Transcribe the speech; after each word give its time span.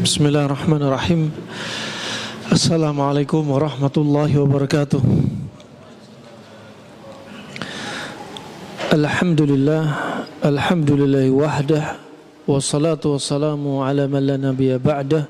Bismillahirrahmanirrahim. 0.00 1.28
Assalamualaikum 2.48 3.44
warahmatullahi 3.44 4.32
wabarakatuh. 4.40 5.04
Alhamdulillah 8.96 9.84
Alhamdulillahi 10.40 11.28
wahdah 11.28 12.00
Wassalatu 12.48 13.20
wassalamu 13.20 13.84
ala 13.84 14.08
man 14.08 14.24
la 14.24 14.40
nabiya 14.40 14.80
ba'dah 14.80 15.28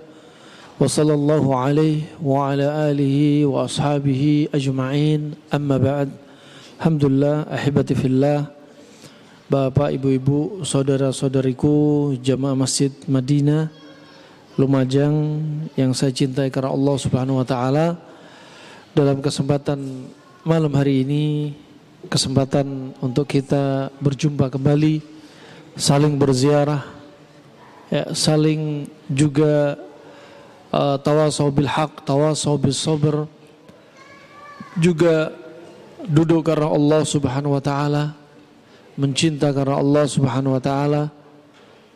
Wa 0.78 0.86
sallallahu 0.86 1.58
alaihi 1.58 2.06
wa 2.22 2.54
ala 2.54 2.86
alihi 2.86 3.50
wa 3.50 3.66
ashabihi 3.66 4.54
ajma'in. 4.54 5.34
Amma 5.50 5.82
ba'd. 5.82 6.14
Alhamdulillah 6.78 7.50
ahibati 7.50 7.98
fillah 7.98 8.46
Bapak, 9.46 9.94
ibu-ibu, 9.94 10.66
saudara-saudariku 10.66 12.10
Jamaah 12.18 12.58
Masjid 12.58 12.90
Madinah 13.06 13.70
Lumajang 14.59 15.14
yang 15.78 15.95
saya 15.95 16.10
cintai 16.10 16.50
karena 16.50 16.74
Allah 16.74 16.96
Subhanahu 16.98 17.38
wa 17.38 17.46
taala. 17.46 17.95
Dalam 18.91 19.22
kesempatan 19.22 20.10
malam 20.42 20.74
hari 20.74 21.06
ini 21.06 21.55
kesempatan 22.10 22.91
untuk 22.98 23.30
kita 23.30 23.95
berjumpa 24.02 24.50
kembali 24.50 24.98
saling 25.78 26.19
berziarah 26.19 26.83
ya, 27.86 28.10
saling 28.19 28.91
juga 29.06 29.78
uh, 30.74 30.98
tawasau 30.98 31.55
bil 31.55 31.70
haq 31.70 32.02
tawasau 32.02 32.58
bis 32.58 32.83
juga 34.74 35.30
duduk 36.02 36.50
karena 36.50 36.66
Allah 36.66 37.06
Subhanahu 37.06 37.55
wa 37.55 37.62
taala 37.62 38.25
mencinta 38.96 39.52
karena 39.52 39.78
Allah 39.78 40.05
Subhanahu 40.09 40.56
wa 40.56 40.62
taala 40.62 41.12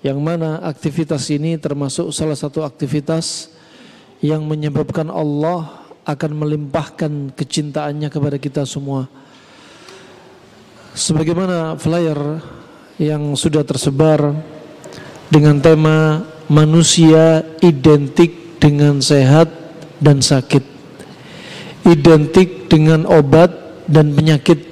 yang 0.00 0.20
mana 0.20 0.64
aktivitas 0.64 1.28
ini 1.28 1.60
termasuk 1.60 2.09
salah 2.12 2.36
satu 2.36 2.64
aktivitas 2.64 3.52
yang 4.24 4.45
menyebabkan 4.45 5.09
Allah 5.12 5.80
akan 6.04 6.32
melimpahkan 6.37 7.37
kecintaannya 7.37 8.09
kepada 8.09 8.37
kita 8.40 8.62
semua. 8.65 9.09
Sebagaimana 10.96 11.76
flyer 11.76 12.40
yang 13.01 13.32
sudah 13.37 13.65
tersebar 13.65 14.37
dengan 15.32 15.60
tema 15.60 16.24
manusia 16.51 17.46
identik 17.62 18.60
dengan 18.60 18.98
sehat 19.01 19.48
dan 20.02 20.21
sakit. 20.21 20.65
Identik 21.87 22.68
dengan 22.68 23.09
obat 23.09 23.84
dan 23.88 24.12
penyakit. 24.12 24.70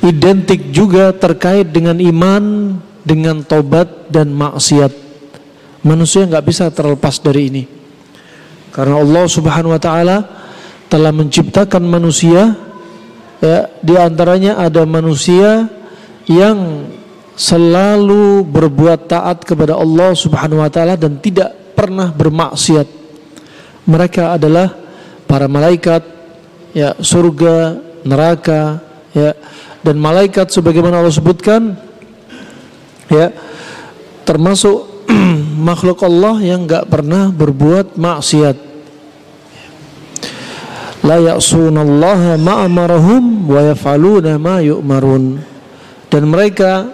Identik 0.00 0.72
juga 0.72 1.12
terkait 1.12 1.68
dengan 1.68 2.00
iman 2.00 2.72
dengan 3.04 3.44
tobat 3.44 4.08
dan 4.08 4.32
maksiat. 4.32 4.92
Manusia 5.84 6.24
nggak 6.24 6.44
bisa 6.44 6.72
terlepas 6.72 7.20
dari 7.20 7.52
ini. 7.52 7.64
Karena 8.72 9.00
Allah 9.00 9.24
Subhanahu 9.28 9.76
wa 9.76 9.82
taala 9.82 10.24
telah 10.88 11.12
menciptakan 11.12 11.84
manusia 11.84 12.56
ya 13.40 13.68
di 13.80 13.94
antaranya 13.96 14.60
ada 14.60 14.84
manusia 14.88 15.68
yang 16.28 16.88
selalu 17.36 18.44
berbuat 18.44 19.08
taat 19.08 19.44
kepada 19.48 19.76
Allah 19.76 20.12
Subhanahu 20.12 20.60
wa 20.60 20.70
taala 20.72 20.96
dan 20.96 21.16
tidak 21.20 21.76
pernah 21.76 22.12
bermaksiat. 22.12 22.88
Mereka 23.88 24.36
adalah 24.36 24.76
para 25.24 25.48
malaikat 25.48 26.04
ya 26.76 26.92
surga, 27.00 27.80
neraka 28.04 28.78
ya 29.16 29.32
dan 29.80 29.96
malaikat 29.96 30.52
sebagaimana 30.52 31.00
Allah 31.00 31.14
sebutkan 31.14 31.76
ya 33.08 33.32
termasuk 34.28 35.08
makhluk 35.68 36.04
Allah 36.04 36.36
yang 36.40 36.68
nggak 36.68 36.86
pernah 36.86 37.32
berbuat 37.32 37.96
maksiat. 37.96 38.70
La 41.00 41.16
ya'sunallaha 41.16 42.36
ma 42.36 42.68
amarahum 42.68 43.48
wa 43.48 43.60
yaf'aluna 43.72 44.36
ma 44.36 44.60
dan 46.12 46.22
mereka 46.28 46.92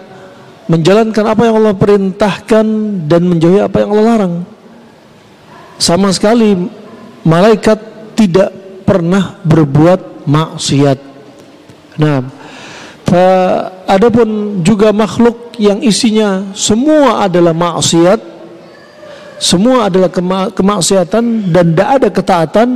menjalankan 0.71 1.25
apa 1.27 1.41
yang 1.43 1.55
Allah 1.59 1.75
perintahkan 1.75 2.65
dan 3.07 3.21
menjauhi 3.27 3.59
apa 3.59 3.83
yang 3.83 3.89
Allah 3.91 4.07
larang. 4.07 4.35
Sama 5.75 6.15
sekali 6.15 6.55
malaikat 7.27 7.79
tidak 8.15 8.55
pernah 8.87 9.35
berbuat 9.43 10.23
maksiat. 10.23 10.99
Nah 11.99 12.36
adapun 13.87 14.59
juga 14.67 14.91
makhluk 14.91 15.55
yang 15.55 15.79
isinya 15.79 16.43
semua 16.51 17.23
adalah 17.23 17.55
maksiat, 17.55 18.19
semua 19.39 19.87
adalah 19.87 20.11
kema 20.11 20.51
kemaksiatan 20.51 21.53
dan 21.53 21.65
tidak 21.71 21.89
ada 21.89 22.09
ketaatan, 22.11 22.69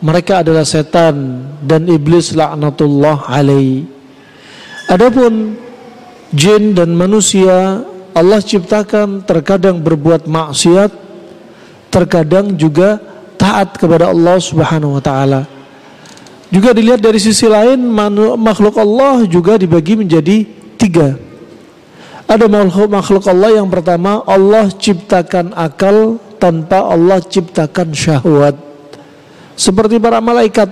mereka 0.00 0.40
adalah 0.40 0.64
setan 0.64 1.44
dan 1.60 1.84
iblis 1.90 2.32
laknatullah 2.32 3.28
alaih. 3.28 3.84
Adapun 4.86 5.58
jin 6.32 6.72
dan 6.72 6.94
manusia 6.94 7.82
Allah 8.16 8.40
ciptakan 8.40 9.28
terkadang 9.28 9.84
berbuat 9.84 10.24
maksiat, 10.24 10.88
terkadang 11.92 12.56
juga 12.56 12.96
taat 13.36 13.76
kepada 13.76 14.08
Allah 14.08 14.40
Subhanahu 14.40 14.96
wa 14.96 15.02
taala. 15.04 15.55
Juga 16.46 16.70
dilihat 16.70 17.02
dari 17.02 17.18
sisi 17.18 17.50
lain 17.50 17.90
makhluk 18.38 18.78
Allah 18.78 19.26
juga 19.26 19.58
dibagi 19.58 19.98
menjadi 19.98 20.46
tiga. 20.78 21.18
Ada 22.26 22.46
makhluk 22.86 23.26
Allah 23.26 23.58
yang 23.58 23.70
pertama 23.70 24.22
Allah 24.26 24.70
ciptakan 24.70 25.54
akal 25.54 26.18
tanpa 26.38 26.86
Allah 26.86 27.18
ciptakan 27.22 27.90
syahwat. 27.90 28.54
Seperti 29.58 29.98
para 29.98 30.22
malaikat. 30.22 30.68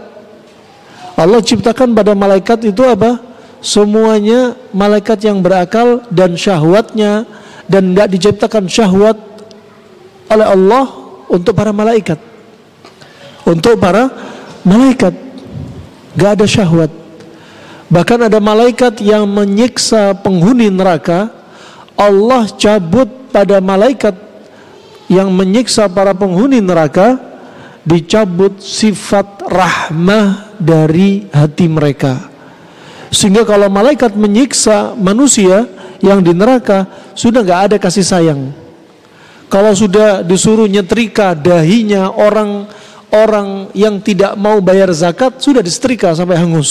Allah 1.14 1.40
ciptakan 1.42 1.94
pada 1.94 2.12
malaikat 2.14 2.70
itu 2.70 2.82
apa? 2.82 3.18
Semuanya 3.64 4.58
malaikat 4.74 5.24
yang 5.24 5.40
berakal 5.40 6.04
dan 6.12 6.36
syahwatnya 6.36 7.24
dan 7.70 7.94
tidak 7.94 8.08
diciptakan 8.12 8.68
syahwat 8.68 9.16
oleh 10.28 10.46
Allah 10.46 10.84
untuk 11.32 11.54
para 11.56 11.72
malaikat. 11.72 12.18
Untuk 13.48 13.78
para 13.80 14.10
malaikat 14.66 15.23
gak 16.18 16.40
ada 16.40 16.46
syahwat. 16.46 16.90
Bahkan 17.92 18.26
ada 18.32 18.38
malaikat 18.40 18.98
yang 19.04 19.28
menyiksa 19.28 20.16
penghuni 20.18 20.72
neraka 20.72 21.30
Allah 21.94 22.50
cabut 22.58 23.06
pada 23.30 23.62
malaikat 23.62 24.14
yang 25.06 25.30
menyiksa 25.30 25.86
para 25.86 26.16
penghuni 26.16 26.58
neraka 26.58 27.20
dicabut 27.84 28.58
sifat 28.58 29.44
rahmah 29.44 30.56
dari 30.56 31.28
hati 31.28 31.68
mereka 31.68 32.32
sehingga 33.12 33.46
kalau 33.46 33.70
malaikat 33.70 34.16
menyiksa 34.16 34.96
manusia 34.98 35.68
yang 36.02 36.24
di 36.24 36.34
neraka 36.34 36.88
sudah 37.14 37.44
nggak 37.44 37.60
ada 37.70 37.76
kasih 37.76 38.02
sayang 38.02 38.50
kalau 39.52 39.76
sudah 39.76 40.24
disuruh 40.24 40.66
nyetrika 40.66 41.36
dahinya 41.36 42.10
orang 42.10 42.66
orang 43.14 43.70
yang 43.78 44.02
tidak 44.02 44.34
mau 44.34 44.58
bayar 44.58 44.90
zakat 44.90 45.38
sudah 45.38 45.62
disetrika 45.62 46.10
sampai 46.10 46.34
hangus 46.34 46.70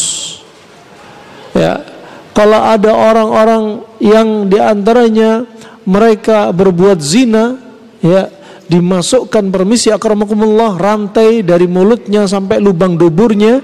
ya 1.55 1.93
kalau 2.33 2.57
ada 2.57 2.89
orang-orang 2.89 3.85
yang 4.01 4.49
di 4.49 4.57
antaranya 4.57 5.45
mereka 5.85 6.49
berbuat 6.49 6.97
zina, 6.97 7.61
ya 8.01 8.25
dimasukkan 8.65 9.53
permisi 9.53 9.93
akramakumullah 9.93 10.81
rantai 10.81 11.45
dari 11.45 11.69
mulutnya 11.69 12.25
sampai 12.25 12.57
lubang 12.57 12.97
duburnya, 12.97 13.61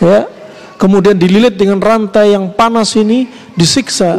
ya 0.00 0.24
kemudian 0.80 1.20
dililit 1.20 1.60
dengan 1.60 1.84
rantai 1.84 2.32
yang 2.32 2.48
panas 2.56 2.96
ini 2.96 3.28
disiksa. 3.52 4.16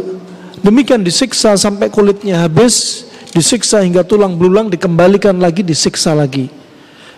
Demikian 0.62 1.02
disiksa 1.02 1.58
sampai 1.58 1.90
kulitnya 1.90 2.46
habis, 2.46 3.04
disiksa 3.34 3.82
hingga 3.82 4.06
tulang 4.06 4.38
belulang 4.38 4.70
dikembalikan 4.70 5.34
lagi, 5.42 5.66
disiksa 5.66 6.14
lagi. 6.14 6.46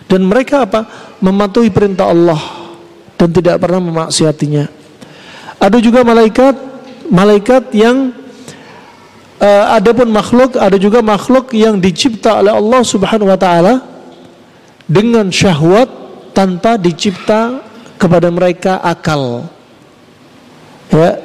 Dan 0.07 0.23
mereka 0.23 0.63
apa? 0.63 0.87
Mematuhi 1.19 1.67
perintah 1.67 2.07
Allah 2.07 2.39
dan 3.19 3.29
tidak 3.33 3.59
pernah 3.59 3.81
memaksiatinya. 3.83 4.65
Ada 5.57 5.77
juga 5.81 6.05
malaikat, 6.05 6.55
malaikat 7.09 7.73
yang 7.73 8.13
uh, 9.41 9.65
ada 9.73 9.89
pun 9.91 10.07
makhluk, 10.07 10.55
ada 10.55 10.77
juga 10.77 11.01
makhluk 11.01 11.51
yang 11.51 11.81
dicipta 11.81 12.39
oleh 12.39 12.53
Allah 12.53 12.81
Subhanahu 12.85 13.29
wa 13.29 13.39
taala 13.39 13.81
dengan 14.85 15.27
syahwat 15.33 15.89
tanpa 16.31 16.77
dicipta 16.77 17.59
kepada 17.97 18.29
mereka 18.29 18.77
akal. 18.85 19.49
Ya, 20.93 21.19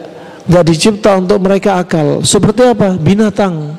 nggak 0.49 0.65
dicipta 0.67 1.21
untuk 1.21 1.39
mereka 1.45 1.79
akal. 1.79 2.25
Seperti 2.25 2.73
apa? 2.73 2.97
Binatang. 2.97 3.79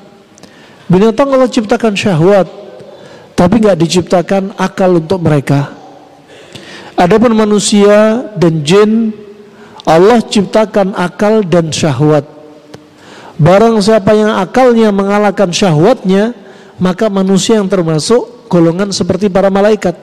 Binatang 0.87 1.33
Allah 1.33 1.49
ciptakan 1.49 1.97
syahwat, 1.97 2.47
tapi 3.33 3.61
nggak 3.61 3.79
diciptakan 3.79 4.53
akal 4.57 4.97
untuk 4.97 5.21
mereka. 5.21 5.73
Adapun 6.93 7.33
manusia 7.33 8.29
dan 8.37 8.61
jin 8.61 9.11
Allah 9.83 10.23
ciptakan 10.23 10.95
akal 10.95 11.43
dan 11.43 11.67
syahwat. 11.67 12.23
Barang 13.35 13.81
siapa 13.83 14.15
yang 14.15 14.31
akalnya 14.39 14.93
mengalahkan 14.93 15.51
syahwatnya, 15.51 16.31
maka 16.79 17.11
manusia 17.11 17.59
yang 17.59 17.67
termasuk 17.67 18.47
golongan 18.47 18.93
seperti 18.95 19.27
para 19.27 19.51
malaikat. 19.51 19.97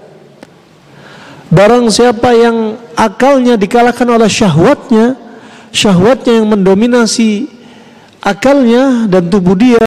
Barang 1.48 1.88
siapa 1.88 2.30
yang 2.36 2.78
akalnya 2.94 3.56
dikalahkan 3.56 4.06
oleh 4.06 4.28
syahwatnya, 4.28 5.16
syahwatnya 5.72 6.42
yang 6.42 6.46
mendominasi 6.52 7.48
akalnya 8.20 9.08
dan 9.08 9.26
tubuh 9.32 9.56
dia, 9.56 9.86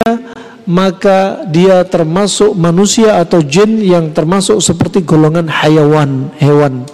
maka 0.64 1.44
dia 1.52 1.84
termasuk 1.84 2.56
manusia 2.56 3.20
atau 3.20 3.44
jin 3.44 3.84
yang 3.84 4.16
termasuk 4.16 4.64
seperti 4.64 5.04
golongan 5.04 5.52
hayawan, 5.52 6.32
hewan. 6.40 6.88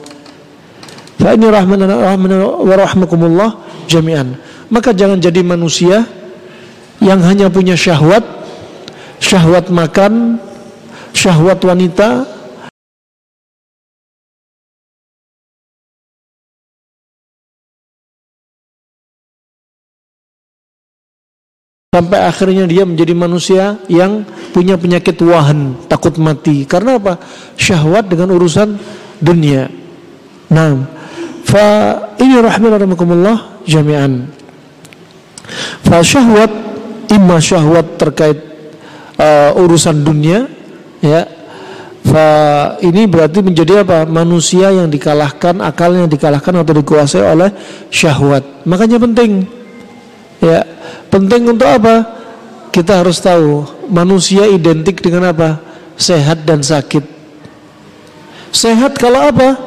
Fa 1.20 1.36
ini 1.36 1.48
rahman 1.52 1.84
wa 1.84 3.48
jami'an. 3.86 4.40
Maka 4.70 4.94
jangan 4.94 5.20
jadi 5.20 5.42
manusia 5.42 6.06
yang 7.02 7.20
hanya 7.26 7.50
punya 7.52 7.76
syahwat, 7.76 8.22
syahwat 9.20 9.68
makan, 9.68 10.40
syahwat 11.12 11.60
wanita, 11.62 12.24
sampai 22.00 22.24
akhirnya 22.24 22.64
dia 22.64 22.88
menjadi 22.88 23.12
manusia 23.12 23.76
yang 23.92 24.24
punya 24.56 24.80
penyakit 24.80 25.20
wahan, 25.20 25.76
takut 25.92 26.16
mati. 26.16 26.64
Karena 26.64 26.96
apa? 26.96 27.20
Syahwat 27.60 28.08
dengan 28.08 28.32
urusan 28.40 28.80
dunia. 29.20 29.68
Nah, 30.48 30.88
fa 31.44 31.68
ini 32.24 32.40
rahmatullah 32.40 33.68
jami'an. 33.68 34.32
Fa 35.84 36.00
syahwat 36.00 36.52
imma 37.12 37.44
syahwat 37.44 38.00
terkait 38.00 38.40
uh, 39.20 39.60
urusan 39.60 40.00
dunia 40.00 40.48
ya. 41.04 41.28
Fa 42.00 42.26
ini 42.80 43.12
berarti 43.12 43.44
menjadi 43.44 43.84
apa? 43.84 44.08
Manusia 44.08 44.72
yang 44.72 44.88
dikalahkan, 44.88 45.60
akalnya 45.60 46.08
dikalahkan 46.08 46.64
atau 46.64 46.74
dikuasai 46.80 47.28
oleh 47.28 47.52
syahwat. 47.92 48.64
Makanya 48.64 49.04
penting 49.04 49.60
Ya, 50.40 50.64
penting 51.10 51.50
untuk 51.50 51.68
apa? 51.68 52.06
Kita 52.70 53.02
harus 53.02 53.18
tahu 53.18 53.66
manusia 53.90 54.46
identik 54.46 55.02
dengan 55.02 55.34
apa? 55.34 55.60
Sehat 55.98 56.46
dan 56.46 56.62
sakit. 56.62 57.02
Sehat 58.54 58.96
kalau 58.98 59.30
apa? 59.30 59.58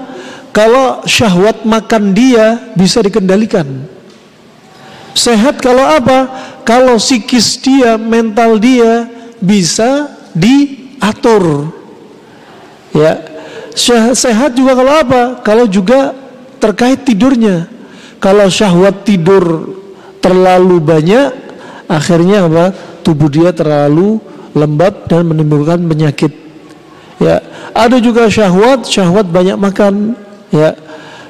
Kalau 0.55 1.03
syahwat 1.09 1.67
makan 1.67 2.13
dia 2.15 2.73
bisa 2.79 3.03
dikendalikan. 3.03 3.67
Sehat 5.13 5.61
kalau 5.61 5.83
apa? 5.83 6.29
Kalau 6.63 6.97
psikis 6.97 7.59
dia, 7.59 7.99
mental 7.99 8.57
dia 8.57 9.11
bisa 9.43 10.09
diatur. 10.33 11.75
Ya. 12.95 13.19
Sehat 14.13 14.53
juga 14.55 14.77
kalau 14.77 14.93
apa? 14.93 15.23
Kalau 15.41 15.65
juga 15.67 16.13
terkait 16.61 17.03
tidurnya. 17.03 17.67
Kalau 18.23 18.47
syahwat 18.47 19.03
tidur 19.03 19.75
terlalu 20.23 20.79
banyak 20.79 21.35
akhirnya 21.91 22.47
apa? 22.47 22.71
Tubuh 23.03 23.27
dia 23.29 23.51
terlalu 23.51 24.23
lembab 24.55 25.11
dan 25.11 25.27
menimbulkan 25.27 25.83
penyakit. 25.85 26.31
Ya 27.19 27.43
ada 27.75 27.99
juga 27.99 28.31
syahwat 28.31 28.87
syahwat 28.87 29.27
banyak 29.29 29.59
makan. 29.59 30.15
Ya 30.55 30.79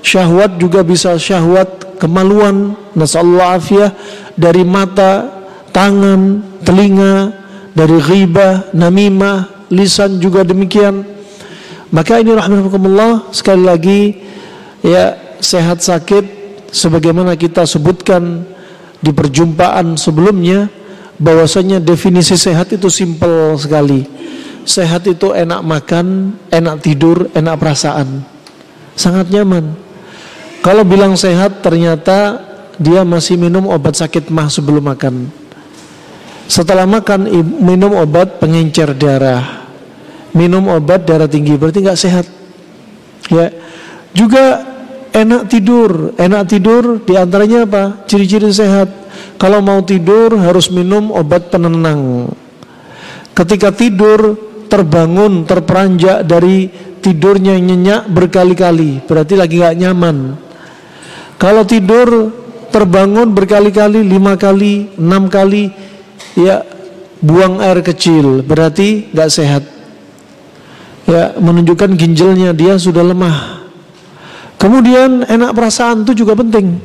syahwat 0.05 0.61
juga 0.61 0.85
bisa 0.85 1.17
syahwat 1.17 1.97
kemaluan 1.97 2.77
nasallahu 2.93 3.57
afiyah 3.57 3.97
dari 4.37 4.63
mata 4.63 5.33
tangan 5.73 6.45
telinga 6.63 7.33
dari 7.73 7.97
ghibah 7.97 8.69
namimah 8.77 9.67
lisan 9.73 10.21
juga 10.21 10.45
demikian. 10.45 11.09
Maka 11.93 12.21
ini 12.21 12.33
rahmatullah 12.33 13.33
sekali 13.33 13.65
lagi 13.65 14.01
ya 14.81 15.17
sehat 15.41 15.85
sakit 15.85 16.25
sebagaimana 16.73 17.37
kita 17.37 17.69
sebutkan 17.69 18.49
di 19.03 19.11
perjumpaan 19.11 19.99
sebelumnya 19.99 20.71
bahwasanya 21.19 21.83
definisi 21.83 22.39
sehat 22.39 22.71
itu 22.71 22.87
simpel 22.87 23.59
sekali. 23.59 24.07
Sehat 24.63 25.11
itu 25.11 25.35
enak 25.35 25.61
makan, 25.67 26.39
enak 26.47 26.87
tidur, 26.87 27.27
enak 27.35 27.59
perasaan. 27.59 28.23
Sangat 28.95 29.27
nyaman. 29.35 29.75
Kalau 30.63 30.87
bilang 30.87 31.19
sehat 31.19 31.67
ternyata 31.67 32.39
dia 32.79 33.03
masih 33.03 33.35
minum 33.35 33.67
obat 33.67 33.99
sakit 33.99 34.31
mah 34.31 34.47
sebelum 34.47 34.87
makan. 34.87 35.27
Setelah 36.47 36.87
makan 36.87 37.27
minum 37.59 37.99
obat 37.99 38.39
pengencer 38.39 38.95
darah. 38.95 39.67
Minum 40.31 40.71
obat 40.71 41.03
darah 41.03 41.27
tinggi 41.27 41.59
berarti 41.59 41.83
nggak 41.83 41.99
sehat. 41.99 42.27
Ya. 43.27 43.51
Juga 44.15 44.72
Enak 45.13 45.53
tidur, 45.53 46.17
enak 46.17 46.43
tidur 46.49 47.05
di 47.05 47.21
antaranya 47.21 47.69
apa? 47.69 48.09
Ciri-ciri 48.09 48.49
sehat. 48.49 48.89
Kalau 49.37 49.61
mau 49.61 49.85
tidur 49.85 50.33
harus 50.41 50.73
minum 50.73 51.13
obat 51.13 51.53
penenang. 51.53 52.33
Ketika 53.37 53.77
tidur 53.77 54.41
terbangun, 54.73 55.45
terperanjak 55.45 56.25
dari 56.25 56.73
tidurnya 57.05 57.61
nyenyak 57.61 58.09
berkali-kali, 58.09 59.05
berarti 59.05 59.35
lagi 59.37 59.61
gak 59.61 59.77
nyaman. 59.77 60.17
Kalau 61.37 61.69
tidur 61.69 62.33
terbangun 62.73 63.37
berkali-kali, 63.37 64.01
lima 64.01 64.41
kali, 64.41 64.97
enam 64.97 65.29
kali, 65.29 65.69
ya 66.39 66.65
buang 67.21 67.61
air 67.61 67.85
kecil, 67.85 68.41
berarti 68.41 69.13
gak 69.13 69.29
sehat. 69.29 69.65
Ya 71.05 71.37
menunjukkan 71.37 72.01
ginjalnya 72.01 72.57
dia 72.57 72.81
sudah 72.81 73.05
lemah. 73.05 73.62
Kemudian 74.63 75.27
enak 75.27 75.59
perasaan 75.59 76.07
itu 76.07 76.23
juga 76.23 76.39
penting. 76.39 76.79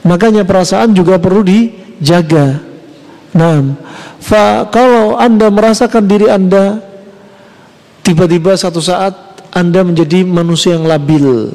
Makanya 0.00 0.48
perasaan 0.48 0.96
juga 0.96 1.20
perlu 1.20 1.44
dijaga. 1.44 2.56
Nah, 3.36 3.76
fa, 4.16 4.64
kalau 4.72 5.20
Anda 5.20 5.52
merasakan 5.52 6.08
diri 6.08 6.32
Anda 6.32 6.80
tiba-tiba 8.00 8.56
satu 8.56 8.80
saat 8.80 9.12
Anda 9.52 9.84
menjadi 9.84 10.24
manusia 10.24 10.72
yang 10.72 10.88
labil. 10.88 11.52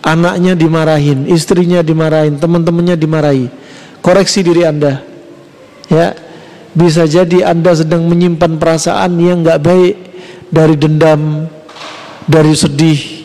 Anaknya 0.00 0.56
dimarahin, 0.56 1.28
istrinya 1.28 1.84
dimarahin, 1.84 2.40
teman-temannya 2.40 2.96
dimarahi. 2.96 3.52
Koreksi 4.00 4.40
diri 4.40 4.64
Anda. 4.64 5.04
Ya. 5.92 6.16
Bisa 6.72 7.04
jadi 7.04 7.52
Anda 7.52 7.76
sedang 7.76 8.08
menyimpan 8.08 8.56
perasaan 8.56 9.18
yang 9.20 9.44
nggak 9.44 9.60
baik 9.60 9.94
dari 10.48 10.78
dendam, 10.78 11.50
dari 12.24 12.54
sedih, 12.54 13.17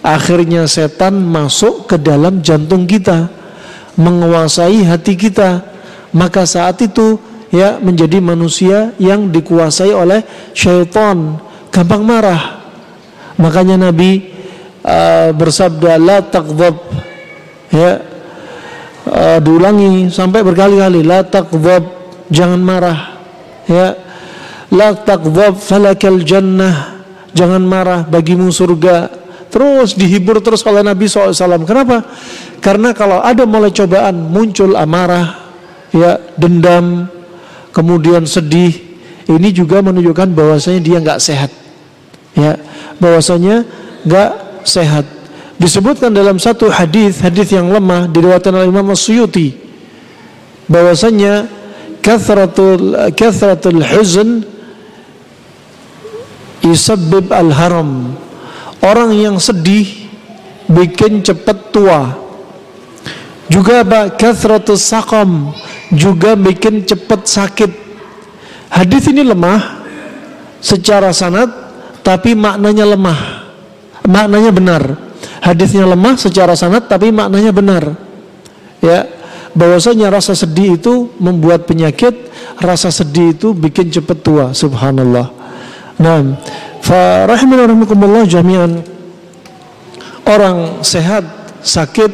Akhirnya 0.00 0.64
setan 0.64 1.20
masuk 1.28 1.84
ke 1.84 2.00
dalam 2.00 2.40
jantung 2.40 2.88
kita, 2.88 3.28
menguasai 4.00 4.80
hati 4.88 5.12
kita. 5.12 5.60
Maka 6.16 6.48
saat 6.48 6.80
itu 6.80 7.20
ya 7.52 7.76
menjadi 7.76 8.16
manusia 8.16 8.96
yang 8.96 9.28
dikuasai 9.28 9.92
oleh 9.92 10.24
syaitan, 10.56 11.36
gampang 11.68 12.00
marah. 12.00 12.64
Makanya 13.36 13.92
Nabi 13.92 14.24
uh, 14.88 15.36
bersabda 15.36 16.00
la 16.00 16.24
taqdhab. 16.24 16.76
Ya 17.70 18.00
uh, 19.04 19.38
diulangi 19.38 20.08
sampai 20.08 20.40
berkali-kali 20.40 21.04
la 21.04 21.20
taqdhab. 21.28 21.84
Jangan 22.32 22.60
marah. 22.64 23.20
Ya 23.68 24.00
la 24.72 24.96
taqdhab 24.96 25.60
falakal 25.60 26.24
jannah. 26.24 27.04
Jangan 27.36 27.62
marah 27.62 28.00
bagimu 28.08 28.48
surga 28.48 29.19
Terus 29.50 29.98
dihibur 29.98 30.38
terus 30.38 30.62
oleh 30.62 30.86
Nabi 30.86 31.10
SAW. 31.10 31.66
Kenapa? 31.66 32.06
Karena 32.62 32.94
kalau 32.94 33.18
ada 33.18 33.42
mulai 33.44 33.74
cobaan 33.74 34.30
muncul 34.30 34.78
amarah, 34.78 35.50
ya 35.90 36.22
dendam, 36.38 37.10
kemudian 37.74 38.24
sedih, 38.24 38.70
ini 39.26 39.48
juga 39.50 39.82
menunjukkan 39.82 40.30
bahwasanya 40.30 40.80
dia 40.80 40.98
nggak 41.02 41.20
sehat. 41.20 41.50
Ya, 42.38 42.54
bahwasanya 43.02 43.66
nggak 44.06 44.30
sehat. 44.62 45.02
Disebutkan 45.60 46.14
dalam 46.14 46.40
satu 46.40 46.70
hadis, 46.72 47.20
hadis 47.20 47.52
yang 47.52 47.68
lemah 47.68 48.08
diriwayatkan 48.08 48.54
oleh 48.54 48.70
Imam 48.70 48.94
Suyuti 48.96 49.52
bahwasanya 50.70 51.50
kathratul 52.00 52.96
kathratul 53.12 53.82
huzn 53.82 54.46
yusabbib 56.62 57.28
al-haram 57.34 58.14
Orang 58.80 59.12
yang 59.12 59.36
sedih 59.36 60.08
bikin 60.70 61.20
cepat 61.20 61.68
tua. 61.68 62.16
Juga 63.50 63.82
apa? 63.82 64.14
Kathratus 64.14 64.86
saqam 64.86 65.52
juga 65.90 66.38
bikin 66.38 66.86
cepat 66.86 67.26
sakit. 67.26 67.72
Hadis 68.70 69.10
ini 69.10 69.26
lemah 69.26 69.82
secara 70.62 71.10
sanad 71.10 71.50
tapi 72.00 72.38
maknanya 72.38 72.86
lemah. 72.86 73.20
Maknanya 74.06 74.50
benar. 74.54 74.82
Hadisnya 75.42 75.84
lemah 75.84 76.14
secara 76.16 76.54
sanad 76.54 76.86
tapi 76.86 77.10
maknanya 77.10 77.50
benar. 77.52 77.84
Ya. 78.80 79.20
bahwasanya 79.50 80.14
rasa 80.14 80.38
sedih 80.38 80.78
itu 80.78 81.10
membuat 81.18 81.66
penyakit, 81.66 82.14
rasa 82.62 82.86
sedih 82.94 83.34
itu 83.34 83.50
bikin 83.50 83.90
cepat 83.90 84.22
tua. 84.22 84.46
Subhanallah. 84.54 85.26
Nah, 85.98 86.38
fa 86.80 87.28
jami'an 88.26 88.82
orang 90.26 90.80
sehat 90.84 91.24
sakit 91.60 92.12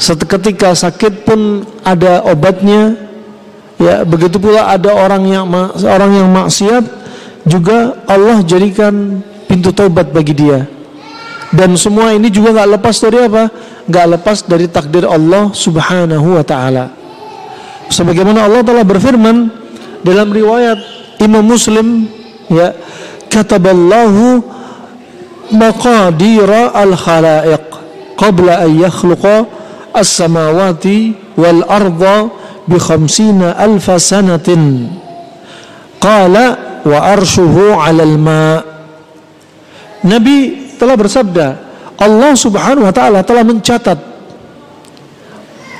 seketika 0.00 0.74
sakit 0.74 1.24
pun 1.24 1.66
ada 1.84 2.24
obatnya 2.26 2.96
ya 3.76 4.02
begitu 4.04 4.36
pula 4.40 4.68
ada 4.70 4.92
orang 4.92 5.22
yang 5.28 5.44
orang 5.86 6.12
yang 6.12 6.28
maksiat 6.30 6.84
juga 7.48 7.96
Allah 8.04 8.42
jadikan 8.44 9.24
pintu 9.48 9.72
taubat 9.72 10.12
bagi 10.12 10.36
dia 10.36 10.68
dan 11.50 11.74
semua 11.74 12.14
ini 12.14 12.30
juga 12.30 12.54
nggak 12.54 12.78
lepas 12.78 12.96
dari 13.02 13.18
apa? 13.26 13.50
Nggak 13.90 14.06
lepas 14.18 14.38
dari 14.46 14.70
takdir 14.70 15.02
Allah 15.02 15.50
Subhanahu 15.50 16.38
wa 16.38 16.44
taala. 16.46 16.94
Sebagaimana 17.90 18.46
Allah 18.46 18.62
telah 18.62 18.86
berfirman 18.86 19.50
dalam 20.06 20.30
riwayat 20.30 20.78
Imam 21.18 21.42
Muslim 21.42 22.06
ya, 22.46 22.70
kataballahu 23.30 24.42
maqadira 25.54 26.74
al-khalaiq 26.74 27.64
qabla 28.18 28.66
an 28.66 28.70
yakhluqa 28.74 29.46
as-samawati 29.94 31.16
wal 31.38 31.62
arda 31.64 32.28
bi 32.66 32.76
khamsina 32.76 33.56
alf 33.56 33.86
sanatin. 33.96 34.90
Qala 36.02 36.80
wa 36.82 36.98
arshuhu 37.14 37.76
'alal 37.76 38.16
ma' 38.18 38.60
Nabi 40.00 40.72
telah 40.80 40.96
bersabda, 40.96 41.46
Allah 42.00 42.32
Subhanahu 42.32 42.88
wa 42.88 42.94
taala 42.94 43.20
telah 43.20 43.44
mencatat 43.44 44.10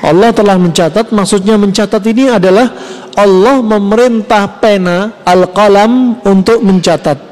Allah 0.01 0.33
telah 0.33 0.57
mencatat, 0.57 1.13
maksudnya 1.13 1.61
mencatat 1.61 2.01
ini 2.09 2.25
adalah 2.33 2.73
Allah 3.13 3.61
memerintah 3.61 4.57
pena 4.57 5.21
al-qalam 5.21 6.17
untuk 6.25 6.65
mencatat. 6.65 7.30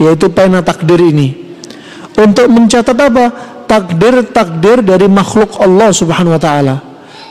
Yaitu 0.00 0.28
pena 0.32 0.64
takdir 0.64 1.00
ini. 1.00 1.56
Untuk 2.16 2.46
mencatat 2.48 2.96
apa? 2.96 3.24
Takdir-takdir 3.66 4.84
dari 4.84 5.08
makhluk 5.08 5.56
Allah 5.58 5.90
Subhanahu 5.92 6.36
wa 6.36 6.42
taala. 6.42 6.76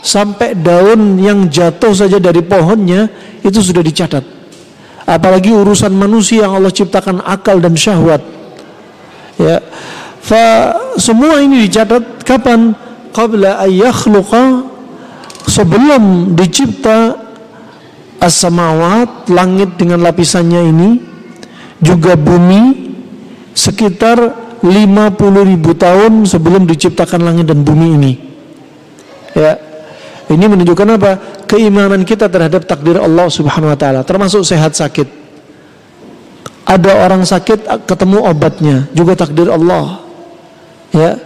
Sampai 0.02 0.58
daun 0.58 1.22
yang 1.22 1.46
jatuh 1.46 1.94
saja 1.94 2.18
dari 2.18 2.42
pohonnya 2.42 3.06
itu 3.46 3.62
sudah 3.62 3.86
dicatat. 3.86 4.26
Apalagi 5.06 5.54
urusan 5.54 5.94
manusia 5.94 6.50
yang 6.50 6.58
Allah 6.58 6.74
ciptakan 6.74 7.22
akal 7.22 7.62
dan 7.62 7.78
syahwat 7.78 8.42
ya 9.42 9.58
fa 10.22 10.76
semua 11.02 11.42
ini 11.42 11.66
dicatat 11.66 12.22
kapan 12.22 12.78
qabla 13.10 13.66
ayakhluqa 13.66 14.70
sebelum 15.50 16.34
dicipta 16.38 17.18
as-samawat 18.22 19.28
langit 19.34 19.76
dengan 19.82 20.06
lapisannya 20.06 20.62
ini 20.70 20.90
juga 21.82 22.14
bumi 22.14 22.94
sekitar 23.58 24.18
50 24.62 25.50
ribu 25.50 25.74
tahun 25.74 26.24
sebelum 26.30 26.70
diciptakan 26.70 27.26
langit 27.26 27.50
dan 27.50 27.66
bumi 27.66 27.88
ini. 27.98 28.14
Ya 29.34 29.58
ini 30.32 30.46
menunjukkan 30.48 30.88
apa? 30.96 31.12
Keimanan 31.50 32.08
kita 32.08 32.32
terhadap 32.32 32.64
takdir 32.64 33.02
Allah 33.02 33.28
Subhanahu 33.28 33.74
wa 33.74 33.80
taala 33.80 34.02
termasuk 34.06 34.46
sehat 34.46 34.78
sakit. 34.78 35.20
Ada 36.62 37.04
orang 37.04 37.26
sakit 37.26 37.90
ketemu 37.90 38.24
obatnya 38.24 38.88
juga 38.96 39.18
takdir 39.18 39.50
Allah. 39.50 40.06
Ya 40.94 41.20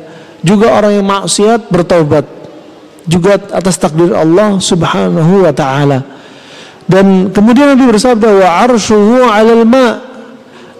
juga 0.45 0.71
orang 0.73 1.01
yang 1.01 1.05
maksiat 1.05 1.69
bertaubat 1.69 2.25
juga 3.05 3.37
atas 3.37 3.77
takdir 3.77 4.13
Allah 4.13 4.57
subhanahu 4.57 5.45
wa 5.45 5.53
ta'ala. 5.53 5.99
Dan 6.85 7.33
kemudian 7.33 7.73
Nabi 7.73 7.89
bersabda 7.89 8.29
wa 8.29 8.49
arshuhu 8.65 9.25
alal 9.25 9.65
ma 9.65 10.14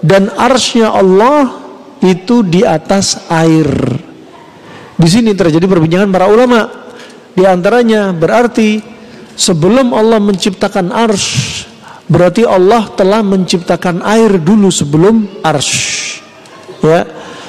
dan 0.06 0.30
arsnya 0.38 0.94
Allah 0.94 1.66
itu 2.06 2.46
di 2.46 2.62
atas 2.62 3.26
air 3.34 3.66
di 4.96 5.08
sini 5.10 5.34
terjadi 5.34 5.66
perbincangan 5.66 6.14
para 6.14 6.30
ulama 6.30 6.70
di 7.34 7.44
antaranya 7.44 8.14
berarti 8.14 8.80
sebelum 9.34 9.92
Allah 9.92 10.22
menciptakan 10.22 10.94
arsh 10.94 11.66
Berarti 12.06 12.46
Allah 12.46 12.86
telah 12.94 13.26
menciptakan 13.26 14.06
air 14.06 14.38
dulu 14.38 14.70
sebelum 14.70 15.42
arsh. 15.42 15.74
Ya. 16.86 17.02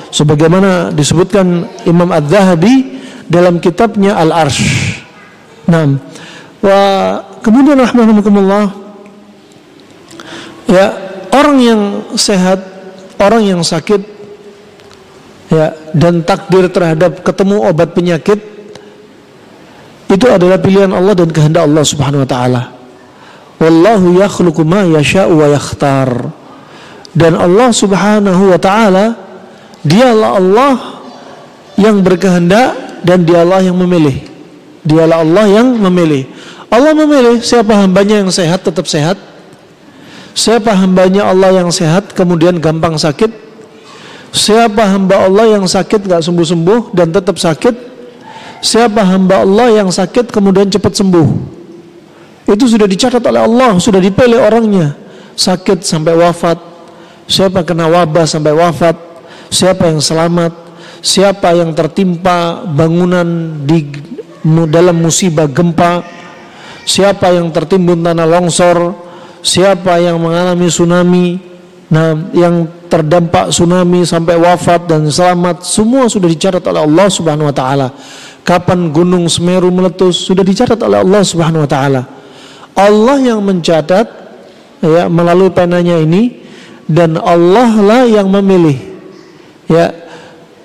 Sebagaimana 0.09 0.97
disebutkan 0.97 1.69
Imam 1.85 2.09
Az-Zahabi 2.09 2.97
dalam 3.29 3.61
kitabnya 3.61 4.17
Al-Arsh. 4.17 4.65
Nah, 5.69 6.01
wa 6.65 6.81
kemudian 7.45 7.77
rahmatullah 7.77 8.71
ya 10.71 10.87
orang 11.37 11.57
yang 11.61 11.81
sehat, 12.17 12.65
orang 13.21 13.43
yang 13.45 13.61
sakit 13.61 14.01
ya 15.53 15.77
dan 15.93 16.25
takdir 16.25 16.67
terhadap 16.73 17.23
ketemu 17.23 17.63
obat 17.63 17.95
penyakit 17.95 18.41
itu 20.07 20.27
adalah 20.31 20.57
pilihan 20.57 20.91
Allah 20.95 21.15
dan 21.19 21.29
kehendak 21.31 21.67
Allah 21.67 21.85
Subhanahu 21.85 22.23
wa 22.25 22.31
taala. 22.31 22.63
Wallahu 23.59 24.17
yakhluqu 24.23 24.63
ma 24.63 24.87
yasha'u 24.87 25.35
wa 25.35 25.47
yakhtar. 25.51 26.09
Dan 27.17 27.35
Allah 27.35 27.69
Subhanahu 27.75 28.43
wa 28.55 28.59
taala 28.61 29.17
dialah 29.83 30.31
Allah 30.39 30.75
yang 31.75 32.01
berkehendak 32.07 33.03
dan 33.03 33.27
dialah 33.27 33.65
yang 33.67 33.75
memilih. 33.75 34.23
Dialah 34.87 35.27
Allah 35.27 35.45
yang 35.51 35.75
memilih. 35.75 36.31
Allah 36.71 36.93
memilih 36.95 37.43
siapa 37.43 37.75
hambanya 37.75 38.23
yang 38.23 38.31
sehat 38.31 38.63
tetap 38.63 38.87
sehat. 38.87 39.19
Siapa 40.37 40.77
hambanya 40.77 41.33
Allah 41.33 41.65
yang 41.65 41.73
sehat 41.73 42.13
kemudian 42.13 42.61
gampang 42.61 43.01
sakit. 43.01 43.33
Siapa 44.37 44.85
hamba 44.85 45.25
Allah 45.25 45.57
yang 45.57 45.65
sakit 45.65 46.05
gak 46.05 46.21
sembuh-sembuh 46.21 46.93
dan 46.93 47.09
tetap 47.09 47.41
sakit. 47.41 47.73
Siapa 48.61 49.01
hamba 49.01 49.41
Allah 49.41 49.81
yang 49.81 49.89
sakit 49.89 50.29
kemudian 50.29 50.69
cepat 50.69 50.93
sembuh. 50.93 51.57
Itu 52.53 52.69
sudah 52.69 52.85
dicatat 52.85 53.25
oleh 53.25 53.49
Allah, 53.49 53.81
sudah 53.81 53.97
dipilih 53.97 54.37
orangnya. 54.37 54.93
Sakit 55.41 55.81
sampai 55.81 56.13
wafat, 56.21 56.61
siapa 57.25 57.65
kena 57.65 57.89
wabah 57.89 58.29
sampai 58.29 58.53
wafat, 58.53 58.97
siapa 59.49 59.89
yang 59.89 60.05
selamat, 60.05 60.53
siapa 61.01 61.57
yang 61.57 61.73
tertimpa 61.73 62.65
bangunan 62.65 63.61
di 63.65 63.89
dalam 64.69 65.01
musibah 65.01 65.49
gempa, 65.49 66.05
siapa 66.85 67.33
yang 67.33 67.49
tertimbun 67.53 68.05
tanah 68.05 68.25
longsor, 68.25 69.06
siapa 69.41 69.99
yang 70.01 70.21
mengalami 70.21 70.67
tsunami, 70.69 71.27
nah 71.91 72.17
yang 72.33 72.67
terdampak 72.87 73.51
tsunami 73.51 74.07
sampai 74.07 74.39
wafat 74.39 74.87
dan 74.89 75.11
selamat, 75.11 75.67
semua 75.67 76.07
sudah 76.07 76.31
dicatat 76.31 76.63
oleh 76.65 76.83
Allah 76.87 77.07
Subhanahu 77.11 77.51
wa 77.51 77.57
taala. 77.57 77.89
Kapan 78.47 78.95
gunung 78.95 79.27
Semeru 79.27 79.75
meletus 79.75 80.23
sudah 80.23 80.47
dicatat 80.47 80.79
oleh 80.79 81.03
Allah 81.03 81.23
Subhanahu 81.27 81.67
wa 81.67 81.71
taala. 81.71 82.03
Allah 82.77 83.17
yang 83.19 83.41
mencatat 83.43 84.07
ya 84.85 85.09
melalui 85.09 85.51
penanya 85.51 85.97
ini 85.99 86.45
dan 86.87 87.19
Allah 87.19 87.73
lah 87.81 88.03
yang 88.07 88.31
memilih 88.31 88.77
ya 89.67 89.91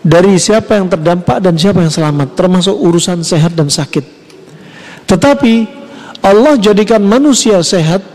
dari 0.02 0.38
siapa 0.38 0.78
yang 0.78 0.90
terdampak 0.90 1.42
dan 1.42 1.58
siapa 1.58 1.82
yang 1.82 1.94
selamat 1.94 2.34
termasuk 2.38 2.74
urusan 2.74 3.26
sehat 3.26 3.58
dan 3.58 3.70
sakit. 3.70 4.06
Tetapi 5.10 5.54
Allah 6.22 6.54
jadikan 6.62 7.02
manusia 7.02 7.62
sehat 7.66 8.06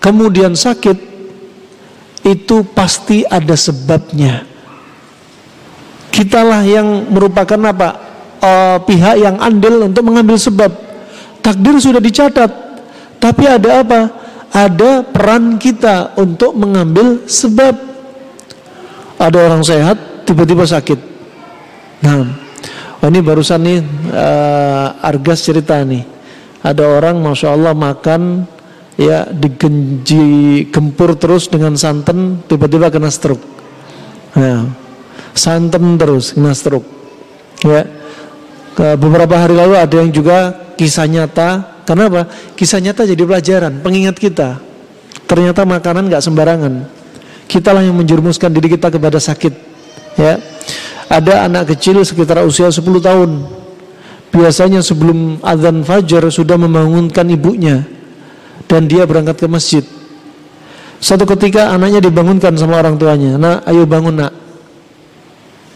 kemudian 0.00 0.56
sakit 0.56 0.98
itu 2.26 2.56
pasti 2.72 3.22
ada 3.28 3.54
sebabnya. 3.54 4.44
Kitalah 6.10 6.66
yang 6.66 7.08
merupakan 7.08 7.60
apa? 7.70 7.88
Uh, 8.40 8.78
pihak 8.88 9.20
yang 9.20 9.36
andil 9.38 9.84
untuk 9.84 10.02
mengambil 10.04 10.40
sebab. 10.40 10.72
Takdir 11.40 11.76
sudah 11.80 12.00
dicatat 12.00 12.70
tapi 13.20 13.44
ada 13.44 13.84
apa? 13.84 14.00
Ada 14.50 15.04
peran 15.04 15.60
kita 15.60 16.16
untuk 16.16 16.56
mengambil 16.56 17.28
sebab. 17.28 17.76
Ada 19.20 19.36
orang 19.36 19.62
sehat 19.62 20.24
tiba-tiba 20.24 20.64
sakit. 20.64 20.98
Nah, 22.00 22.24
oh 23.04 23.08
ini 23.12 23.20
barusan 23.20 23.60
nih 23.60 23.78
uh, 24.10 25.04
Argas 25.04 25.44
cerita 25.44 25.76
nih. 25.84 26.02
Ada 26.64 26.88
orang 26.88 27.20
masya 27.20 27.52
Allah 27.52 27.76
makan 27.76 28.48
ya 29.00 29.24
digenji 29.32 30.68
gempur 30.68 31.16
terus 31.16 31.48
dengan 31.48 31.72
santan 31.80 32.44
tiba-tiba 32.44 32.92
kena 32.92 33.08
stroke. 33.08 33.40
Nah, 34.36 34.68
santan 35.32 35.96
terus 35.96 36.36
kena 36.36 36.52
stroke. 36.52 36.86
Ya. 37.64 37.88
Beberapa 38.80 39.36
hari 39.36 39.56
lalu 39.56 39.76
ada 39.76 39.92
yang 39.92 40.08
juga 40.08 40.56
kisah 40.78 41.04
nyata 41.04 41.80
Kenapa? 41.90 42.30
Kisah 42.54 42.78
nyata 42.78 43.02
jadi 43.02 43.18
pelajaran, 43.18 43.82
pengingat 43.82 44.14
kita. 44.14 44.62
Ternyata 45.26 45.66
makanan 45.66 46.06
nggak 46.06 46.22
sembarangan. 46.22 46.86
Kitalah 47.50 47.82
yang 47.82 47.98
menjerumuskan 47.98 48.46
diri 48.46 48.70
kita 48.70 48.94
kepada 48.94 49.18
sakit. 49.18 49.50
Ya, 50.14 50.38
ada 51.10 51.50
anak 51.50 51.74
kecil 51.74 51.98
sekitar 52.06 52.46
usia 52.46 52.70
10 52.70 53.02
tahun. 53.02 53.58
biasanya 54.30 54.78
sebelum 54.78 55.42
azan 55.42 55.82
fajar 55.82 56.22
sudah 56.30 56.54
membangunkan 56.54 57.26
ibunya 57.34 57.82
dan 58.70 58.86
dia 58.86 59.02
berangkat 59.02 59.42
ke 59.42 59.46
masjid. 59.50 59.82
Suatu 61.02 61.26
ketika 61.26 61.74
anaknya 61.74 61.98
dibangunkan 61.98 62.54
sama 62.54 62.78
orang 62.78 62.94
tuanya, 62.94 63.34
"Nak, 63.34 63.66
ayo 63.66 63.82
bangun, 63.82 64.14
Nak." 64.14 64.32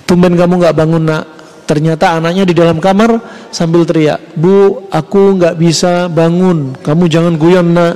Tumben 0.06 0.38
kamu 0.38 0.62
nggak 0.62 0.76
bangun, 0.78 1.02
Nak. 1.02 1.24
Ternyata 1.64 2.20
anaknya 2.20 2.44
di 2.46 2.54
dalam 2.54 2.78
kamar 2.78 3.18
sambil 3.50 3.82
teriak, 3.82 4.36
"Bu, 4.38 4.86
aku 4.92 5.40
nggak 5.40 5.58
bisa 5.58 6.06
bangun. 6.06 6.78
Kamu 6.78 7.08
jangan 7.10 7.34
guyon, 7.34 7.72
Nak." 7.74 7.94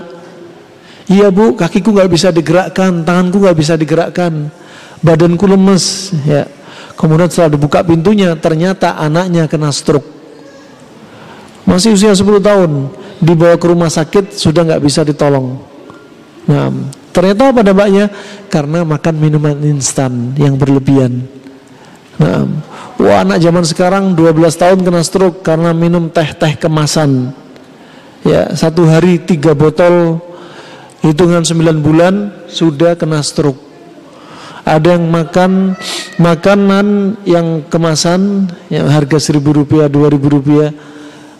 "Iya, 1.06 1.30
Bu, 1.30 1.54
kakiku 1.54 1.94
nggak 1.94 2.10
bisa 2.10 2.34
digerakkan, 2.34 3.06
tanganku 3.06 3.38
nggak 3.38 3.54
bisa 3.60 3.78
digerakkan, 3.78 4.50
badanku 5.04 5.46
lemes." 5.46 6.10
Ya. 6.26 6.48
Kemudian 6.98 7.30
setelah 7.30 7.54
dibuka 7.54 7.84
pintunya, 7.86 8.34
ternyata 8.34 8.98
anaknya 8.98 9.46
kena 9.46 9.70
stroke. 9.70 10.16
Masih 11.68 11.92
usia 11.92 12.16
10 12.16 12.40
tahun, 12.40 12.88
dibawa 13.18 13.58
ke 13.58 13.66
rumah 13.66 13.90
sakit 13.90 14.34
sudah 14.34 14.62
nggak 14.64 14.82
bisa 14.82 15.02
ditolong. 15.02 15.58
Nah, 16.48 16.72
ternyata 17.12 17.52
apa 17.52 17.60
dampaknya? 17.60 18.08
Karena 18.48 18.86
makan 18.86 19.14
minuman 19.20 19.56
instan 19.68 20.32
yang 20.40 20.56
berlebihan. 20.56 21.26
Nah, 22.18 22.48
wah 22.98 23.22
anak 23.22 23.38
zaman 23.38 23.64
sekarang 23.66 24.04
12 24.16 24.56
tahun 24.56 24.78
kena 24.82 25.02
stroke 25.04 25.44
karena 25.44 25.70
minum 25.76 26.08
teh-teh 26.08 26.56
kemasan. 26.58 27.30
Ya, 28.26 28.50
satu 28.56 28.88
hari 28.88 29.22
tiga 29.22 29.54
botol, 29.54 30.18
hitungan 31.04 31.46
9 31.46 31.78
bulan 31.78 32.34
sudah 32.50 32.98
kena 32.98 33.22
stroke. 33.22 33.60
Ada 34.68 34.98
yang 35.00 35.08
makan 35.08 35.80
makanan 36.20 37.16
yang 37.24 37.64
kemasan 37.72 38.52
yang 38.68 38.84
harga 38.90 39.16
seribu 39.16 39.64
rupiah, 39.64 39.88
dua 39.88 40.12
ribu 40.12 40.28
rupiah 40.28 40.74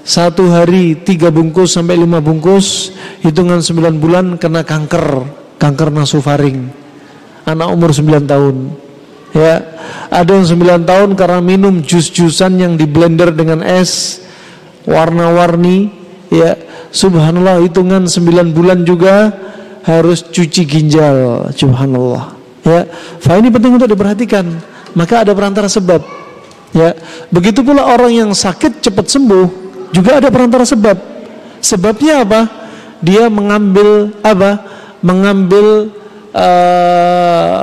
satu 0.09 0.49
hari 0.49 0.97
tiga 1.05 1.29
bungkus 1.29 1.77
sampai 1.77 2.01
lima 2.01 2.17
bungkus 2.25 2.97
hitungan 3.21 3.61
sembilan 3.61 3.95
bulan 4.01 4.25
kena 4.41 4.65
kanker 4.65 5.05
kanker 5.61 5.93
nasofaring. 5.93 6.65
Anak 7.45 7.69
umur 7.69 7.93
sembilan 7.93 8.25
tahun. 8.25 8.57
Ya 9.37 9.61
ada 10.09 10.33
yang 10.33 10.49
sembilan 10.49 10.89
tahun 10.89 11.13
karena 11.13 11.45
minum 11.45 11.85
jus-jusan 11.85 12.57
yang 12.57 12.81
di 12.81 12.89
blender 12.89 13.37
dengan 13.37 13.61
es 13.61 14.25
warna-warni. 14.89 15.93
Ya 16.33 16.57
subhanallah 16.89 17.61
hitungan 17.61 18.09
sembilan 18.09 18.57
bulan 18.57 18.89
juga 18.89 19.29
harus 19.85 20.25
cuci 20.25 20.65
ginjal 20.65 21.53
subhanallah. 21.53 22.33
Ya 22.65 22.89
fa 23.21 23.37
ini 23.37 23.53
penting 23.53 23.77
untuk 23.77 23.93
diperhatikan. 23.93 24.49
Maka 24.97 25.29
ada 25.29 25.37
perantara 25.37 25.69
sebab. 25.69 26.01
Ya 26.73 26.97
begitu 27.29 27.61
pula 27.61 27.93
orang 27.93 28.13
yang 28.17 28.31
sakit 28.33 28.81
cepat 28.81 29.05
sembuh 29.13 29.68
juga 29.93 30.21
ada 30.21 30.29
perantara 30.29 30.65
sebab. 30.65 30.97
Sebabnya 31.59 32.23
apa? 32.23 32.41
Dia 33.03 33.27
mengambil 33.31 34.13
apa? 34.23 34.63
Mengambil 35.03 35.95
uh, 36.35 37.63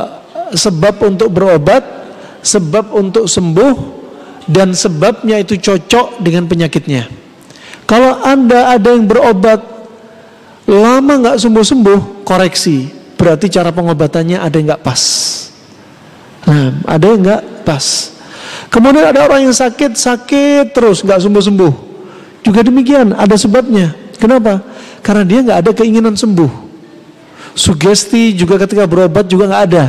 sebab 0.55 0.95
untuk 1.03 1.29
berobat, 1.31 1.83
sebab 2.41 2.95
untuk 2.95 3.27
sembuh, 3.27 3.75
dan 4.47 4.71
sebabnya 4.71 5.41
itu 5.41 5.57
cocok 5.57 6.21
dengan 6.21 6.45
penyakitnya. 6.45 7.09
Kalau 7.85 8.17
anda 8.25 8.73
ada 8.73 8.97
yang 8.97 9.05
berobat 9.05 9.61
lama 10.65 11.13
nggak 11.21 11.37
sembuh-sembuh, 11.37 12.25
koreksi. 12.25 12.89
Berarti 13.15 13.47
cara 13.49 13.69
pengobatannya 13.69 14.41
ada 14.41 14.55
yang 14.57 14.73
nggak 14.73 14.83
pas. 14.85 15.01
Nah, 16.45 16.69
ada 16.85 17.05
yang 17.05 17.21
nggak 17.21 17.43
pas. 17.65 17.85
Kemudian 18.69 19.13
ada 19.13 19.25
orang 19.25 19.49
yang 19.49 19.55
sakit, 19.55 19.97
sakit 19.97 20.73
terus 20.73 21.01
nggak 21.05 21.21
sembuh-sembuh. 21.21 21.84
Juga 22.45 22.61
demikian, 22.61 23.17
ada 23.17 23.33
sebabnya. 23.33 23.97
Kenapa? 24.21 24.61
Karena 25.01 25.25
dia 25.25 25.41
nggak 25.41 25.59
ada 25.65 25.71
keinginan 25.73 26.13
sembuh. 26.13 26.63
Sugesti 27.57 28.37
juga 28.37 28.61
ketika 28.61 28.85
berobat 28.85 29.25
juga 29.25 29.49
nggak 29.49 29.63
ada. 29.73 29.85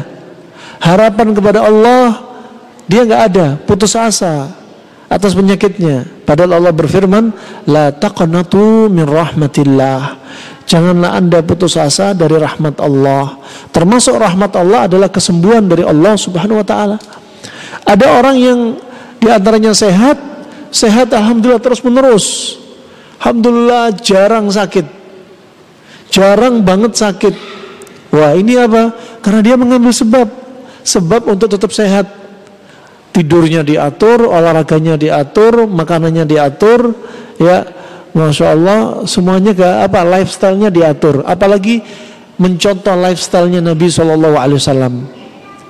Harapan 0.80 1.36
kepada 1.36 1.68
Allah 1.68 2.24
dia 2.86 3.02
nggak 3.02 3.22
ada, 3.32 3.46
putus 3.66 3.92
asa 3.98 4.54
atas 5.06 5.34
penyakitnya. 5.34 6.26
Padahal 6.26 6.58
Allah 6.58 6.74
berfirman, 6.74 7.30
la 7.66 7.94
taqnatu 7.94 8.90
min 8.90 9.06
rahmatillah. 9.06 10.18
Janganlah 10.66 11.14
anda 11.14 11.38
putus 11.46 11.78
asa 11.78 12.10
dari 12.10 12.34
rahmat 12.38 12.82
Allah. 12.82 13.38
Termasuk 13.70 14.18
rahmat 14.18 14.50
Allah 14.58 14.90
adalah 14.90 15.06
kesembuhan 15.06 15.62
dari 15.62 15.86
Allah 15.86 16.18
Subhanahu 16.18 16.62
Wa 16.62 16.66
Taala. 16.66 16.96
Ada 17.86 18.06
orang 18.18 18.36
yang 18.38 18.58
di 19.22 19.30
antaranya 19.30 19.70
sehat, 19.70 20.18
Sehat 20.70 21.12
alhamdulillah 21.14 21.62
terus 21.62 21.80
menerus. 21.80 22.56
Alhamdulillah 23.20 23.96
jarang 24.00 24.46
sakit. 24.52 24.86
Jarang 26.12 26.62
banget 26.62 26.94
sakit. 26.94 27.34
Wah, 28.14 28.32
ini 28.38 28.56
apa? 28.56 28.94
Karena 29.20 29.40
dia 29.42 29.56
mengambil 29.58 29.92
sebab. 29.92 30.28
Sebab 30.86 31.34
untuk 31.34 31.50
tetap 31.50 31.74
sehat. 31.74 32.06
Tidurnya 33.10 33.64
diatur, 33.64 34.28
olahraganya 34.28 35.00
diatur, 35.00 35.64
makanannya 35.64 36.28
diatur, 36.28 36.92
ya. 37.40 37.64
Masya 38.16 38.46
Allah, 38.48 38.80
semuanya 39.04 39.52
ke 39.52 39.64
apa? 39.64 40.00
Lifestyle-nya 40.00 40.72
diatur. 40.72 41.20
Apalagi 41.28 41.84
mencontoh 42.40 42.96
lifestyle-nya 42.96 43.60
Nabi 43.60 43.92
Shallallahu 43.92 44.36
Alaihi 44.40 44.56
Wasallam. 44.60 44.94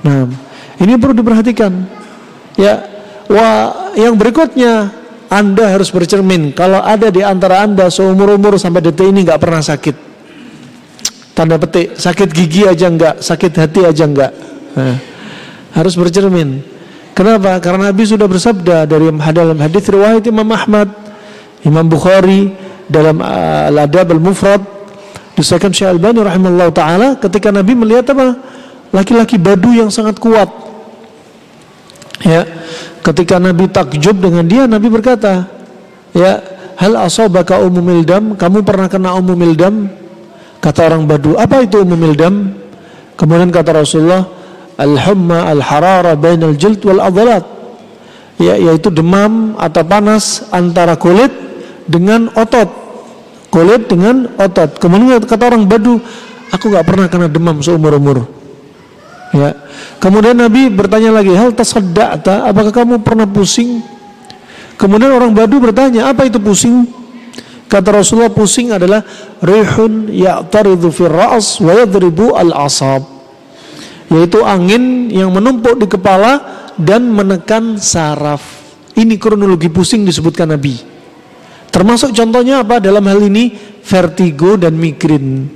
Nah, 0.07 0.31
ini 0.79 0.95
perlu 0.95 1.15
diperhatikan. 1.19 1.73
Ya, 2.55 2.96
Wah, 3.27 3.91
yang 3.99 4.15
berikutnya 4.15 4.91
Anda 5.27 5.75
harus 5.75 5.91
bercermin 5.91 6.55
kalau 6.55 6.79
ada 6.79 7.11
di 7.11 7.27
antara 7.27 7.67
Anda 7.67 7.91
seumur-umur 7.91 8.55
sampai 8.61 8.83
detik 8.83 9.11
ini 9.11 9.27
nggak 9.27 9.41
pernah 9.43 9.63
sakit. 9.63 9.97
Tanda 11.37 11.61
petik, 11.61 12.01
sakit 12.01 12.29
gigi 12.33 12.65
aja 12.65 12.89
enggak, 12.89 13.21
sakit 13.21 13.53
hati 13.61 13.81
aja 13.85 14.05
enggak. 14.09 14.33
Nah, 14.73 14.97
harus 15.77 15.93
bercermin. 15.93 16.65
Kenapa? 17.13 17.61
Karena 17.61 17.93
Nabi 17.93 18.09
sudah 18.09 18.25
bersabda 18.25 18.89
dari 18.89 19.13
dalam 19.13 19.57
hadis 19.61 19.85
riwayat 19.89 20.25
Imam 20.25 20.49
Ahmad, 20.53 20.89
Imam 21.65 21.85
Bukhari 21.85 22.53
dalam 22.89 23.21
uh, 23.21 23.69
Al-Adab 23.69 24.17
Al-Mufrad 24.17 24.63
disahkan 25.37 25.69
Syekh 25.75 25.93
Al-Bani 25.93 26.25
rahimahullah 26.25 26.69
taala 26.73 27.09
ketika 27.21 27.53
Nabi 27.53 27.77
melihat 27.77 28.17
apa? 28.17 28.41
Laki-laki 28.95 29.37
badu 29.37 29.77
yang 29.77 29.93
sangat 29.93 30.17
kuat. 30.17 30.49
Ya, 32.25 32.49
Ketika 33.07 33.39
Nabi 33.39 33.71
takjub 33.71 34.19
dengan 34.19 34.43
dia, 34.43 34.67
Nabi 34.67 34.91
berkata, 34.91 35.47
"Ya, 36.11 36.43
hal 36.75 36.99
asabaka 37.07 37.63
umumil 37.63 38.03
dam? 38.03 38.35
Kamu 38.35 38.67
pernah 38.67 38.91
kena 38.91 39.15
umumil 39.15 39.55
dam?" 39.55 39.87
Kata 40.59 40.91
orang 40.91 41.07
Badu, 41.07 41.39
"Apa 41.39 41.63
itu 41.63 41.87
umumil 41.87 42.19
dam?" 42.19 42.59
Kemudian 43.15 43.55
kata 43.55 43.79
Rasulullah, 43.79 44.27
"Al-humma 44.75 45.47
al-harara 45.47 46.19
bainal 46.19 46.59
wal 46.59 46.99
adlat." 46.99 47.47
Ya, 48.43 48.59
yaitu 48.59 48.91
demam 48.91 49.55
atau 49.55 49.87
panas 49.87 50.43
antara 50.51 50.99
kulit 50.99 51.31
dengan 51.87 52.27
otot. 52.35 52.69
Kulit 53.55 53.87
dengan 53.87 54.35
otot. 54.35 54.83
Kemudian 54.83 55.23
kata 55.23 55.55
orang 55.55 55.71
Badu, 55.71 56.03
"Aku 56.51 56.75
nggak 56.75 56.83
pernah 56.83 57.07
kena 57.07 57.31
demam 57.31 57.63
seumur 57.63 57.95
umur." 57.95 58.36
Ya. 59.35 59.51
Kemudian 59.99 60.39
Nabi 60.39 60.71
bertanya 60.71 61.11
lagi, 61.11 61.35
"Hal 61.35 61.51
tasadda'ta? 61.51 62.47
Apakah 62.47 62.71
kamu 62.71 63.03
pernah 63.03 63.27
pusing?" 63.27 63.83
Kemudian 64.77 65.11
orang 65.11 65.33
Badu 65.33 65.59
bertanya, 65.59 66.13
"Apa 66.13 66.29
itu 66.29 66.39
pusing?" 66.39 66.87
Kata 67.67 67.99
Rasulullah, 67.99 68.31
pusing 68.31 68.71
adalah 68.71 69.03
rihun 69.43 70.07
ya'taridhu 70.15 70.87
fir 70.95 71.11
ra's 71.11 71.59
wa 71.59 71.75
yadribu 71.75 72.39
al-asab. 72.39 73.03
Yaitu 74.07 74.39
angin 74.47 75.11
yang 75.11 75.35
menumpuk 75.35 75.75
di 75.75 75.91
kepala 75.91 76.39
dan 76.79 77.11
menekan 77.11 77.75
saraf. 77.83 78.39
Ini 78.95 79.19
kronologi 79.19 79.67
pusing 79.67 80.07
disebutkan 80.07 80.55
Nabi. 80.55 80.79
Termasuk 81.75 82.15
contohnya 82.15 82.63
apa 82.63 82.79
dalam 82.79 83.03
hal 83.11 83.19
ini? 83.27 83.53
Vertigo 83.83 84.55
dan 84.55 84.79
migrin. 84.79 85.51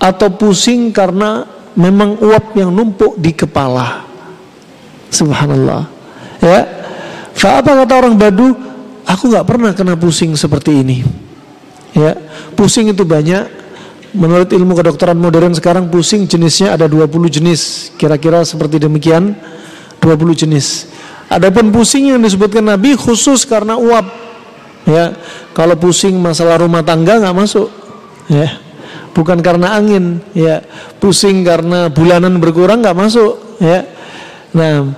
Atau 0.00 0.34
pusing 0.34 0.90
karena 0.90 1.44
memang 1.76 2.20
uap 2.20 2.56
yang 2.56 2.72
numpuk 2.72 3.16
di 3.18 3.32
kepala. 3.32 4.04
Subhanallah. 5.12 5.88
Ya. 6.40 6.60
Fa 7.32 7.60
apa 7.60 7.84
kata 7.84 7.94
orang 7.96 8.14
Badu? 8.16 8.52
Aku 9.02 9.28
nggak 9.28 9.46
pernah 9.46 9.70
kena 9.74 9.98
pusing 9.98 10.32
seperti 10.36 10.80
ini. 10.80 11.04
Ya. 11.92 12.16
Pusing 12.56 12.92
itu 12.92 13.04
banyak. 13.04 13.60
Menurut 14.12 14.52
ilmu 14.52 14.76
kedokteran 14.76 15.16
modern 15.16 15.56
sekarang 15.56 15.88
pusing 15.88 16.28
jenisnya 16.28 16.76
ada 16.76 16.84
20 16.84 17.08
jenis. 17.32 17.92
Kira-kira 17.96 18.44
seperti 18.44 18.80
demikian. 18.80 19.36
20 20.00 20.34
jenis. 20.46 20.92
Adapun 21.32 21.72
pusing 21.72 22.12
yang 22.12 22.20
disebutkan 22.20 22.60
Nabi 22.60 22.92
khusus 22.92 23.48
karena 23.48 23.78
uap. 23.80 24.04
Ya, 24.82 25.14
kalau 25.54 25.78
pusing 25.78 26.18
masalah 26.18 26.60
rumah 26.60 26.82
tangga 26.82 27.16
nggak 27.22 27.36
masuk. 27.36 27.70
Ya, 28.26 28.61
bukan 29.12 29.38
karena 29.44 29.76
angin 29.76 30.20
ya 30.32 30.64
pusing 31.00 31.44
karena 31.44 31.92
bulanan 31.92 32.40
berkurang 32.40 32.80
nggak 32.80 32.96
masuk 32.96 33.60
ya 33.60 33.84
nah 34.56 34.88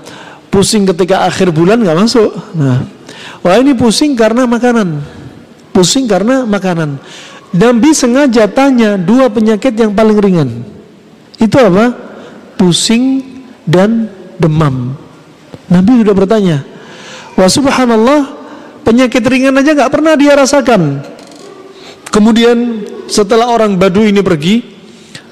pusing 0.50 0.86
ketika 0.86 1.26
akhir 1.26 1.50
bulan 1.50 1.82
nggak 1.82 1.98
masuk 1.98 2.30
nah 2.54 2.86
Wah 3.44 3.60
ini 3.60 3.76
pusing 3.76 4.16
karena 4.16 4.48
makanan. 4.48 5.04
Pusing 5.76 6.08
karena 6.08 6.48
makanan. 6.48 6.96
Nabi 7.54 7.92
sengaja 7.92 8.48
tanya 8.48 8.96
dua 8.96 9.28
penyakit 9.28 9.76
yang 9.76 9.92
paling 9.92 10.16
ringan. 10.16 10.50
Itu 11.36 11.60
apa? 11.60 11.92
Pusing 12.56 13.20
dan 13.68 14.08
demam. 14.40 14.96
Nabi 15.68 16.00
sudah 16.00 16.14
bertanya. 16.16 16.56
Wah 17.36 17.50
subhanallah, 17.50 18.32
penyakit 18.80 19.20
ringan 19.20 19.60
aja 19.60 19.76
nggak 19.76 19.92
pernah 19.92 20.16
dia 20.16 20.32
rasakan. 20.38 21.04
Kemudian 22.08 22.86
setelah 23.08 23.52
orang 23.52 23.76
Badu 23.76 24.04
ini 24.04 24.24
pergi, 24.24 24.62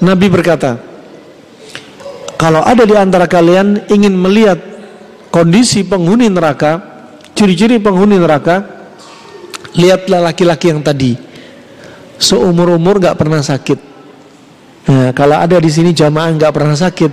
Nabi 0.02 0.26
berkata, 0.28 0.76
kalau 2.36 2.58
ada 2.66 2.82
di 2.82 2.96
antara 2.98 3.30
kalian 3.30 3.86
ingin 3.86 4.18
melihat 4.18 4.58
kondisi 5.30 5.86
penghuni 5.86 6.26
neraka, 6.26 6.82
ciri-ciri 7.38 7.78
penghuni 7.78 8.18
neraka, 8.18 8.66
lihatlah 9.78 10.32
laki-laki 10.32 10.74
yang 10.74 10.82
tadi. 10.82 11.14
Seumur-umur 12.18 12.98
gak 12.98 13.18
pernah 13.18 13.38
sakit. 13.38 13.78
Nah, 14.90 15.10
kalau 15.14 15.38
ada 15.38 15.62
di 15.62 15.70
sini 15.70 15.94
jamaah 15.94 16.34
gak 16.34 16.54
pernah 16.54 16.74
sakit, 16.74 17.12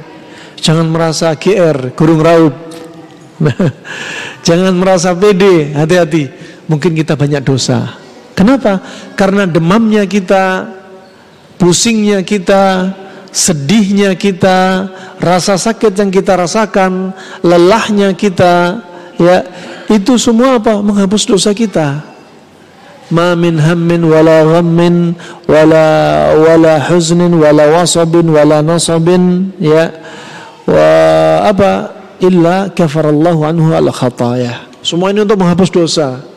jangan 0.58 0.89
merasa 0.89 1.34
GR, 1.38 1.93
kurung 1.93 2.26
raup. 2.26 2.54
jangan 4.48 4.74
merasa 4.76 5.15
pede, 5.15 5.78
hati-hati. 5.78 6.26
Mungkin 6.65 6.98
kita 6.98 7.13
banyak 7.13 7.41
dosa. 7.45 8.09
Kenapa? 8.39 8.80
Karena 9.19 9.43
demamnya 9.43 10.08
kita, 10.08 10.63
pusingnya 11.60 12.23
kita, 12.23 12.88
sedihnya 13.36 14.15
kita, 14.15 14.88
rasa 15.19 15.60
sakit 15.60 15.91
yang 15.91 16.08
kita 16.08 16.39
rasakan, 16.39 17.12
lelahnya 17.43 18.15
kita, 18.15 18.80
ya, 19.19 19.43
itu 19.91 20.15
semua 20.15 20.56
apa? 20.56 20.80
Menghapus 20.80 21.28
dosa 21.28 21.52
kita. 21.52 21.99
Ma 23.12 23.36
min 23.36 23.60
hammin 23.60 24.08
wala 24.08 24.45
ghammin 24.45 25.17
wala 25.49 25.88
wala 26.38 26.78
huznin 26.78 27.34
wala 27.41 27.65
wasabin 27.73 28.30
wala 28.30 28.62
nasabin 28.62 29.49
ya 29.58 29.89
wa 30.69 31.41
apa 31.41 31.89
illa 32.21 32.69
kafarallahu 32.69 33.49
anhu 33.49 33.73
al 33.73 33.89
khataya. 33.89 34.69
Semua 34.86 35.10
ini 35.10 35.25
untuk 35.25 35.41
menghapus 35.41 35.73
dosa. 35.73 36.28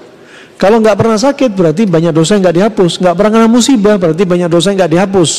Kalau 0.62 0.78
nggak 0.78 0.94
pernah 0.94 1.18
sakit 1.18 1.50
berarti 1.58 1.90
banyak 1.90 2.14
dosa 2.14 2.38
yang 2.38 2.46
nggak 2.46 2.56
dihapus. 2.62 3.02
Nggak 3.02 3.14
pernah 3.18 3.30
kena 3.34 3.48
musibah 3.50 3.98
berarti 3.98 4.22
banyak 4.22 4.46
dosa 4.46 4.70
yang 4.70 4.78
nggak 4.86 4.92
dihapus 4.94 5.30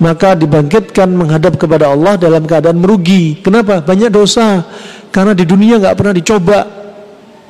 maka 0.00 0.32
dibangkitkan 0.32 1.06
menghadap 1.12 1.60
kepada 1.60 1.92
Allah 1.92 2.16
dalam 2.16 2.48
keadaan 2.48 2.80
merugi. 2.80 3.36
Kenapa? 3.44 3.84
Banyak 3.84 4.08
dosa. 4.08 4.64
Karena 5.12 5.36
di 5.36 5.44
dunia 5.44 5.76
nggak 5.76 5.94
pernah 5.94 6.14
dicoba. 6.16 6.60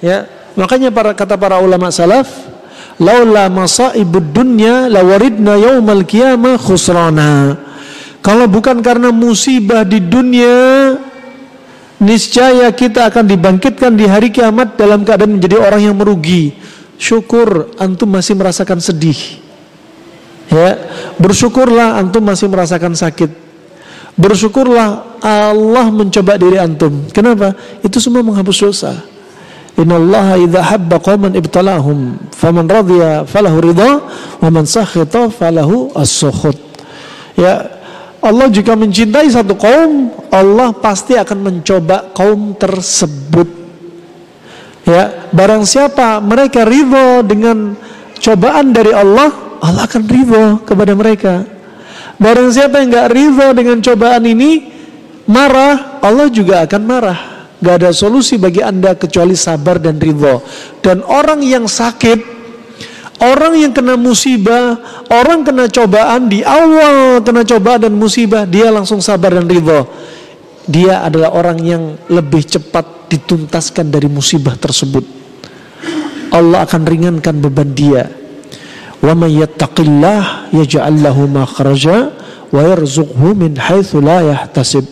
Ya, 0.02 0.26
makanya 0.58 0.90
para 0.90 1.14
kata 1.14 1.38
para 1.38 1.62
ulama 1.62 1.94
salaf, 1.94 2.26
laula 2.98 3.46
masaibud 3.46 4.34
dunya 4.34 4.90
lawaridna 4.90 5.54
yaumal 5.56 6.02
qiyamah 6.02 6.58
khusrana. 6.58 7.54
Kalau 8.20 8.50
bukan 8.50 8.82
karena 8.82 9.14
musibah 9.14 9.86
di 9.86 10.02
dunia, 10.02 10.98
niscaya 12.02 12.68
kita 12.74 13.08
akan 13.14 13.30
dibangkitkan 13.30 13.94
di 13.94 14.04
hari 14.10 14.34
kiamat 14.34 14.74
dalam 14.74 15.06
keadaan 15.06 15.38
menjadi 15.38 15.56
orang 15.56 15.86
yang 15.86 15.96
merugi. 15.96 16.52
Syukur 17.00 17.72
antum 17.80 18.12
masih 18.12 18.36
merasakan 18.36 18.76
sedih. 18.76 19.40
Ya, 20.52 20.76
bersyukurlah 21.16 21.96
antum 21.96 22.20
masih 22.20 22.52
merasakan 22.52 22.92
sakit. 22.92 23.32
Bersyukurlah 24.20 25.16
Allah 25.24 25.86
mencoba 25.88 26.36
diri 26.36 26.60
antum. 26.60 27.08
Kenapa? 27.08 27.56
Itu 27.80 28.04
semua 28.04 28.20
menghapus 28.20 28.68
dosa. 28.68 28.92
Inna 29.80 29.96
Allah 29.96 30.44
idha 30.44 30.60
habba 30.60 31.00
qawman 31.00 31.32
ibtalahum 31.40 32.20
faman 32.36 32.68
radhiya 32.68 33.24
falahu 33.24 33.64
ridha 33.64 34.04
wa 34.42 34.48
man 34.52 34.68
sakhita 34.68 35.32
falahu 35.32 35.88
as-sukhut. 35.96 36.58
Ya, 37.32 37.64
Allah 38.20 38.52
jika 38.52 38.76
mencintai 38.76 39.32
satu 39.32 39.56
kaum, 39.56 40.12
Allah 40.28 40.76
pasti 40.76 41.16
akan 41.16 41.38
mencoba 41.40 42.12
kaum 42.12 42.52
tersebut. 42.60 43.59
Ya, 44.90 45.30
barang 45.30 45.62
siapa 45.62 46.18
mereka 46.18 46.66
ridho 46.66 47.22
dengan 47.22 47.78
cobaan 48.18 48.74
dari 48.74 48.90
Allah, 48.90 49.30
Allah 49.62 49.86
akan 49.86 50.02
ridho 50.02 50.66
kepada 50.66 50.98
mereka. 50.98 51.46
Barang 52.18 52.50
siapa 52.50 52.82
yang 52.82 52.90
nggak 52.90 53.08
ridho 53.14 53.46
dengan 53.54 53.78
cobaan 53.78 54.26
ini, 54.26 54.66
marah, 55.30 56.02
Allah 56.02 56.26
juga 56.26 56.66
akan 56.66 56.82
marah. 56.82 57.18
Gak 57.60 57.76
ada 57.86 57.90
solusi 57.94 58.34
bagi 58.40 58.64
anda 58.64 58.98
kecuali 58.98 59.38
sabar 59.38 59.78
dan 59.78 60.00
ridho. 60.00 60.42
Dan 60.82 61.06
orang 61.06 61.44
yang 61.44 61.70
sakit, 61.70 62.18
orang 63.22 63.62
yang 63.62 63.70
kena 63.70 63.94
musibah, 63.94 64.80
orang 65.06 65.46
kena 65.46 65.70
cobaan 65.70 66.26
di 66.26 66.42
awal 66.42 67.22
kena 67.22 67.46
cobaan 67.46 67.86
dan 67.86 67.94
musibah, 67.94 68.42
dia 68.42 68.74
langsung 68.74 68.98
sabar 68.98 69.38
dan 69.38 69.46
ridho. 69.46 69.86
Dia 70.70 71.02
adalah 71.02 71.34
orang 71.34 71.58
yang 71.66 71.82
lebih 72.06 72.46
cepat 72.46 73.10
dituntaskan 73.10 73.90
dari 73.90 74.06
musibah 74.06 74.54
tersebut. 74.54 75.02
Allah 76.30 76.62
akan 76.62 76.86
ringankan 76.86 77.42
beban 77.42 77.74
dia. 77.74 78.06
Wa 79.02 79.18
may 79.18 79.42
yattaqillah 79.42 80.54
yaj'al 80.54 80.94
lahu 81.02 81.26
makhraja 81.26 82.14
wa 82.54 82.60
yarzuqhu 82.62 83.34
min 83.34 83.58
haitsu 83.58 83.98
la 83.98 84.22
yahtasib. 84.22 84.86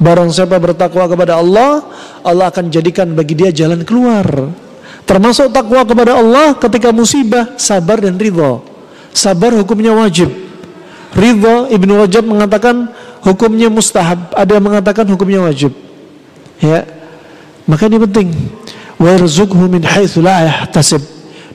Barang 0.00 0.32
siapa 0.32 0.56
bertakwa 0.56 1.04
kepada 1.04 1.36
Allah 1.36 1.84
Allah 2.24 2.48
akan 2.48 2.72
jadikan 2.72 3.12
bagi 3.12 3.36
dia 3.36 3.52
jalan 3.52 3.84
keluar. 3.84 4.24
Termasuk 5.04 5.52
takwa 5.52 5.84
kepada 5.84 6.16
Allah 6.16 6.56
ketika 6.56 6.88
musibah 6.88 7.52
sabar 7.60 8.00
dan 8.00 8.16
ridha. 8.16 8.64
Sabar 9.12 9.52
hukumnya 9.52 9.92
wajib. 9.92 10.32
Ridha 11.14 11.70
Ibnu 11.70 11.92
Rajab 12.00 12.24
mengatakan 12.26 12.90
hukumnya 13.24 13.72
mustahab. 13.72 14.30
Ada 14.36 14.60
yang 14.60 14.64
mengatakan 14.68 15.08
hukumnya 15.08 15.40
wajib. 15.42 15.72
Ya. 16.60 16.84
Maka 17.64 17.88
ini 17.88 17.98
penting. 18.04 18.28
Wa 19.00 19.16
yarzuqhu 19.16 19.64
min 19.66 19.82
haitsu 19.82 20.20
la 20.20 20.44
yahtasib. 20.46 21.00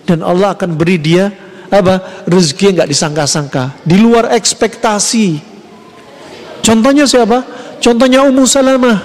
Dan 0.04 0.26
Allah 0.26 0.58
akan 0.58 0.74
beri 0.74 0.98
dia 0.98 1.30
apa 1.70 2.26
rezeki 2.26 2.74
yang 2.74 2.76
nggak 2.82 2.90
disangka-sangka. 2.90 3.64
Di 3.86 4.02
luar 4.02 4.34
ekspektasi. 4.34 5.38
Contohnya 6.66 7.06
siapa? 7.06 7.46
Contohnya 7.80 8.26
Ummu 8.26 8.44
Salamah. 8.50 8.98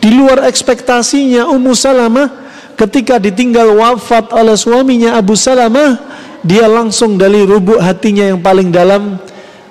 Di 0.00 0.08
luar 0.08 0.48
ekspektasinya 0.48 1.50
Ummu 1.50 1.76
Salamah 1.76 2.40
ketika 2.80 3.20
ditinggal 3.20 3.76
wafat 3.76 4.32
oleh 4.32 4.56
suaminya 4.56 5.20
Abu 5.20 5.36
Salamah 5.36 6.00
dia 6.40 6.64
langsung 6.64 7.20
dari 7.20 7.44
rubuk 7.44 7.76
hatinya 7.76 8.32
yang 8.32 8.40
paling 8.40 8.72
dalam 8.72 9.20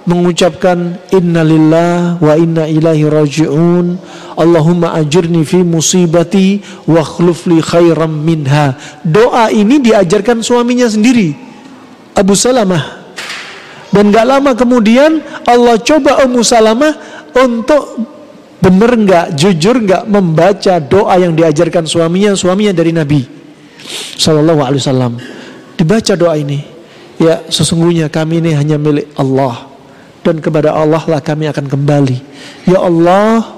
mengucapkan 0.07 0.99
innalillah 1.11 2.21
wa 2.21 2.33
inna 2.39 2.69
ilahi 2.69 3.03
raji'un. 3.07 3.99
Allahumma 4.39 4.95
ajirni 4.95 5.43
fi 5.43 5.59
musibati 5.65 6.63
wa 6.87 7.03
khlufli 7.03 7.59
khairam 7.59 8.11
minha. 8.11 8.79
Doa 9.03 9.51
ini 9.51 9.83
diajarkan 9.83 10.39
suaminya 10.39 10.87
sendiri 10.87 11.35
Abu 12.15 12.33
Salamah. 12.35 12.99
Dan 13.89 14.13
gak 14.13 14.25
lama 14.29 14.53
kemudian 14.53 15.19
Allah 15.49 15.81
coba 15.81 16.21
Ummu 16.23 16.45
Salamah 16.45 16.93
untuk 17.33 18.05
benar 18.59 18.91
nggak 18.91 19.25
jujur 19.39 19.79
nggak 19.81 20.03
membaca 20.05 20.77
doa 20.83 21.15
yang 21.15 21.31
diajarkan 21.31 21.87
suaminya 21.87 22.35
suaminya 22.35 22.75
dari 22.75 22.91
Nabi 22.91 23.23
Shallallahu 24.19 24.61
Alaihi 24.61 24.81
Wasallam. 24.83 25.13
Dibaca 25.79 26.13
doa 26.19 26.35
ini 26.35 26.59
ya 27.15 27.39
sesungguhnya 27.47 28.11
kami 28.11 28.43
ini 28.43 28.51
hanya 28.51 28.75
milik 28.75 29.09
Allah 29.15 29.68
dan 30.29 30.37
kepada 30.37 30.71
Allah 30.77 31.01
lah 31.01 31.19
kami 31.19 31.49
akan 31.49 31.65
kembali 31.65 32.17
ya 32.69 32.79
Allah 32.79 33.49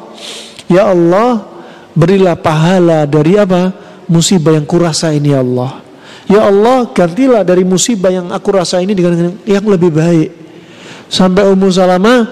ya 0.72 0.90
Allah 0.90 1.44
berilah 1.92 2.40
pahala 2.40 3.04
dari 3.04 3.36
apa 3.36 3.76
musibah 4.08 4.56
yang 4.56 4.64
kurasa 4.64 5.12
ini 5.12 5.36
ya 5.36 5.44
Allah 5.44 5.82
Ya 6.32 6.48
Allah 6.48 6.88
gantilah 6.88 7.44
dari 7.44 7.68
musibah 7.68 8.08
yang 8.08 8.32
aku 8.32 8.56
rasa 8.56 8.80
ini 8.80 8.96
dengan 8.96 9.36
yang 9.44 9.68
lebih 9.68 9.92
baik. 9.92 10.32
Sampai 11.12 11.44
Ummu 11.44 11.68
Salamah 11.68 12.32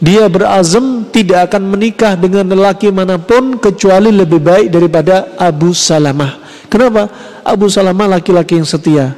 dia 0.00 0.24
berazam 0.24 1.04
tidak 1.12 1.52
akan 1.52 1.68
menikah 1.68 2.16
dengan 2.16 2.48
lelaki 2.48 2.88
mana 2.88 3.20
pun 3.20 3.60
kecuali 3.60 4.08
lebih 4.08 4.40
baik 4.40 4.72
daripada 4.72 5.36
Abu 5.36 5.76
Salamah. 5.76 6.40
Kenapa? 6.72 7.12
Abu 7.44 7.68
Salamah 7.68 8.16
laki-laki 8.16 8.56
yang 8.56 8.64
setia, 8.64 9.12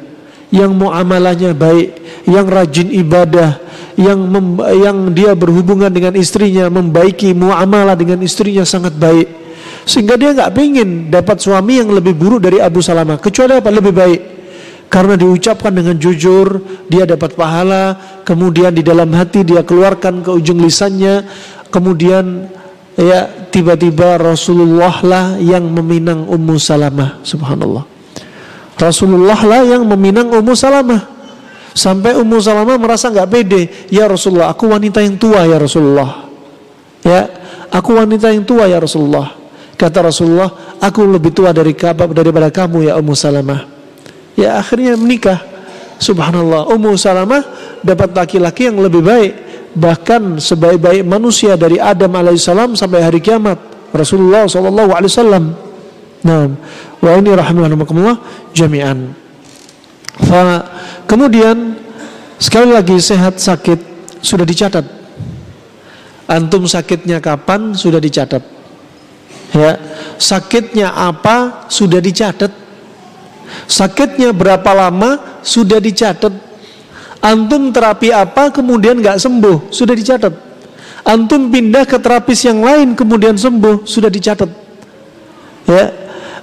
yang 0.51 0.75
muamalahnya 0.75 1.55
baik, 1.55 2.03
yang 2.27 2.51
rajin 2.51 2.91
ibadah, 2.91 3.63
yang 3.99 4.31
yang 4.79 5.11
dia 5.11 5.35
berhubungan 5.35 5.91
dengan 5.91 6.15
istrinya 6.15 6.71
membaiki 6.71 7.35
muamalah 7.35 7.99
dengan 7.99 8.23
istrinya 8.23 8.63
sangat 8.63 8.95
baik. 8.95 9.27
Sehingga 9.83 10.15
dia 10.15 10.31
nggak 10.31 10.55
pingin 10.55 11.11
dapat 11.11 11.43
suami 11.43 11.83
yang 11.83 11.91
lebih 11.91 12.15
buruk 12.15 12.47
dari 12.47 12.63
Abu 12.63 12.79
Salamah. 12.79 13.19
Kecuali 13.19 13.59
apa? 13.59 13.75
Lebih 13.75 13.91
baik. 13.91 14.21
Karena 14.89 15.19
diucapkan 15.19 15.75
dengan 15.75 15.99
jujur, 15.99 16.63
dia 16.87 17.05
dapat 17.05 17.35
pahala. 17.35 17.99
Kemudian 18.23 18.71
di 18.71 18.87
dalam 18.87 19.11
hati 19.13 19.43
dia 19.43 19.67
keluarkan 19.67 20.23
ke 20.23 20.31
ujung 20.31 20.63
lisannya. 20.63 21.27
Kemudian 21.69 22.49
ya 22.95 23.49
tiba-tiba 23.51 24.17
Rasulullah 24.17 24.95
lah 25.03 25.25
yang 25.43 25.67
meminang 25.75 26.25
Ummu 26.31 26.55
Salamah. 26.57 27.19
Subhanallah. 27.27 27.83
Rasulullah 28.79 29.41
lah 29.43 29.63
yang 29.67 29.83
meminang 29.91 30.31
Ummu 30.31 30.55
Salamah. 30.55 31.18
Sampai 31.79 32.19
Ummu 32.19 32.43
Salamah 32.43 32.75
merasa 32.75 33.07
nggak 33.07 33.29
pede. 33.31 33.63
Ya 33.87 34.11
Rasulullah, 34.11 34.51
aku 34.51 34.67
wanita 34.67 34.99
yang 34.99 35.15
tua 35.15 35.47
ya 35.47 35.63
Rasulullah. 35.63 36.27
Ya, 37.07 37.31
aku 37.71 37.95
wanita 37.95 38.35
yang 38.35 38.43
tua 38.43 38.67
ya 38.67 38.83
Rasulullah. 38.83 39.31
Kata 39.79 40.11
Rasulullah, 40.11 40.75
aku 40.83 41.07
lebih 41.07 41.31
tua 41.31 41.55
dari 41.55 41.79
daripada 42.11 42.51
kamu 42.51 42.91
ya 42.91 42.99
Ummu 42.99 43.15
Salamah. 43.15 43.63
Ya 44.35 44.59
akhirnya 44.59 44.99
menikah. 44.99 45.39
Subhanallah, 46.03 46.67
Ummu 46.75 46.99
Salamah 46.99 47.47
dapat 47.87 48.11
laki-laki 48.11 48.75
yang 48.75 48.83
lebih 48.83 49.07
baik. 49.07 49.33
Bahkan 49.79 50.43
sebaik-baik 50.43 51.07
manusia 51.07 51.55
dari 51.55 51.79
Adam 51.79 52.11
alaihissalam 52.11 52.75
sampai 52.75 53.07
hari 53.07 53.23
kiamat. 53.23 53.55
Rasulullah 53.95 54.51
wasallam. 54.51 55.55
Nah, 56.27 56.51
wa 56.99 57.11
ini 57.15 57.31
rahimahumullah 57.31 58.19
jami'an. 58.51 59.28
Kemudian 61.09 61.79
sekali 62.37 62.75
lagi 62.75 62.99
sehat 63.01 63.41
sakit 63.41 63.79
sudah 64.21 64.45
dicatat. 64.45 64.85
Antum 66.29 66.69
sakitnya 66.69 67.23
kapan 67.25 67.73
sudah 67.73 67.97
dicatat. 67.97 68.45
Ya, 69.57 69.81
sakitnya 70.21 70.93
apa 70.93 71.65
sudah 71.73 72.05
dicatat. 72.05 72.53
Sakitnya 73.65 74.37
berapa 74.37 74.69
lama 74.77 75.41
sudah 75.41 75.81
dicatat. 75.81 76.31
Antum 77.25 77.73
terapi 77.73 78.13
apa 78.13 78.53
kemudian 78.53 79.01
nggak 79.01 79.17
sembuh 79.17 79.73
sudah 79.73 79.97
dicatat. 79.97 80.35
Antum 81.09 81.49
pindah 81.49 81.89
ke 81.89 81.97
terapis 81.97 82.45
yang 82.45 82.61
lain 82.61 82.93
kemudian 82.93 83.41
sembuh 83.41 83.89
sudah 83.89 84.13
dicatat. 84.13 84.51
Ya, 85.65 85.89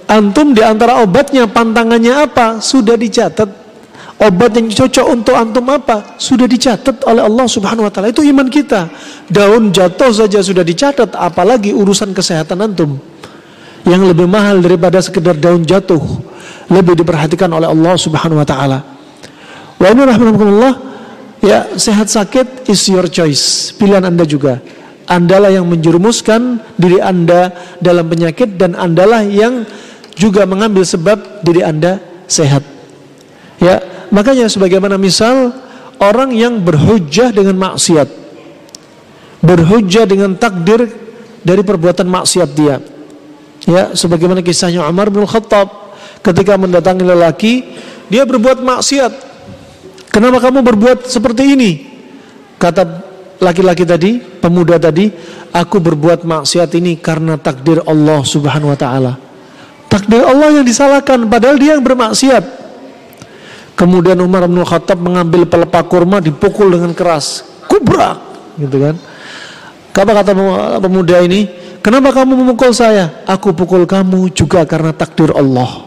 Antum 0.06 0.54
di 0.54 0.62
antara 0.66 1.02
obatnya 1.02 1.46
pantangannya 1.46 2.26
apa? 2.26 2.62
Sudah 2.62 2.98
dicatat. 2.98 3.65
Obat 4.16 4.56
yang 4.56 4.72
cocok 4.72 5.06
untuk 5.12 5.36
antum 5.36 5.68
apa? 5.68 6.16
Sudah 6.16 6.48
dicatat 6.48 7.04
oleh 7.04 7.20
Allah 7.20 7.48
Subhanahu 7.52 7.84
wa 7.84 7.92
taala. 7.92 8.16
Itu 8.16 8.24
iman 8.24 8.48
kita. 8.48 8.88
Daun 9.28 9.76
jatuh 9.76 10.08
saja 10.16 10.40
sudah 10.40 10.64
dicatat, 10.64 11.12
apalagi 11.20 11.76
urusan 11.76 12.16
kesehatan 12.16 12.64
antum. 12.64 12.96
Yang 13.84 14.16
lebih 14.16 14.26
mahal 14.32 14.64
daripada 14.64 15.04
sekedar 15.04 15.36
daun 15.36 15.68
jatuh, 15.68 16.00
lebih 16.72 16.96
diperhatikan 16.96 17.52
oleh 17.52 17.68
Allah 17.68 17.94
Subhanahu 18.00 18.40
wa 18.40 18.48
taala. 18.48 18.80
Wa 19.76 19.92
ini 19.92 20.02
rahmatullah 20.08 20.74
ya 21.44 21.76
sehat 21.76 22.08
sakit 22.08 22.72
is 22.72 22.82
your 22.88 23.12
choice, 23.12 23.76
pilihan 23.76 24.08
Anda 24.08 24.24
juga. 24.24 24.64
Andalah 25.06 25.54
yang 25.54 25.70
menjerumuskan 25.70 26.64
diri 26.80 26.98
Anda 27.04 27.54
dalam 27.78 28.10
penyakit 28.10 28.58
dan 28.58 28.74
andalah 28.74 29.22
yang 29.22 29.68
juga 30.18 30.48
mengambil 30.48 30.82
sebab 30.82 31.44
diri 31.46 31.62
Anda 31.62 32.02
sehat. 32.26 32.64
Ya, 33.62 33.95
makanya 34.10 34.50
sebagaimana 34.50 35.00
misal 35.00 35.54
orang 36.02 36.34
yang 36.36 36.60
berhujjah 36.62 37.32
dengan 37.32 37.56
maksiat. 37.58 38.10
Berhujjah 39.46 40.10
dengan 40.10 40.34
takdir 40.36 40.90
dari 41.46 41.62
perbuatan 41.62 42.10
maksiat 42.10 42.50
dia. 42.58 42.82
Ya, 43.66 43.94
sebagaimana 43.94 44.42
kisahnya 44.42 44.86
Umar 44.86 45.14
bin 45.14 45.26
Khattab 45.26 45.96
ketika 46.26 46.58
mendatangi 46.58 47.06
lelaki, 47.06 47.54
dia 48.10 48.26
berbuat 48.26 48.62
maksiat. 48.62 49.14
Kenapa 50.10 50.42
kamu 50.42 50.66
berbuat 50.66 51.06
seperti 51.06 51.54
ini? 51.54 51.72
Kata 52.58 52.88
laki-laki 53.42 53.84
tadi, 53.86 54.18
pemuda 54.18 54.80
tadi, 54.80 55.12
aku 55.54 55.78
berbuat 55.78 56.24
maksiat 56.26 56.72
ini 56.80 56.98
karena 56.98 57.38
takdir 57.38 57.84
Allah 57.86 58.24
Subhanahu 58.26 58.74
wa 58.74 58.80
taala. 58.80 59.14
Takdir 59.92 60.26
Allah 60.26 60.60
yang 60.60 60.66
disalahkan 60.66 61.22
padahal 61.30 61.56
dia 61.62 61.78
yang 61.78 61.86
bermaksiat. 61.86 62.65
Kemudian 63.76 64.16
Umar 64.24 64.48
bin 64.48 64.64
Khattab 64.64 65.04
mengambil 65.04 65.44
pelepah 65.44 65.84
kurma 65.84 66.24
dipukul 66.24 66.72
dengan 66.72 66.96
keras. 66.96 67.44
Kubrak 67.68 68.16
gitu 68.56 68.80
kan. 68.80 68.96
Apa 69.96 70.12
kata 70.12 70.32
pemuda 70.80 71.24
ini? 71.24 71.48
Kenapa 71.80 72.12
kamu 72.12 72.40
memukul 72.40 72.74
saya? 72.74 73.24
Aku 73.30 73.54
pukul 73.54 73.86
kamu 73.86 74.34
juga 74.34 74.66
karena 74.66 74.92
takdir 74.92 75.30
Allah. 75.32 75.86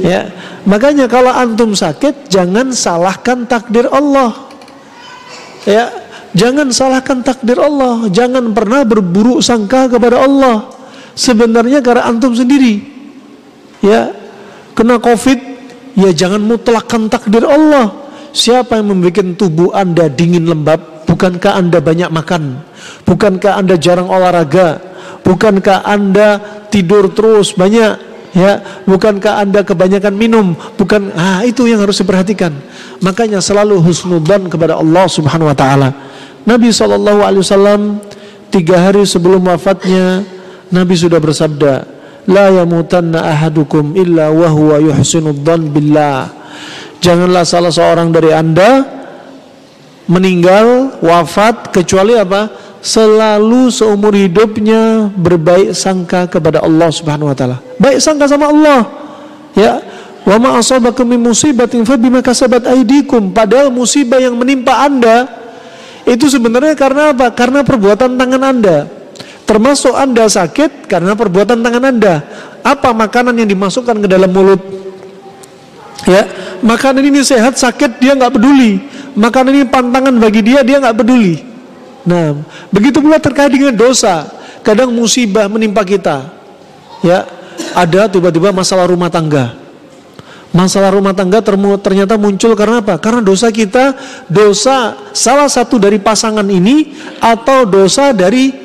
Ya, 0.00 0.32
makanya 0.64 1.06
kalau 1.06 1.28
antum 1.28 1.76
sakit 1.76 2.32
jangan 2.32 2.72
salahkan 2.72 3.44
takdir 3.44 3.86
Allah. 3.92 4.32
Ya, 5.68 5.92
jangan 6.32 6.72
salahkan 6.72 7.20
takdir 7.20 7.60
Allah, 7.60 8.08
jangan 8.08 8.50
pernah 8.56 8.82
berburuk 8.82 9.44
sangka 9.44 9.86
kepada 9.92 10.24
Allah 10.24 10.72
sebenarnya 11.14 11.84
karena 11.84 12.08
antum 12.08 12.32
sendiri. 12.32 12.80
Ya, 13.84 14.10
kena 14.72 14.96
Covid, 14.98 15.51
ya 15.96 16.10
jangan 16.12 16.42
mutlakkan 16.42 17.08
takdir 17.08 17.44
Allah. 17.44 17.92
Siapa 18.32 18.80
yang 18.80 18.96
membuat 18.96 19.36
tubuh 19.36 19.76
Anda 19.76 20.08
dingin 20.08 20.48
lembab? 20.48 21.04
Bukankah 21.04 21.52
Anda 21.60 21.84
banyak 21.84 22.08
makan? 22.08 22.64
Bukankah 23.04 23.60
Anda 23.60 23.76
jarang 23.76 24.08
olahraga? 24.08 24.80
Bukankah 25.20 25.84
Anda 25.84 26.40
tidur 26.72 27.12
terus 27.12 27.52
banyak? 27.52 28.12
Ya, 28.32 28.64
bukankah 28.88 29.44
Anda 29.44 29.60
kebanyakan 29.60 30.16
minum? 30.16 30.56
Bukan 30.80 31.12
ah 31.12 31.44
itu 31.44 31.68
yang 31.68 31.84
harus 31.84 32.00
diperhatikan. 32.00 32.56
Makanya 33.04 33.44
selalu 33.44 33.76
husnudzan 33.84 34.48
kepada 34.48 34.80
Allah 34.80 35.04
Subhanahu 35.04 35.52
wa 35.52 35.56
taala. 35.56 35.92
Nabi 36.48 36.72
sallallahu 36.72 37.20
alaihi 37.20 37.44
wasallam 37.44 38.00
tiga 38.48 38.80
hari 38.88 39.04
sebelum 39.04 39.44
wafatnya 39.52 40.24
Nabi 40.72 40.96
sudah 40.96 41.20
bersabda, 41.20 41.84
"La 42.28 42.50
yamutanna 42.50 43.26
ahadukum 43.30 43.94
illa 43.98 44.30
wa 44.30 44.48
huwa 44.50 44.76
yuhsinud 44.78 45.42
billah." 45.44 46.30
Janganlah 47.02 47.42
salah 47.42 47.72
seorang 47.74 48.14
dari 48.14 48.30
Anda 48.30 48.86
meninggal 50.06 50.98
wafat 51.02 51.74
kecuali 51.74 52.14
apa? 52.14 52.50
Selalu 52.82 53.70
seumur 53.70 54.14
hidupnya 54.14 55.10
berbaik 55.14 55.74
sangka 55.74 56.26
kepada 56.26 56.62
Allah 56.62 56.90
Subhanahu 56.90 57.30
wa 57.30 57.36
taala. 57.38 57.58
Baik 57.78 58.02
sangka 58.02 58.26
sama 58.26 58.50
Allah. 58.50 58.86
Ya, 59.54 59.78
Wa 60.22 60.38
ma 60.38 60.58
asabakum 60.58 61.02
min 61.02 61.18
musibatin 61.18 61.82
fa 61.82 61.98
bima 61.98 62.22
kasabat 62.22 62.62
aydikum. 62.70 63.34
Padahal 63.34 63.74
musibah 63.74 64.22
yang 64.22 64.38
menimpa 64.38 64.86
Anda 64.86 65.26
itu 66.06 66.30
sebenarnya 66.30 66.78
karena 66.78 67.10
apa? 67.10 67.34
Karena 67.34 67.66
perbuatan 67.66 68.14
tangan 68.14 68.42
Anda. 68.42 68.78
Termasuk 69.42 69.92
Anda 69.92 70.30
sakit 70.30 70.86
karena 70.86 71.12
perbuatan 71.18 71.60
tangan 71.60 71.84
Anda. 71.92 72.14
Apa 72.62 72.94
makanan 72.94 73.34
yang 73.36 73.50
dimasukkan 73.50 74.00
ke 74.00 74.08
dalam 74.08 74.30
mulut? 74.30 74.62
Ya, 76.06 76.26
makanan 76.62 77.10
ini 77.10 77.22
sehat, 77.22 77.58
sakit 77.58 77.98
dia 78.02 78.14
nggak 78.14 78.38
peduli. 78.38 78.78
Makanan 79.18 79.52
ini 79.62 79.66
pantangan 79.66 80.14
bagi 80.18 80.40
dia, 80.46 80.62
dia 80.62 80.78
nggak 80.78 80.98
peduli. 80.98 81.42
Nah, 82.06 82.38
begitu 82.70 82.98
pula 83.02 83.18
terkait 83.18 83.50
dengan 83.50 83.74
dosa. 83.74 84.30
Kadang 84.62 84.94
musibah 84.94 85.50
menimpa 85.50 85.82
kita. 85.82 86.22
Ya, 87.02 87.26
ada 87.74 88.06
tiba-tiba 88.06 88.54
masalah 88.54 88.86
rumah 88.86 89.10
tangga. 89.10 89.58
Masalah 90.54 90.94
rumah 90.94 91.16
tangga 91.16 91.42
ternyata 91.82 92.14
muncul 92.14 92.54
karena 92.54 92.78
apa? 92.78 93.00
Karena 93.00 93.24
dosa 93.24 93.50
kita, 93.50 93.96
dosa 94.30 94.94
salah 95.10 95.50
satu 95.50 95.82
dari 95.82 95.98
pasangan 95.98 96.44
ini 96.46 96.94
atau 97.18 97.66
dosa 97.66 98.14
dari 98.14 98.61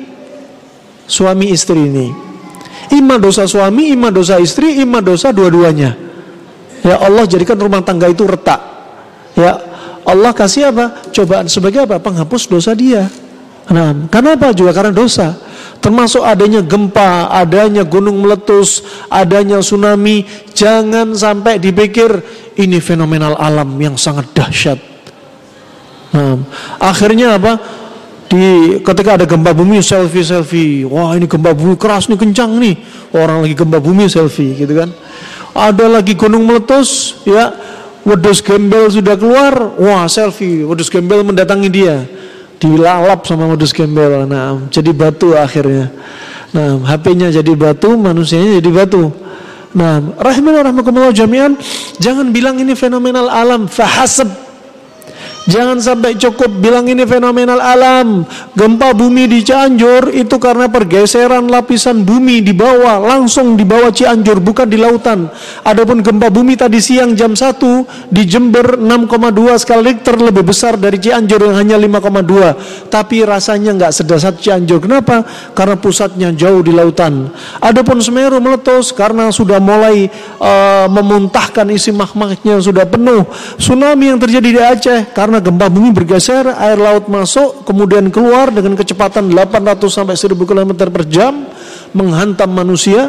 suami 1.08 1.50
istri 1.50 1.80
ini. 1.80 2.12
Ima 2.94 3.16
dosa 3.18 3.48
suami, 3.48 3.90
ima 3.90 4.12
dosa 4.12 4.36
istri, 4.38 4.78
ima 4.78 5.00
dosa 5.02 5.32
dua-duanya. 5.34 5.96
Ya 6.84 7.00
Allah 7.00 7.26
jadikan 7.26 7.58
rumah 7.58 7.82
tangga 7.82 8.06
itu 8.06 8.22
retak. 8.28 8.60
Ya 9.34 9.58
Allah 10.06 10.32
kasih 10.32 10.70
apa? 10.70 11.10
Cobaan 11.10 11.50
sebagai 11.50 11.84
apa? 11.84 11.98
Penghapus 11.98 12.48
dosa 12.48 12.72
dia. 12.72 13.08
Nah, 13.68 14.08
kenapa 14.08 14.56
juga 14.56 14.72
karena 14.72 14.94
dosa. 14.94 15.36
Termasuk 15.78 16.24
adanya 16.24 16.64
gempa, 16.64 17.28
adanya 17.28 17.84
gunung 17.84 18.24
meletus, 18.24 18.80
adanya 19.12 19.60
tsunami. 19.60 20.24
Jangan 20.56 21.12
sampai 21.12 21.60
dipikir 21.60 22.08
ini 22.56 22.80
fenomenal 22.80 23.36
alam 23.36 23.68
yang 23.76 24.00
sangat 24.00 24.32
dahsyat. 24.32 24.80
Nah, 26.16 26.40
akhirnya 26.80 27.36
apa? 27.36 27.60
Di 28.28 28.76
ketika 28.84 29.16
ada 29.16 29.24
gempa 29.24 29.56
bumi 29.56 29.80
selfie 29.80 30.22
selfie. 30.22 30.84
Wah 30.84 31.16
ini 31.16 31.24
gempa 31.24 31.56
bumi 31.56 31.80
keras 31.80 32.12
nih 32.12 32.20
kencang 32.20 32.60
nih. 32.60 32.76
Orang 33.16 33.42
lagi 33.42 33.56
gempa 33.56 33.80
bumi 33.80 34.04
selfie 34.06 34.52
gitu 34.52 34.76
kan. 34.76 34.92
Ada 35.56 35.88
lagi 35.88 36.12
gunung 36.12 36.44
meletus 36.44 37.20
ya. 37.24 37.56
Wedus 38.04 38.40
gembel 38.40 38.88
sudah 38.88 39.16
keluar 39.16 39.76
wah 39.80 40.04
selfie. 40.08 40.64
Wedus 40.64 40.92
gembel 40.92 41.24
mendatangi 41.24 41.68
dia. 41.72 42.04
Dilalap 42.60 43.24
sama 43.24 43.48
wedus 43.48 43.72
gembel. 43.72 44.28
Nah 44.28 44.68
jadi 44.68 44.92
batu 44.92 45.32
akhirnya. 45.32 45.88
Nah 46.52 46.80
HP-nya 46.84 47.32
jadi 47.32 47.52
batu 47.56 47.96
manusianya 47.96 48.60
jadi 48.60 48.70
batu. 48.72 49.08
Nah 49.72 50.00
rahimahullah 50.20 50.72
rahmatullah 50.72 51.12
jami'an. 51.16 51.56
Jangan 51.96 52.28
bilang 52.32 52.60
ini 52.60 52.76
fenomenal 52.76 53.28
alam. 53.28 53.68
Fahasab 53.68 54.47
Jangan 55.48 55.80
sampai 55.80 56.12
cukup 56.20 56.60
bilang 56.60 56.84
ini 56.84 57.08
fenomenal 57.08 57.56
alam. 57.56 58.28
Gempa 58.52 58.92
bumi 58.92 59.24
di 59.24 59.40
Cianjur 59.40 60.12
itu 60.12 60.36
karena 60.36 60.68
pergeseran 60.68 61.48
lapisan 61.48 62.04
bumi 62.04 62.44
di 62.44 62.52
bawah, 62.52 63.00
langsung 63.00 63.56
di 63.56 63.64
bawah 63.64 63.88
Cianjur, 63.88 64.44
bukan 64.44 64.68
di 64.68 64.76
lautan. 64.76 65.24
Adapun 65.64 66.04
gempa 66.04 66.28
bumi 66.28 66.52
tadi 66.52 66.84
siang 66.84 67.16
jam 67.16 67.32
1 67.32 68.12
di 68.12 68.28
Jember 68.28 68.76
6,2 68.76 69.56
skala 69.56 69.88
Richter 69.88 70.20
lebih 70.20 70.44
besar 70.44 70.76
dari 70.76 71.00
Cianjur 71.00 71.40
yang 71.40 71.56
hanya 71.56 71.80
5,2. 71.80 72.92
Tapi 72.92 73.24
rasanya 73.24 73.72
nggak 73.72 73.92
sedasat 74.04 74.36
Cianjur. 74.44 74.84
Kenapa? 74.84 75.24
Karena 75.56 75.80
pusatnya 75.80 76.28
jauh 76.36 76.60
di 76.60 76.76
lautan. 76.76 77.32
Adapun 77.64 78.04
Semeru 78.04 78.36
meletus 78.36 78.92
karena 78.92 79.32
sudah 79.32 79.56
mulai 79.56 80.12
uh, 80.36 80.92
memuntahkan 80.92 81.64
isi 81.72 81.88
magmanya 81.88 82.60
sudah 82.60 82.84
penuh. 82.84 83.24
Tsunami 83.56 84.12
yang 84.12 84.20
terjadi 84.20 84.48
di 84.52 84.60
Aceh 84.60 85.00
karena 85.16 85.37
karena 85.38 85.54
gempa 85.54 85.70
bumi 85.70 85.94
bergeser, 85.94 86.50
air 86.50 86.74
laut 86.74 87.06
masuk, 87.06 87.62
kemudian 87.62 88.10
keluar 88.10 88.50
dengan 88.50 88.74
kecepatan 88.74 89.30
800 89.30 89.86
sampai 89.86 90.18
1000 90.18 90.34
km 90.34 90.90
per 90.90 91.06
jam, 91.06 91.46
menghantam 91.94 92.50
manusia. 92.50 93.06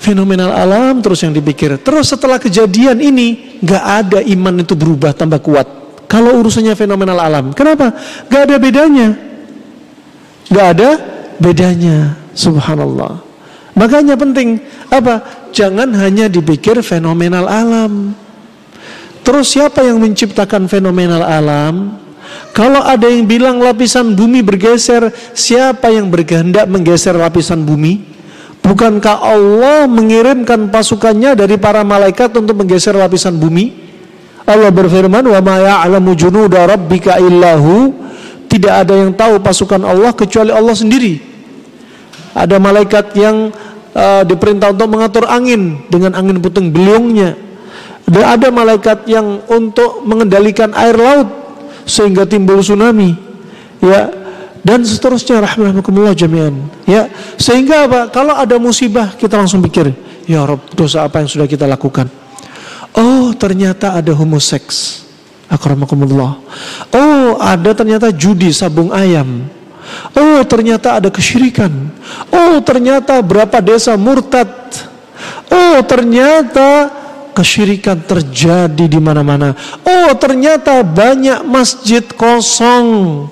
Fenomenal 0.00 0.56
alam 0.56 1.04
terus 1.04 1.20
yang 1.20 1.36
dipikir. 1.36 1.76
Terus 1.84 2.16
setelah 2.16 2.40
kejadian 2.40 2.96
ini, 2.96 3.60
nggak 3.60 3.84
ada 3.84 4.18
iman 4.24 4.64
itu 4.64 4.72
berubah 4.72 5.12
tambah 5.12 5.36
kuat. 5.44 5.68
Kalau 6.08 6.40
urusannya 6.40 6.72
fenomenal 6.72 7.20
alam, 7.20 7.52
kenapa? 7.52 7.92
Gak 8.32 8.48
ada 8.48 8.56
bedanya. 8.56 9.12
Gak 10.48 10.66
ada 10.80 10.90
bedanya. 11.36 12.16
Subhanallah. 12.32 13.20
Makanya 13.76 14.16
penting 14.16 14.64
apa? 14.88 15.44
Jangan 15.52 15.92
hanya 15.92 16.32
dipikir 16.32 16.80
fenomenal 16.80 17.48
alam. 17.48 18.16
Terus 19.22 19.54
siapa 19.54 19.86
yang 19.86 20.02
menciptakan 20.02 20.66
fenomenal 20.66 21.22
alam? 21.22 22.02
Kalau 22.52 22.82
ada 22.82 23.06
yang 23.08 23.24
bilang 23.24 23.62
lapisan 23.62 24.12
bumi 24.18 24.42
bergeser, 24.42 25.08
siapa 25.32 25.88
yang 25.94 26.10
berkehendak 26.10 26.66
menggeser 26.66 27.14
lapisan 27.14 27.62
bumi? 27.62 28.02
Bukankah 28.62 29.22
Allah 29.22 29.86
mengirimkan 29.86 30.70
pasukannya 30.70 31.34
dari 31.34 31.56
para 31.58 31.82
malaikat 31.82 32.34
untuk 32.34 32.62
menggeser 32.62 32.94
lapisan 32.98 33.38
bumi? 33.38 33.72
Allah 34.42 34.74
berfirman, 34.74 35.22
"Wa 35.22 35.40
ma 35.40 35.56
ya'lamu 35.58 36.12
junuda 36.18 36.66
rabbika 36.66 37.18
illahu." 37.22 37.94
Tidak 38.50 38.68
ada 38.68 38.92
yang 38.92 39.16
tahu 39.16 39.40
pasukan 39.40 39.80
Allah 39.80 40.12
kecuali 40.12 40.52
Allah 40.52 40.76
sendiri. 40.76 41.16
Ada 42.36 42.60
malaikat 42.60 43.16
yang 43.16 43.48
uh, 43.96 44.22
diperintah 44.28 44.76
untuk 44.76 44.92
mengatur 44.92 45.24
angin 45.24 45.88
dengan 45.88 46.12
angin 46.12 46.36
puting 46.36 46.68
beliungnya 46.68 47.32
dan 48.08 48.24
ada 48.38 48.48
malaikat 48.52 49.08
yang 49.08 49.40
untuk 49.48 50.04
mengendalikan 50.04 50.74
air 50.76 50.96
laut 50.98 51.28
sehingga 51.88 52.28
timbul 52.28 52.60
tsunami. 52.60 53.16
Ya, 53.82 54.10
dan 54.62 54.86
seterusnya 54.86 55.42
rahmatullah 55.42 56.14
jami'an. 56.14 56.54
Ya, 56.86 57.10
sehingga 57.34 57.90
apa? 57.90 58.00
Kalau 58.14 58.38
ada 58.38 58.54
musibah 58.62 59.14
kita 59.18 59.34
langsung 59.34 59.58
pikir, 59.64 59.90
ya 60.30 60.46
Rob, 60.46 60.62
dosa 60.76 61.02
apa 61.02 61.18
yang 61.18 61.28
sudah 61.30 61.50
kita 61.50 61.66
lakukan? 61.66 62.06
Oh, 62.94 63.34
ternyata 63.34 63.98
ada 63.98 64.12
homoseks. 64.14 65.02
Akramakumullah. 65.50 66.38
Oh, 66.94 67.36
ada 67.36 67.74
ternyata 67.76 68.08
judi 68.14 68.54
sabung 68.54 68.94
ayam. 68.94 69.44
Oh, 70.16 70.40
ternyata 70.46 71.00
ada 71.00 71.08
kesyirikan. 71.10 71.90
Oh, 72.32 72.62
ternyata 72.62 73.18
berapa 73.20 73.60
desa 73.60 73.98
murtad. 73.98 74.48
Oh, 75.52 75.82
ternyata 75.84 77.01
kesyirikan 77.32 78.04
terjadi 78.04 78.84
di 78.86 79.00
mana-mana. 79.00 79.56
Oh, 79.82 80.10
ternyata 80.16 80.84
banyak 80.84 81.44
masjid 81.48 82.04
kosong. 82.04 83.28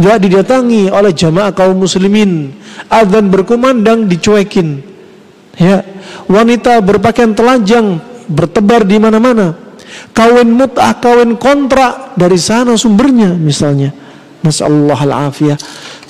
Gak 0.00 0.24
didatangi 0.24 0.88
oleh 0.88 1.12
jamaah 1.12 1.52
kaum 1.52 1.76
muslimin. 1.84 2.56
Adzan 2.88 3.28
berkumandang 3.28 4.08
dicuekin. 4.08 4.80
Ya, 5.60 5.84
wanita 6.28 6.80
berpakaian 6.80 7.36
telanjang 7.36 8.00
bertebar 8.24 8.88
di 8.88 8.96
mana-mana. 8.96 9.52
Kawin 10.16 10.48
mut'ah, 10.48 10.96
kawin 10.96 11.36
kontrak 11.36 12.16
dari 12.16 12.40
sana 12.40 12.76
sumbernya 12.80 13.36
misalnya. 13.36 13.92
Nasallahu 14.42 14.98
al-afiyah. 14.98 15.54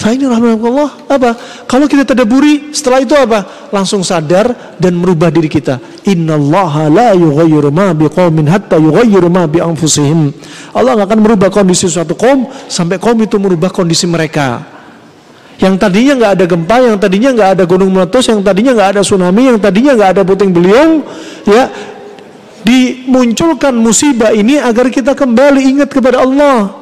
Fa'ini 0.00 0.24
rahmatullah 0.24 1.06
apa? 1.06 1.36
Kalau 1.68 1.84
kita 1.86 2.02
tadaburi 2.08 2.72
setelah 2.72 3.04
itu 3.04 3.12
apa? 3.12 3.68
Langsung 3.70 4.00
sadar 4.00 4.76
dan 4.80 4.96
merubah 4.96 5.28
diri 5.28 5.52
kita. 5.52 5.78
Innallaha 6.08 6.88
la 6.88 7.12
yughayyiru 7.12 7.68
ma 7.68 7.92
biqaumin 7.92 8.48
hatta 8.48 8.80
yughayyiru 8.80 9.28
ma 9.28 9.44
bi 9.44 9.60
anfusihim. 9.60 10.32
Allah 10.74 10.96
akan 10.96 11.18
merubah 11.20 11.52
kondisi 11.52 11.86
suatu 11.86 12.16
kaum 12.16 12.48
sampai 12.66 12.96
kaum 12.96 13.20
itu 13.20 13.36
merubah 13.36 13.70
kondisi 13.70 14.08
mereka. 14.08 14.64
Yang 15.60 15.78
tadinya 15.78 16.12
nggak 16.18 16.32
ada 16.40 16.44
gempa, 16.48 16.76
yang 16.82 16.96
tadinya 16.98 17.30
nggak 17.30 17.50
ada 17.54 17.64
gunung 17.68 17.94
meletus, 17.94 18.26
yang 18.26 18.42
tadinya 18.42 18.72
nggak 18.74 18.88
ada 18.98 19.00
tsunami, 19.06 19.42
yang 19.54 19.58
tadinya 19.62 19.92
nggak 19.94 20.10
ada 20.18 20.22
puting 20.26 20.50
beliung, 20.50 21.06
ya 21.46 21.70
dimunculkan 22.66 23.74
musibah 23.74 24.34
ini 24.34 24.58
agar 24.58 24.90
kita 24.90 25.14
kembali 25.14 25.62
ingat 25.62 25.90
kepada 25.94 26.22
Allah 26.22 26.81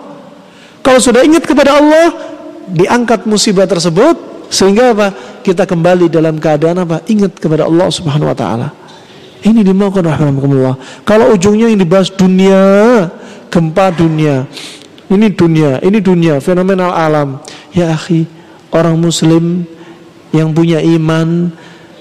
kalau 0.90 0.98
sudah 0.98 1.22
ingat 1.22 1.46
kepada 1.46 1.78
Allah, 1.78 2.10
diangkat 2.66 3.22
musibah 3.22 3.62
tersebut 3.62 4.18
sehingga 4.50 4.90
apa? 4.90 5.14
Kita 5.38 5.62
kembali 5.62 6.10
dalam 6.10 6.42
keadaan 6.42 6.82
apa? 6.82 7.06
Ingat 7.06 7.38
kepada 7.38 7.70
Allah 7.70 7.86
Subhanahu 7.94 8.26
wa 8.26 8.34
taala. 8.34 8.74
Ini 9.46 9.62
dimaukan 9.62 10.02
rahmatullah. 10.02 11.06
Kalau 11.06 11.30
ujungnya 11.30 11.70
yang 11.70 11.78
dibahas 11.78 12.10
dunia, 12.10 13.06
gempa 13.54 13.94
dunia. 13.94 14.50
Ini 15.06 15.30
dunia, 15.30 15.78
ini 15.78 16.02
dunia, 16.02 16.42
fenomenal 16.42 16.90
alam. 16.90 17.38
Ya 17.70 17.94
akhi, 17.94 18.26
orang 18.74 18.98
muslim 18.98 19.62
yang 20.34 20.50
punya 20.50 20.82
iman 20.82 21.54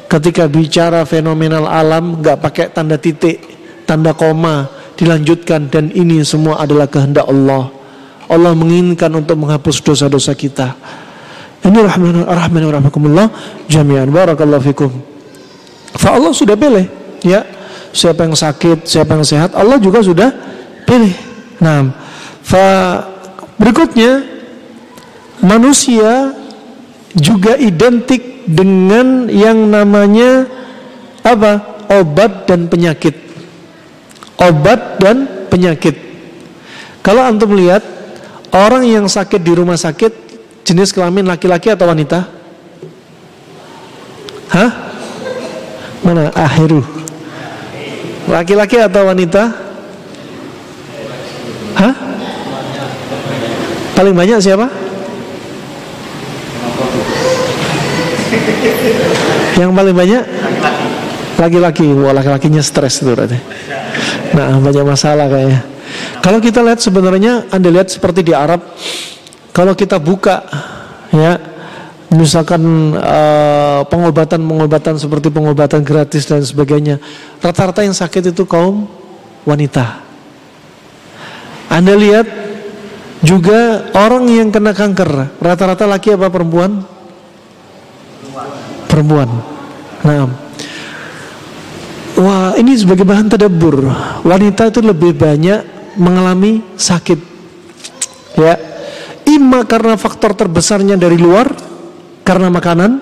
ketika 0.10 0.49
bicara 0.49 1.06
fenomenal 1.06 1.69
alam 1.69 2.25
nggak 2.25 2.41
pakai 2.41 2.73
tanda 2.73 2.97
titik, 2.97 3.38
tanda 3.86 4.17
koma, 4.17 4.65
dilanjutkan 4.97 5.69
dan 5.69 5.93
ini 5.93 6.25
semua 6.25 6.58
adalah 6.58 6.89
kehendak 6.89 7.30
Allah. 7.30 7.79
Allah 8.30 8.54
menginginkan 8.54 9.10
untuk 9.18 9.42
menghapus 9.42 9.82
dosa-dosa 9.82 10.38
kita. 10.38 10.78
Ini 11.65 11.82
rahman 11.82 12.24
rahman 12.24 12.63
rahmakumullah 12.80 13.28
jami'an 13.65 14.08
barakallahu 14.08 14.63
fikum. 14.70 14.92
Fa 15.98 16.15
Allah 16.15 16.32
sudah 16.32 16.54
pilih 16.54 16.86
ya. 17.26 17.44
Siapa 17.89 18.22
yang 18.22 18.38
sakit, 18.38 18.86
siapa 18.86 19.18
yang 19.18 19.26
sehat, 19.26 19.58
Allah 19.58 19.82
juga 19.82 20.06
sudah 20.06 20.30
pilih. 20.86 21.10
Nah, 21.58 21.89
fa 22.46 23.02
berikutnya 23.58 24.22
manusia 25.42 26.38
juga 27.18 27.58
identik 27.58 28.46
dengan 28.46 29.26
yang 29.26 29.58
namanya 29.74 30.46
apa? 31.26 31.82
obat 31.89 32.46
dan 32.46 32.70
penyakit. 32.70 33.18
Obat 34.38 35.02
dan 35.02 35.50
penyakit. 35.50 35.98
Kalau 37.02 37.26
antum 37.26 37.58
lihat 37.58 37.82
Orang 38.49 38.81
yang 38.81 39.05
sakit 39.05 39.41
di 39.45 39.53
rumah 39.53 39.77
sakit 39.77 40.12
jenis 40.65 40.89
kelamin 40.89 41.29
laki-laki 41.29 41.69
atau 41.69 41.85
wanita? 41.85 42.25
Hah? 44.49 44.69
Mana? 46.01 46.33
Akhiru. 46.33 46.81
Laki-laki 48.25 48.81
atau 48.81 49.05
wanita? 49.05 49.53
Hah? 51.77 51.93
Paling 53.93 54.15
banyak 54.17 54.39
siapa? 54.41 54.65
Yang 59.59 59.71
paling 59.75 59.95
banyak? 59.95 60.23
Laki-laki. 61.38 61.88
Laki-lakinya 61.93 62.62
stres 62.65 63.05
itu 63.05 63.13
berarti. 63.13 63.38
Nah, 64.33 64.57
banyak 64.57 64.85
masalah 64.85 65.29
kayaknya. 65.29 65.79
Kalau 66.19 66.39
kita 66.43 66.60
lihat 66.60 66.84
sebenarnya 66.84 67.47
Anda 67.49 67.71
lihat 67.71 67.88
seperti 67.88 68.27
di 68.27 68.36
Arab 68.36 68.60
kalau 69.55 69.73
kita 69.73 69.97
buka 69.97 70.43
ya 71.15 71.39
misalkan 72.12 72.93
uh, 72.97 73.86
pengobatan-pengobatan 73.88 74.97
seperti 74.97 75.29
pengobatan 75.29 75.86
gratis 75.86 76.25
dan 76.25 76.41
sebagainya 76.41 76.97
rata-rata 77.39 77.86
yang 77.86 77.95
sakit 77.95 78.34
itu 78.34 78.44
kaum 78.44 78.89
wanita. 79.46 80.04
Anda 81.69 81.94
lihat 81.94 82.27
juga 83.21 83.91
orang 83.94 84.25
yang 84.31 84.50
kena 84.50 84.73
kanker 84.73 85.37
rata-rata 85.37 85.85
laki 85.85 86.17
apa 86.17 86.27
perempuan? 86.33 86.81
Perempuan. 88.89 89.29
Nah, 90.02 90.27
wah 92.17 92.58
ini 92.58 92.73
sebagai 92.73 93.06
bahan 93.06 93.29
tadabur. 93.29 93.85
Wanita 94.25 94.73
itu 94.73 94.81
lebih 94.81 95.13
banyak 95.13 95.79
mengalami 96.00 96.63
sakit. 96.79 97.19
Ya. 98.39 98.56
Ima 99.29 99.62
karena 99.67 99.93
faktor 99.93 100.33
terbesarnya 100.33 100.97
dari 100.97 101.19
luar 101.19 101.54
karena 102.25 102.50
makanan, 102.50 102.97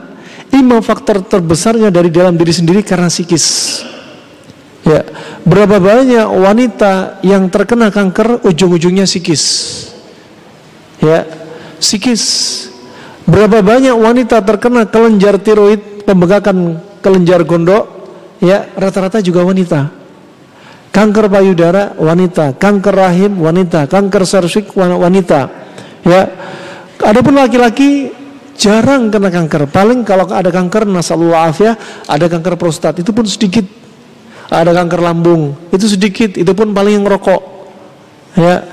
ima 0.51 0.83
faktor 0.83 1.23
terbesarnya 1.23 1.87
dari 1.87 2.11
dalam 2.11 2.35
diri 2.35 2.51
sendiri 2.51 2.83
karena 2.83 3.07
psikis. 3.07 3.79
Ya, 4.87 5.03
berapa 5.43 5.83
banyak 5.83 6.27
wanita 6.31 7.19
yang 7.23 7.47
terkena 7.51 7.91
kanker 7.91 8.43
ujung-ujungnya 8.43 9.07
psikis. 9.07 9.43
Ya, 10.99 11.27
psikis. 11.79 12.23
Berapa 13.27 13.59
banyak 13.59 13.91
wanita 13.91 14.39
terkena 14.43 14.87
kelenjar 14.87 15.35
tiroid, 15.43 16.07
pembengkakan 16.07 16.79
kelenjar 17.03 17.43
gondok, 17.43 17.83
ya 18.39 18.71
rata-rata 18.79 19.19
juga 19.19 19.43
wanita. 19.43 19.96
Kanker 20.97 21.29
payudara 21.29 21.93
wanita, 21.93 22.57
kanker 22.57 22.95
rahim 22.97 23.37
wanita, 23.37 23.85
kanker 23.85 24.25
serviks 24.25 24.73
wanita. 24.73 25.45
Ya. 26.01 26.25
Adapun 27.05 27.37
laki-laki 27.37 28.09
jarang 28.57 29.13
kena 29.13 29.29
kanker. 29.29 29.69
Paling 29.69 30.01
kalau 30.01 30.25
ada 30.25 30.49
kanker 30.49 30.89
nasallahu 30.89 31.37
afiyah, 31.37 31.77
ada 32.09 32.25
kanker 32.25 32.57
prostat 32.57 32.97
itu 32.97 33.13
pun 33.13 33.29
sedikit 33.29 33.61
ada 34.47 34.71
kanker 34.71 35.03
lambung, 35.03 35.53
itu 35.75 35.85
sedikit, 35.91 36.31
itu 36.39 36.51
pun 36.55 36.71
paling 36.71 36.97
yang 36.97 37.05
ngerokok. 37.05 37.41
Ya. 38.39 38.63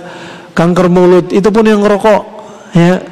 Kanker 0.54 0.86
mulut, 0.86 1.34
itu 1.34 1.50
pun 1.50 1.66
yang 1.66 1.82
ngerokok. 1.82 2.22
Ya. 2.78 3.02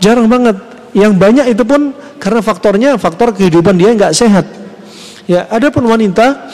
Jarang 0.00 0.26
banget. 0.26 0.56
Yang 0.96 1.12
banyak 1.20 1.46
itu 1.52 1.62
pun 1.68 1.92
karena 2.16 2.40
faktornya 2.40 2.90
faktor 2.96 3.36
kehidupan 3.36 3.76
dia 3.76 3.92
nggak 3.92 4.16
sehat. 4.16 4.48
Ya, 5.28 5.44
ada 5.52 5.68
pun 5.68 5.84
wanita 5.84 6.48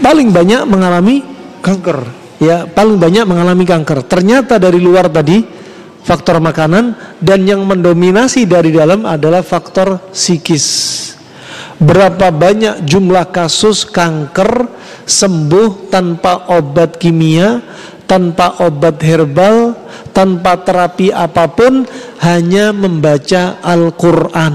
paling 0.00 0.32
banyak 0.32 0.62
mengalami 0.68 1.22
kanker. 1.60 1.98
Ya, 2.40 2.64
paling 2.64 2.96
banyak 2.96 3.28
mengalami 3.28 3.68
kanker. 3.68 4.00
Ternyata 4.08 4.56
dari 4.56 4.80
luar 4.80 5.12
tadi 5.12 5.44
faktor 6.00 6.40
makanan 6.40 6.96
dan 7.20 7.44
yang 7.44 7.68
mendominasi 7.68 8.48
dari 8.48 8.72
dalam 8.72 9.04
adalah 9.04 9.44
faktor 9.44 10.00
psikis. 10.12 10.66
Berapa 11.80 12.28
banyak 12.32 12.84
jumlah 12.84 13.28
kasus 13.32 13.88
kanker 13.88 14.68
sembuh 15.04 15.92
tanpa 15.92 16.52
obat 16.52 17.00
kimia, 17.00 17.60
tanpa 18.04 18.60
obat 18.64 19.00
herbal, 19.00 19.72
tanpa 20.12 20.60
terapi 20.60 21.08
apa 21.08 21.48
pun, 21.48 21.84
hanya 22.20 22.72
membaca 22.76 23.60
Al-Quran. 23.64 24.54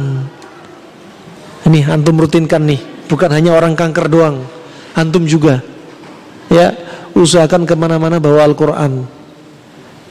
Ini 1.65 1.79
antum 1.89 2.21
rutinkan 2.21 2.61
nih, 2.61 3.09
bukan 3.09 3.29
hanya 3.33 3.57
orang 3.57 3.73
kanker 3.73 4.05
doang, 4.05 4.45
antum 4.95 5.27
juga. 5.27 5.59
Ya, 6.47 6.71
usahakan 7.11 7.67
ke 7.67 7.75
mana-mana 7.75 8.17
bawa 8.17 8.47
Al-Quran. 8.47 9.03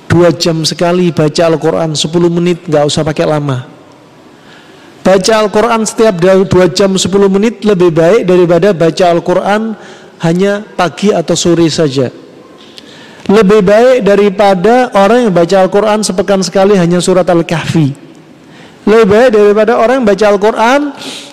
Dua 0.07 0.31
jam 0.31 0.63
sekali 0.63 1.11
baca 1.11 1.43
Al-Quran, 1.49 1.97
10 1.97 2.31
menit, 2.31 2.69
nggak 2.69 2.85
usah 2.87 3.03
pakai 3.03 3.27
lama. 3.27 3.67
Baca 5.05 5.33
Al-Quran 5.37 5.85
setiap 5.85 6.17
2 6.17 6.49
jam 6.73 6.97
10 6.97 7.29
menit 7.29 7.61
lebih 7.67 7.91
baik 7.93 8.25
daripada 8.25 8.73
baca 8.73 9.05
Al-Quran 9.11 9.77
hanya 10.25 10.65
pagi 10.65 11.13
atau 11.13 11.37
sore 11.37 11.69
saja. 11.69 12.09
Lebih 13.25 13.61
baik 13.65 13.99
daripada 14.05 14.93
orang 14.97 15.29
yang 15.29 15.33
baca 15.33 15.57
Al-Quran 15.65 16.01
sepekan 16.05 16.41
sekali 16.41 16.77
hanya 16.77 17.01
surat 17.05 17.29
Al-Kahfi. 17.29 17.93
Lebih 18.85 19.07
baik 19.09 19.31
daripada 19.33 19.81
orang 19.81 20.01
yang 20.01 20.09
baca 20.09 20.25
Al-Quran 20.29 20.81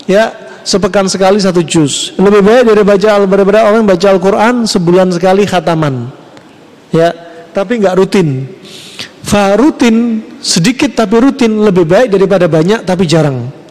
ya 0.08 0.32
sepekan 0.64 1.06
sekali 1.10 1.38
satu 1.42 1.62
juz. 1.66 2.14
Lebih 2.18 2.42
baik 2.42 2.64
daripada 2.74 3.18
daripada 3.26 3.60
orang 3.70 3.86
baca 3.86 4.08
Al-Quran 4.10 4.66
sebulan 4.66 5.14
sekali 5.14 5.44
khataman. 5.46 6.10
Ya, 6.92 7.14
tapi 7.56 7.80
nggak 7.80 7.96
rutin. 7.98 8.48
Fa 9.22 9.56
rutin 9.56 10.26
sedikit 10.42 10.92
tapi 10.98 11.22
rutin 11.22 11.62
lebih 11.62 11.88
baik 11.88 12.12
daripada 12.12 12.50
banyak 12.50 12.84
tapi 12.84 13.06
jarang. 13.08 13.62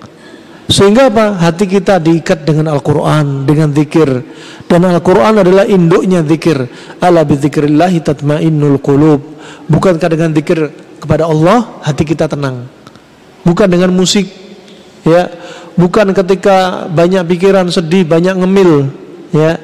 Sehingga 0.71 1.11
apa? 1.11 1.35
Hati 1.35 1.67
kita 1.67 1.99
diikat 1.99 2.47
dengan 2.47 2.71
Al-Quran, 2.71 3.43
dengan 3.43 3.75
zikir. 3.75 4.07
Dan 4.71 4.87
Al-Quran 4.87 5.43
adalah 5.43 5.67
induknya 5.67 6.23
zikir. 6.23 6.63
Ala 7.03 7.27
bizikrillahi 7.27 7.99
tatmainnul 8.07 8.79
qulub. 8.79 9.19
Bukankah 9.67 10.07
dengan 10.07 10.31
zikir 10.31 10.71
kepada 11.03 11.27
Allah, 11.27 11.83
hati 11.83 12.07
kita 12.07 12.31
tenang. 12.31 12.71
Bukan 13.43 13.67
dengan 13.67 13.91
musik. 13.91 14.31
ya 15.01 15.33
Bukan 15.79 16.13
ketika 16.15 16.89
banyak 16.91 17.23
pikiran 17.27 17.67
sedih, 17.71 18.07
banyak 18.07 18.35
ngemil. 18.39 18.91
ya 19.31 19.59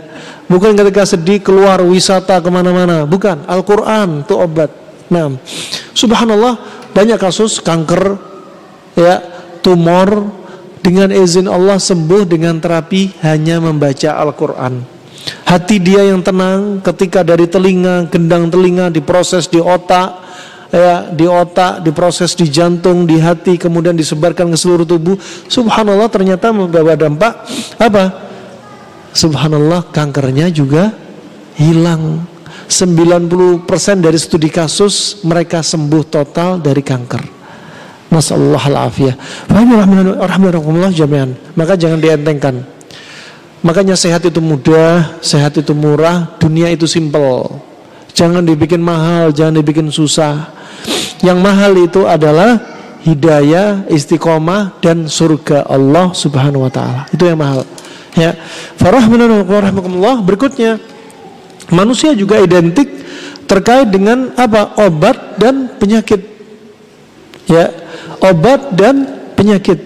Bukan 0.46 0.78
ketika 0.78 1.02
sedih 1.02 1.42
keluar 1.42 1.82
wisata 1.82 2.38
ke 2.38 2.48
mana-mana. 2.50 3.02
Bukan. 3.02 3.46
Al-Quran 3.50 4.22
itu 4.22 4.34
obat. 4.38 4.70
Nah, 5.10 5.34
subhanallah 5.94 6.58
banyak 6.94 7.18
kasus 7.18 7.58
kanker, 7.62 8.18
ya 8.94 9.22
tumor, 9.62 10.30
dengan 10.86 11.10
izin 11.10 11.50
Allah 11.50 11.82
sembuh 11.82 12.22
dengan 12.22 12.62
terapi 12.62 13.18
hanya 13.26 13.58
membaca 13.58 14.22
Al-Quran. 14.22 14.86
Hati 15.42 15.82
dia 15.82 16.06
yang 16.06 16.22
tenang 16.22 16.78
ketika 16.78 17.26
dari 17.26 17.50
telinga, 17.50 18.06
gendang 18.06 18.46
telinga 18.46 18.94
diproses 18.94 19.50
di 19.50 19.58
otak, 19.58 20.14
ya 20.76 20.96
di 21.08 21.24
otak, 21.24 21.80
diproses 21.80 22.36
di 22.36 22.46
jantung, 22.52 23.08
di 23.08 23.16
hati, 23.16 23.56
kemudian 23.56 23.96
disebarkan 23.96 24.52
ke 24.52 24.56
seluruh 24.60 24.84
tubuh. 24.84 25.16
Subhanallah 25.48 26.12
ternyata 26.12 26.52
membawa 26.52 26.92
dampak 26.92 27.48
apa? 27.80 28.04
Subhanallah 29.16 29.88
kankernya 29.90 30.52
juga 30.52 30.92
hilang. 31.56 32.28
90% 32.66 33.62
dari 34.02 34.18
studi 34.18 34.50
kasus 34.50 35.22
mereka 35.22 35.62
sembuh 35.62 36.02
total 36.10 36.58
dari 36.58 36.82
kanker. 36.82 37.22
Masallah 38.10 38.58
al-afiyah. 38.58 39.14
Rahimahullah 39.50 40.90
jami'an. 40.90 41.34
Maka 41.54 41.78
jangan 41.78 42.02
dientengkan. 42.02 42.58
Makanya 43.62 43.98
sehat 43.98 44.22
itu 44.26 44.38
mudah, 44.38 45.18
sehat 45.22 45.58
itu 45.58 45.74
murah, 45.74 46.38
dunia 46.38 46.70
itu 46.70 46.86
simpel. 46.86 47.50
Jangan 48.16 48.48
dibikin 48.48 48.80
mahal, 48.80 49.28
jangan 49.28 49.60
dibikin 49.60 49.92
susah. 49.92 50.48
Yang 51.20 51.38
mahal 51.44 51.72
itu 51.76 52.08
adalah 52.08 52.56
hidayah, 53.04 53.84
istiqomah 53.92 54.80
dan 54.80 55.04
surga 55.04 55.68
Allah 55.68 56.16
Subhanahu 56.16 56.64
wa 56.64 56.72
taala. 56.72 57.04
Itu 57.12 57.28
yang 57.28 57.36
mahal. 57.36 57.68
Ya. 58.16 58.32
Farahmatullah 58.80 60.24
berikutnya 60.24 60.80
manusia 61.68 62.16
juga 62.16 62.40
identik 62.40 62.88
terkait 63.44 63.92
dengan 63.92 64.32
apa? 64.34 64.80
obat 64.80 65.36
dan 65.36 65.76
penyakit. 65.76 66.24
Ya 67.46 67.68
obat 68.24 68.72
dan 68.74 69.04
penyakit. 69.36 69.78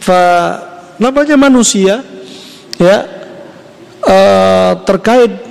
Fa, 0.00 0.18
namanya 0.96 1.36
manusia 1.36 2.00
ya 2.80 2.96
uh, 4.02 4.72
terkait 4.86 5.45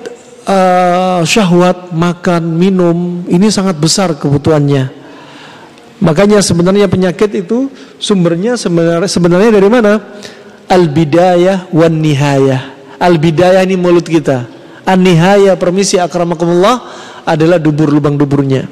uh, 0.45 1.21
syahwat 1.25 1.91
makan 1.91 2.55
minum 2.55 3.25
ini 3.27 3.49
sangat 3.49 3.77
besar 3.77 4.13
kebutuhannya. 4.15 4.89
Makanya 6.01 6.43
sebenarnya 6.43 6.85
penyakit 6.91 7.31
itu 7.33 7.71
sumbernya 7.97 8.59
sebenarnya 8.59 9.09
sebenarnya 9.09 9.51
dari 9.51 9.69
mana? 9.69 9.93
Al 10.69 10.89
bidayah 10.89 11.69
wan 11.73 12.01
nihayah. 12.01 12.61
Al 13.01 13.17
bidayah 13.17 13.61
ini 13.65 13.77
mulut 13.77 14.05
kita. 14.05 14.45
An 14.85 15.01
nihayah 15.01 15.57
permisi 15.57 15.97
akramakumullah 15.97 16.83
adalah 17.25 17.57
dubur 17.57 17.89
lubang 17.89 18.17
duburnya. 18.17 18.69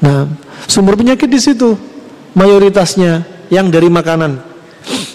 Nah, 0.00 0.28
sumber 0.68 0.96
penyakit 0.96 1.28
di 1.28 1.40
situ 1.40 1.76
mayoritasnya 2.36 3.24
yang 3.48 3.72
dari 3.72 3.88
makanan 3.88 4.36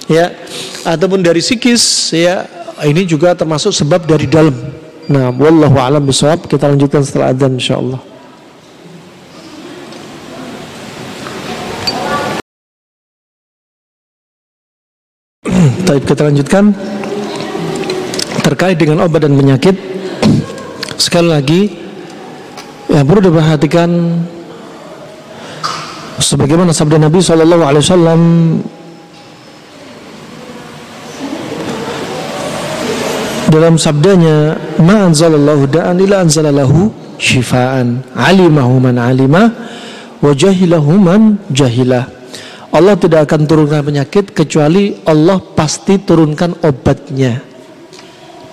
ya 0.10 0.34
ataupun 0.82 1.22
dari 1.22 1.40
psikis 1.40 2.10
ya 2.16 2.50
ini 2.82 3.06
juga 3.06 3.38
termasuk 3.38 3.70
sebab 3.70 4.10
dari 4.10 4.26
dalam 4.26 4.81
nah 5.10 5.34
wallahu 5.34 5.78
alam 5.80 6.04
bisawab 6.06 6.46
kita 6.46 6.70
lanjutkan 6.70 7.02
setelah 7.02 7.34
adzan 7.34 7.58
insyaallah 7.58 8.02
Baik, 15.90 16.04
kita 16.06 16.22
lanjutkan 16.30 16.64
terkait 18.42 18.78
dengan 18.78 19.06
obat 19.06 19.24
dan 19.24 19.38
penyakit. 19.38 19.76
Sekali 20.98 21.28
lagi, 21.30 21.62
ya 22.92 23.02
perlu 23.02 23.32
diperhatikan 23.32 23.90
sebagaimana 26.22 26.72
sabda 26.72 27.02
Nabi 27.02 27.20
sallallahu 27.20 27.64
alaihi 27.66 27.84
wasallam 27.84 28.22
dalam 33.52 33.76
sabdanya 33.76 34.56
ma 34.82 35.08
anzalallahu 35.08 35.70
da'an 35.70 35.98
ila 36.02 36.26
anzalalahu 36.26 36.92
shifaan 37.22 38.02
alimahu 38.18 38.82
man 38.82 38.98
alima 38.98 39.54
wa 40.22 40.32
jahilahu 40.34 40.98
man 40.98 41.38
jahilah 41.54 42.10
Allah 42.72 42.96
tidak 42.96 43.28
akan 43.28 43.44
turunkan 43.44 43.84
penyakit 43.84 44.32
kecuali 44.32 44.96
Allah 45.04 45.44
pasti 45.44 46.00
turunkan 46.00 46.56
obatnya. 46.64 47.44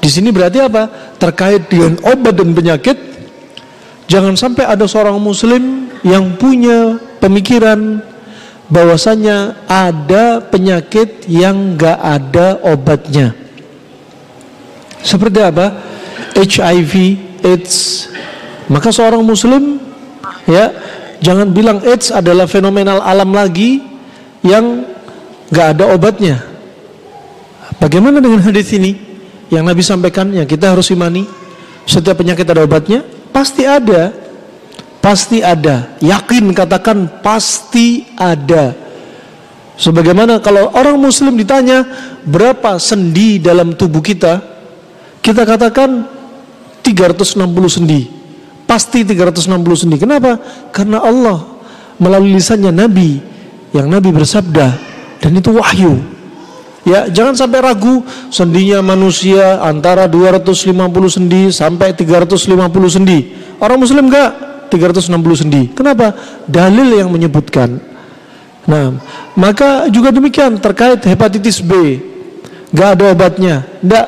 Di 0.03 0.11
sini 0.11 0.35
berarti 0.35 0.59
apa? 0.59 1.15
Terkait 1.23 1.71
dengan 1.71 1.95
obat 2.03 2.35
dan 2.35 2.51
penyakit, 2.51 2.99
jangan 4.11 4.35
sampai 4.35 4.67
ada 4.67 4.91
seorang 4.91 5.23
muslim 5.23 5.87
yang 6.03 6.35
punya 6.35 6.99
pemikiran 7.23 8.03
bahwasanya 8.67 9.55
ada 9.71 10.43
penyakit 10.43 11.31
yang 11.31 11.79
gak 11.79 11.99
ada 12.03 12.59
obatnya. 12.67 13.39
Seperti 14.99 15.39
apa? 15.47 15.79
HIV, 16.39 16.93
AIDS. 17.43 18.07
Maka 18.71 18.95
seorang 18.95 19.25
muslim 19.27 19.83
ya, 20.47 20.71
jangan 21.19 21.51
bilang 21.51 21.83
AIDS 21.83 22.15
adalah 22.15 22.47
fenomenal 22.47 23.03
alam 23.03 23.35
lagi 23.35 23.83
yang 24.47 24.87
gak 25.51 25.75
ada 25.75 25.91
obatnya. 25.91 26.39
Bagaimana 27.83 28.23
dengan 28.23 28.43
hadis 28.43 28.71
ini 28.75 28.95
yang 29.51 29.67
Nabi 29.67 29.83
sampaikan 29.83 30.31
yang 30.31 30.47
kita 30.47 30.71
harus 30.71 30.91
imani? 30.95 31.27
Setiap 31.89 32.21
penyakit 32.21 32.45
ada 32.47 32.63
obatnya? 32.63 33.03
Pasti 33.35 33.65
ada. 33.65 34.13
Pasti 34.99 35.41
ada. 35.41 35.97
Yakin 36.03 36.53
katakan 36.53 37.23
pasti 37.23 38.05
ada. 38.19 38.75
Sebagaimana 39.79 40.43
kalau 40.43 40.75
orang 40.75 40.99
muslim 40.99 41.39
ditanya 41.39 41.87
berapa 42.27 42.83
sendi 42.83 43.39
dalam 43.39 43.79
tubuh 43.79 44.03
kita, 44.03 44.43
kita 45.23 45.47
katakan 45.47 46.18
360 46.89 47.69
sendi. 47.69 48.09
Pasti 48.65 49.05
360 49.05 49.81
sendi. 49.85 49.97
Kenapa? 50.01 50.41
Karena 50.73 51.05
Allah 51.05 51.45
melalui 52.01 52.37
lisannya 52.37 52.73
Nabi 52.73 53.21
yang 53.77 53.89
Nabi 53.93 54.09
bersabda 54.09 54.67
dan 55.21 55.33
itu 55.37 55.53
wahyu. 55.53 56.01
Ya, 56.89 57.05
jangan 57.13 57.37
sampai 57.37 57.61
ragu 57.61 58.01
sendinya 58.33 58.81
manusia 58.81 59.61
antara 59.61 60.09
250 60.09 60.73
sendi 61.13 61.53
sampai 61.53 61.93
350 61.93 62.49
sendi. 62.89 63.37
Orang 63.61 63.85
muslim 63.85 64.09
enggak 64.09 64.31
360 64.73 65.13
sendi. 65.37 65.69
Kenapa? 65.77 66.17
Dalil 66.49 66.97
yang 66.97 67.13
menyebutkan. 67.13 67.77
Nah, 68.65 68.97
maka 69.37 69.93
juga 69.93 70.13
demikian 70.13 70.57
terkait 70.57 71.05
hepatitis 71.05 71.61
B. 71.61 72.01
Enggak 72.73 72.89
ada 72.97 73.05
obatnya. 73.13 73.55
Enggak, 73.85 74.07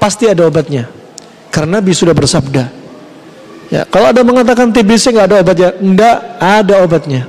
pasti 0.00 0.24
ada 0.24 0.48
obatnya. 0.48 0.88
Karena 1.54 1.78
Nabi 1.78 1.94
sudah 1.94 2.10
bersabda. 2.10 2.66
Ya, 3.70 3.86
kalau 3.86 4.10
ada 4.10 4.26
mengatakan 4.26 4.74
TBC 4.74 5.14
enggak 5.14 5.26
ada 5.30 5.36
obatnya, 5.38 5.70
enggak 5.78 6.16
ada 6.42 6.74
obatnya. 6.82 7.22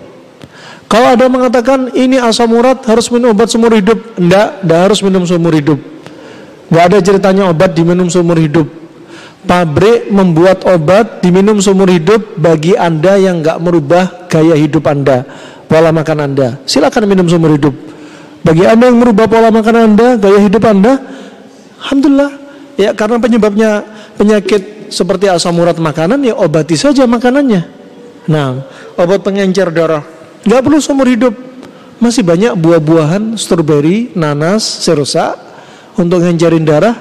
Kalau 0.89 1.13
ada 1.13 1.25
mengatakan 1.29 1.93
ini 1.93 2.17
asam 2.17 2.49
urat 2.57 2.81
harus 2.89 3.05
minum 3.13 3.37
obat 3.37 3.53
seumur 3.53 3.69
hidup, 3.77 4.01
enggak, 4.17 4.65
enggak 4.65 4.79
harus 4.89 4.99
minum 5.05 5.23
seumur 5.29 5.53
hidup. 5.53 5.77
Enggak 6.73 6.83
ada 6.89 6.97
ceritanya 7.05 7.43
obat 7.53 7.77
diminum 7.77 8.09
seumur 8.09 8.41
hidup. 8.41 8.65
Pabrik 9.45 10.09
membuat 10.09 10.65
obat 10.65 11.21
diminum 11.21 11.61
seumur 11.61 11.85
hidup 11.85 12.33
bagi 12.41 12.73
Anda 12.73 13.21
yang 13.21 13.45
enggak 13.45 13.61
merubah 13.61 14.25
gaya 14.25 14.57
hidup 14.57 14.89
Anda, 14.89 15.21
pola 15.69 15.93
makan 15.93 16.17
Anda. 16.33 16.47
Silakan 16.65 17.05
minum 17.05 17.29
seumur 17.29 17.53
hidup. 17.53 17.73
Bagi 18.41 18.65
Anda 18.65 18.89
yang 18.89 18.97
merubah 19.01 19.29
pola 19.29 19.53
makan 19.53 19.93
Anda, 19.93 20.17
gaya 20.17 20.41
hidup 20.41 20.65
Anda, 20.65 20.97
alhamdulillah. 21.77 22.31
Ya 22.75 22.91
karena 22.91 23.17
penyebabnya 23.21 23.94
penyakit 24.15 24.91
seperti 24.91 25.27
asam 25.31 25.57
urat 25.59 25.77
makanan 25.79 26.21
ya 26.23 26.33
obati 26.35 26.75
saja 26.79 27.03
makanannya. 27.05 27.61
Nah, 28.25 28.65
obat 28.97 29.21
pengencer 29.21 29.69
darah 29.69 30.15
nggak 30.45 30.61
perlu 30.61 30.79
seumur 30.79 31.09
hidup. 31.09 31.33
Masih 31.95 32.27
banyak 32.27 32.59
buah-buahan, 32.59 33.39
stroberi, 33.39 34.11
nanas, 34.13 34.61
serosa 34.83 35.39
untuk 35.95 36.21
ngenjarin 36.21 36.67
darah. 36.67 36.95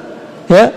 Ya, 0.47 0.71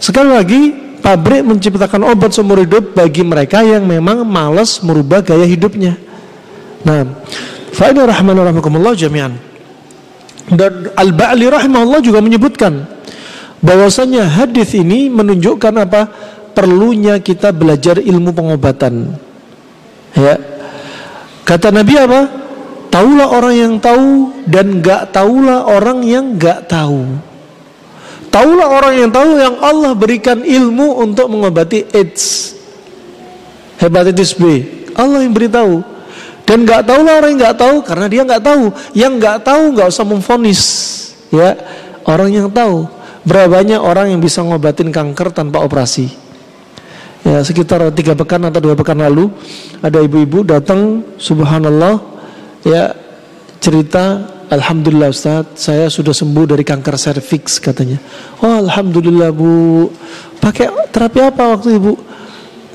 sekali 0.00 0.30
lagi 0.32 0.60
pabrik 1.04 1.44
menciptakan 1.44 2.08
obat 2.08 2.32
seumur 2.32 2.64
hidup 2.64 2.96
bagi 2.96 3.20
mereka 3.20 3.60
yang 3.60 3.84
memang 3.84 4.24
malas 4.24 4.80
merubah 4.80 5.20
gaya 5.20 5.44
hidupnya. 5.44 6.00
Nah, 6.82 7.06
faedah 7.76 8.08
rahman 8.08 8.40
rahimakumullah 8.40 8.96
jami'an. 8.96 9.36
Dan 10.48 10.90
Al-Ba'li 10.96 11.46
rahimahullah 11.46 12.00
juga 12.02 12.18
menyebutkan 12.24 12.88
bahwasanya 13.62 14.28
hadis 14.28 14.74
ini 14.76 15.08
menunjukkan 15.08 15.74
apa? 15.78 16.02
Perlunya 16.52 17.16
kita 17.22 17.48
belajar 17.54 17.96
ilmu 17.96 18.36
pengobatan. 18.36 19.16
Ya, 20.12 20.36
Kata 21.42 21.74
Nabi 21.74 21.94
apa? 21.98 22.20
Taulah 22.92 23.28
orang 23.32 23.54
yang 23.56 23.74
tahu 23.80 24.30
dan 24.46 24.84
gak 24.84 25.16
taulah 25.16 25.64
orang 25.64 26.04
yang 26.04 26.36
gak 26.36 26.68
tahu. 26.68 27.08
Taulah 28.32 28.68
orang 28.68 28.94
yang 28.96 29.10
tahu 29.12 29.36
yang 29.36 29.56
Allah 29.60 29.92
berikan 29.92 30.40
ilmu 30.40 31.00
untuk 31.04 31.28
mengobati 31.28 31.84
AIDS, 31.92 32.56
hepatitis 33.76 34.32
B. 34.32 34.64
Allah 34.96 35.24
yang 35.24 35.36
beritahu. 35.36 35.84
Dan 36.48 36.68
gak 36.68 36.88
tahulah 36.88 37.20
orang 37.20 37.36
yang 37.36 37.42
gak 37.48 37.58
tahu 37.60 37.76
karena 37.84 38.06
dia 38.08 38.22
gak 38.24 38.44
tahu. 38.44 38.64
Yang 38.92 39.12
gak 39.20 39.38
tahu 39.44 39.62
gak 39.76 39.88
usah 39.88 40.06
memfonis. 40.06 40.62
Ya, 41.32 41.56
orang 42.04 42.28
yang 42.32 42.48
tahu. 42.52 42.88
Berapa 43.22 43.62
banyak 43.62 43.78
orang 43.78 44.10
yang 44.10 44.20
bisa 44.20 44.42
ngobatin 44.42 44.90
kanker 44.90 45.30
tanpa 45.30 45.62
operasi? 45.62 46.22
ya 47.22 47.38
sekitar 47.42 47.86
tiga 47.94 48.18
pekan 48.18 48.42
atau 48.50 48.58
dua 48.58 48.74
pekan 48.74 48.98
lalu 48.98 49.30
ada 49.78 50.02
ibu-ibu 50.02 50.42
datang 50.42 51.06
subhanallah 51.18 52.02
ya 52.66 52.94
cerita 53.62 54.26
Alhamdulillah 54.52 55.08
Ustaz 55.08 55.56
saya 55.56 55.88
sudah 55.88 56.12
sembuh 56.12 56.44
dari 56.44 56.60
kanker 56.60 57.00
serviks 57.00 57.56
katanya. 57.56 57.96
Oh 58.44 58.52
Alhamdulillah 58.52 59.32
Bu. 59.32 59.88
Pakai 60.44 60.68
terapi 60.92 61.24
apa 61.24 61.56
waktu 61.56 61.80
ibu 61.80 61.96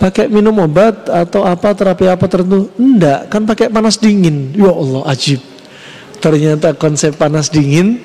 pakai 0.02 0.26
minum 0.26 0.58
obat 0.58 1.06
atau 1.06 1.46
apa 1.46 1.78
terapi 1.78 2.10
apa 2.10 2.26
tertentu? 2.26 2.74
Enggak 2.82 3.30
kan 3.30 3.46
pakai 3.46 3.70
panas 3.70 4.02
dingin. 4.02 4.58
Ya 4.58 4.74
Allah 4.74 5.06
ajib. 5.06 5.38
Ternyata 6.18 6.74
konsep 6.74 7.14
panas 7.14 7.54
dingin 7.54 8.02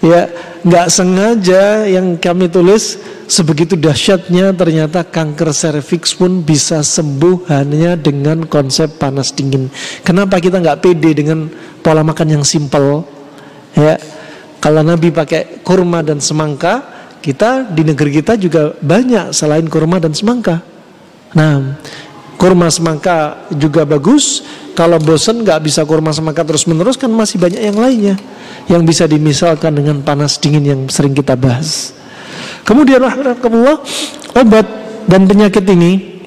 ya 0.00 0.32
nggak 0.60 0.88
sengaja 0.92 1.88
yang 1.88 2.16
kami 2.16 2.48
tulis 2.48 3.00
sebegitu 3.28 3.76
dahsyatnya 3.76 4.52
ternyata 4.56 5.04
kanker 5.04 5.52
serviks 5.52 6.16
pun 6.16 6.40
bisa 6.40 6.80
sembuh 6.80 7.48
hanya 7.52 7.96
dengan 7.96 8.44
konsep 8.48 8.96
panas 9.00 9.32
dingin. 9.32 9.68
Kenapa 10.04 10.40
kita 10.40 10.60
nggak 10.60 10.80
pede 10.80 11.10
dengan 11.16 11.48
pola 11.84 12.04
makan 12.04 12.40
yang 12.40 12.44
simpel? 12.44 13.04
Ya, 13.76 13.96
kalau 14.58 14.82
Nabi 14.82 15.14
pakai 15.14 15.62
kurma 15.62 16.02
dan 16.02 16.18
semangka, 16.18 16.82
kita 17.22 17.70
di 17.70 17.86
negeri 17.86 18.20
kita 18.20 18.34
juga 18.34 18.74
banyak 18.80 19.30
selain 19.30 19.64
kurma 19.70 20.02
dan 20.02 20.10
semangka. 20.10 20.60
Nah, 21.36 21.78
kurma 22.34 22.66
semangka 22.72 23.46
juga 23.54 23.86
bagus. 23.86 24.42
Kalau 24.74 24.96
bosan 24.96 25.44
nggak 25.44 25.60
bisa 25.60 25.84
kurma 25.84 26.10
semangka 26.10 26.42
terus 26.42 26.64
menerus 26.64 26.96
kan 26.96 27.12
masih 27.12 27.36
banyak 27.36 27.62
yang 27.62 27.76
lainnya 27.76 28.16
yang 28.66 28.82
bisa 28.84 29.08
dimisalkan 29.08 29.72
dengan 29.72 30.02
panas 30.04 30.36
dingin 30.36 30.64
yang 30.64 30.80
sering 30.90 31.14
kita 31.14 31.38
bahas. 31.38 31.94
Kemudian 32.66 33.00
rahmatullah 33.00 33.80
obat 34.36 34.66
dan 35.08 35.24
penyakit 35.24 35.64
ini 35.70 36.20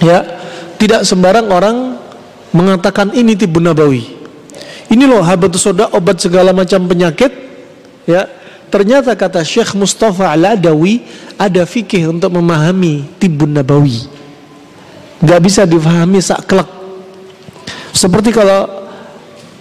ya 0.00 0.24
tidak 0.80 1.04
sembarang 1.04 1.46
orang 1.52 1.76
mengatakan 2.54 3.12
ini 3.12 3.36
tibu 3.36 3.60
nabawi. 3.60 4.22
Ini 4.92 5.04
loh 5.08 5.24
habatus 5.24 5.64
soda 5.64 5.88
obat 5.92 6.20
segala 6.20 6.52
macam 6.52 6.84
penyakit 6.84 7.32
ya 8.04 8.28
ternyata 8.72 9.12
kata 9.12 9.44
Syekh 9.44 9.76
Mustafa 9.76 10.32
Al-Adawi 10.32 11.04
ada 11.36 11.68
fikih 11.68 12.08
untuk 12.08 12.32
memahami 12.32 13.04
tibun 13.20 13.52
nabawi 13.52 14.08
nggak 15.22 15.40
bisa 15.44 15.68
difahami 15.68 16.18
saklek 16.18 16.66
seperti 17.92 18.32
kalau 18.34 18.66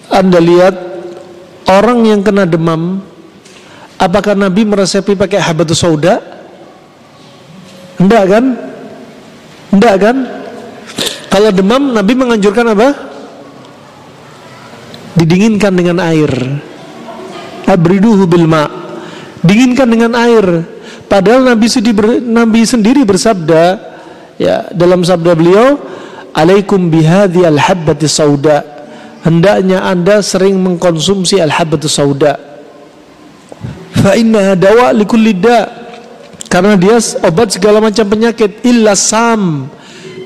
anda 0.09 0.39
lihat 0.39 0.73
orang 1.79 2.03
yang 2.03 2.19
kena 2.25 2.43
demam 2.43 2.99
apakah 4.01 4.33
Nabi 4.33 4.65
meresepi 4.65 5.13
pakai 5.13 5.37
habatus 5.37 5.79
sauda? 5.79 6.17
Enggak 8.01 8.23
kan? 8.27 8.45
Enggak 9.69 9.95
kan? 10.01 10.15
Kalau 11.31 11.49
demam 11.53 11.93
Nabi 11.93 12.13
menganjurkan 12.17 12.73
apa? 12.73 12.89
Didinginkan 15.15 15.71
dengan 15.77 16.01
air. 16.01 16.31
Abriduhu 17.69 18.25
bil 18.27 18.49
ma. 18.49 18.67
Dinginkan 19.45 19.87
dengan 19.87 20.11
air. 20.17 20.65
Padahal 21.07 21.45
Nabi 21.45 21.67
sendiri, 21.71 22.19
Nabi 22.19 22.67
sendiri 22.67 23.03
bersabda 23.07 23.63
ya 24.41 24.71
dalam 24.73 25.03
sabda 25.05 25.35
beliau 25.35 25.77
alaikum 26.31 26.87
bihadhi 26.87 27.43
al-habbati 27.43 28.07
sauda 28.07 28.80
hendaknya 29.25 29.85
anda 29.85 30.19
sering 30.21 30.57
mengkonsumsi 30.61 31.41
al-habbati 31.41 31.87
sauda. 31.89 32.37
Fa 33.91 34.17
inna 34.17 34.57
dawa 34.57 34.95
likulli 34.95 35.37
karena 36.51 36.75
dia 36.75 36.97
obat 37.23 37.55
segala 37.55 37.79
macam 37.79 38.03
penyakit 38.09 38.65
illa 38.67 38.97
sam 38.97 39.71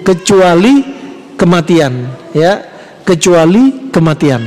kecuali 0.02 0.82
kematian 1.38 2.10
ya. 2.34 2.74
Kecuali 3.06 3.94
kematian. 3.94 4.42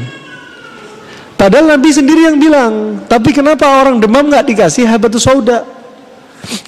Padahal 1.39 1.79
Nabi 1.79 1.95
sendiri 1.95 2.27
yang 2.27 2.43
bilang 2.43 3.07
tapi 3.07 3.31
kenapa 3.31 3.71
orang 3.71 4.03
demam 4.03 4.27
nggak 4.27 4.43
dikasih 4.51 4.83
habatus 4.83 5.23
sauda? 5.23 5.63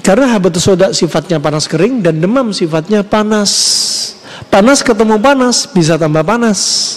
Karena 0.00 0.34
habatus 0.34 0.64
soda 0.66 0.90
sifatnya 0.90 1.38
panas 1.38 1.70
kering 1.70 2.02
dan 2.02 2.18
demam 2.18 2.50
sifatnya 2.50 3.04
panas. 3.06 3.52
Panas 4.50 4.82
ketemu 4.82 5.16
panas 5.20 5.70
bisa 5.70 5.94
tambah 5.94 6.26
panas. 6.26 6.89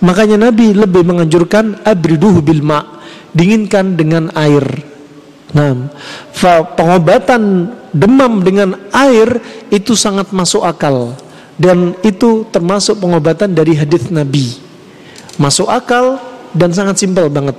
Makanya 0.00 0.48
Nabi 0.48 0.72
lebih 0.72 1.04
menganjurkan 1.04 1.84
abriduhu 1.84 2.40
bil 2.40 2.64
ma, 2.64 3.00
dinginkan 3.36 3.94
dengan 3.96 4.32
air. 4.32 4.64
Nah, 5.50 5.90
pengobatan 6.78 7.74
demam 7.90 8.40
dengan 8.40 8.78
air 8.94 9.42
itu 9.68 9.98
sangat 9.98 10.30
masuk 10.30 10.62
akal 10.62 11.18
dan 11.60 11.92
itu 12.00 12.46
termasuk 12.48 12.96
pengobatan 13.02 13.52
dari 13.52 13.76
hadis 13.76 14.08
Nabi. 14.08 14.56
Masuk 15.36 15.68
akal 15.68 16.16
dan 16.56 16.72
sangat 16.72 16.96
simpel 16.96 17.28
banget. 17.28 17.58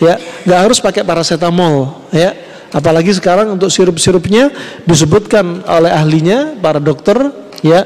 Ya, 0.00 0.20
nggak 0.44 0.60
harus 0.60 0.78
pakai 0.80 1.04
paracetamol, 1.04 2.08
ya. 2.12 2.32
Apalagi 2.70 3.10
sekarang 3.10 3.50
untuk 3.50 3.66
sirup-sirupnya 3.66 4.52
disebutkan 4.86 5.66
oleh 5.66 5.90
ahlinya 5.90 6.54
para 6.62 6.78
dokter, 6.78 7.18
ya, 7.66 7.82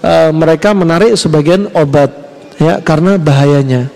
e, 0.00 0.12
mereka 0.32 0.72
menarik 0.72 1.14
sebagian 1.20 1.68
obat, 1.76 2.10
ya, 2.62 2.78
karena 2.80 3.18
bahayanya. 3.18 3.90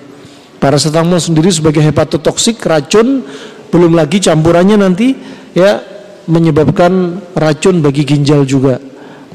Paracetamol 0.58 1.22
sendiri 1.22 1.52
sebagai 1.52 1.84
hepatotoksik 1.84 2.58
racun 2.64 3.22
belum 3.70 3.92
lagi 3.92 4.18
campurannya 4.24 4.80
nanti 4.80 5.12
ya 5.52 5.84
menyebabkan 6.26 7.22
racun 7.36 7.84
bagi 7.84 8.02
ginjal 8.02 8.42
juga. 8.42 8.82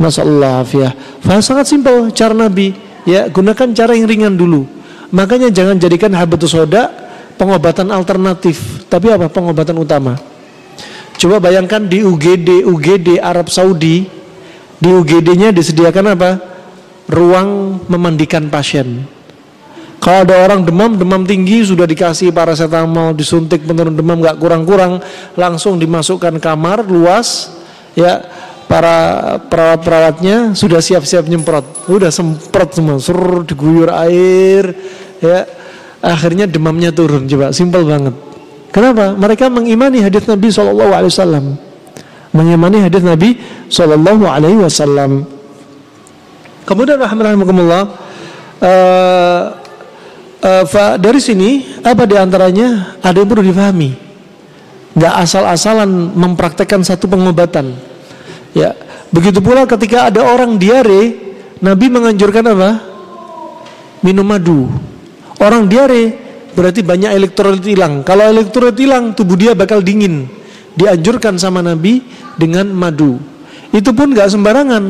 Masallah 0.01 0.65
ya. 0.65 0.91
sangat 1.39 1.69
simpel 1.69 2.09
cara 2.11 2.33
Nabi 2.33 2.73
ya 3.05 3.29
gunakan 3.29 3.69
cara 3.71 3.93
yang 3.93 4.09
ringan 4.09 4.33
dulu. 4.33 4.65
Makanya 5.11 5.51
jangan 5.51 5.77
jadikan 5.77 6.11
habatus 6.15 6.55
soda 6.55 6.89
pengobatan 7.35 7.91
alternatif, 7.91 8.87
tapi 8.87 9.11
apa 9.11 9.27
pengobatan 9.27 9.75
utama. 9.77 10.15
Coba 11.19 11.37
bayangkan 11.37 11.85
di 11.85 12.01
UGD 12.01 12.65
UGD 12.65 13.21
Arab 13.21 13.51
Saudi 13.51 14.07
di 14.81 14.89
UGD-nya 14.89 15.53
disediakan 15.53 16.17
apa? 16.17 16.31
Ruang 17.11 17.81
memandikan 17.91 18.47
pasien. 18.47 19.05
Kalau 20.01 20.25
ada 20.25 20.33
orang 20.49 20.65
demam, 20.65 20.97
demam 20.97 21.21
tinggi 21.29 21.61
sudah 21.61 21.85
dikasih 21.85 22.33
paracetamol, 22.33 23.13
disuntik 23.13 23.61
penurun 23.69 23.93
demam 23.93 24.17
nggak 24.17 24.41
kurang-kurang, 24.41 24.97
langsung 25.37 25.77
dimasukkan 25.77 26.41
kamar 26.41 26.81
luas, 26.89 27.53
ya 27.93 28.25
para 28.65 29.37
perawat-perawatnya 29.45 30.57
sudah 30.57 30.81
siap-siap 30.81 31.29
nyemprot, 31.29 31.85
sudah 31.85 32.09
semprot 32.09 32.73
semua, 32.73 32.97
suruh 32.97 33.45
diguyur 33.45 33.93
air, 33.93 34.73
ya 35.21 35.45
akhirnya 36.01 36.49
demamnya 36.49 36.89
turun, 36.89 37.29
coba 37.29 37.53
simpel 37.53 37.85
banget. 37.85 38.17
Kenapa? 38.73 39.13
Mereka 39.13 39.53
mengimani 39.53 40.01
hadis 40.01 40.25
Nabi 40.25 40.49
Wasallam, 40.49 41.61
mengimani 42.33 42.89
hadis 42.89 43.05
Nabi 43.05 43.37
Wasallam. 43.69 45.29
Kemudian 46.65 46.97
rahmatullah, 46.97 47.83
uh, 48.65 49.60
Uh, 50.41 50.65
dari 50.97 51.21
sini 51.21 51.77
apa 51.85 52.09
di 52.09 52.17
antaranya 52.17 52.97
ada 53.05 53.21
yang 53.21 53.29
perlu 53.29 53.45
difahami. 53.45 53.93
Gak 54.97 55.13
asal-asalan 55.21 55.87
mempraktekkan 56.17 56.81
satu 56.81 57.05
pengobatan. 57.05 57.77
Ya, 58.57 58.73
begitu 59.13 59.37
pula 59.39 59.69
ketika 59.69 60.09
ada 60.09 60.25
orang 60.25 60.57
diare, 60.57 61.13
Nabi 61.61 61.85
menganjurkan 61.93 62.43
apa? 62.57 62.69
Minum 64.01 64.25
madu. 64.25 64.65
Orang 65.37 65.69
diare 65.69 66.17
berarti 66.57 66.81
banyak 66.81 67.13
elektrolit 67.13 67.61
hilang. 67.61 68.01
Kalau 68.01 68.25
elektrolit 68.25 68.75
hilang, 68.81 69.13
tubuh 69.13 69.37
dia 69.37 69.53
bakal 69.53 69.85
dingin. 69.85 70.25
Dianjurkan 70.73 71.37
sama 71.37 71.61
Nabi 71.61 72.01
dengan 72.33 72.65
madu. 72.73 73.21
Itu 73.69 73.93
pun 73.93 74.09
gak 74.11 74.33
sembarangan. 74.33 74.83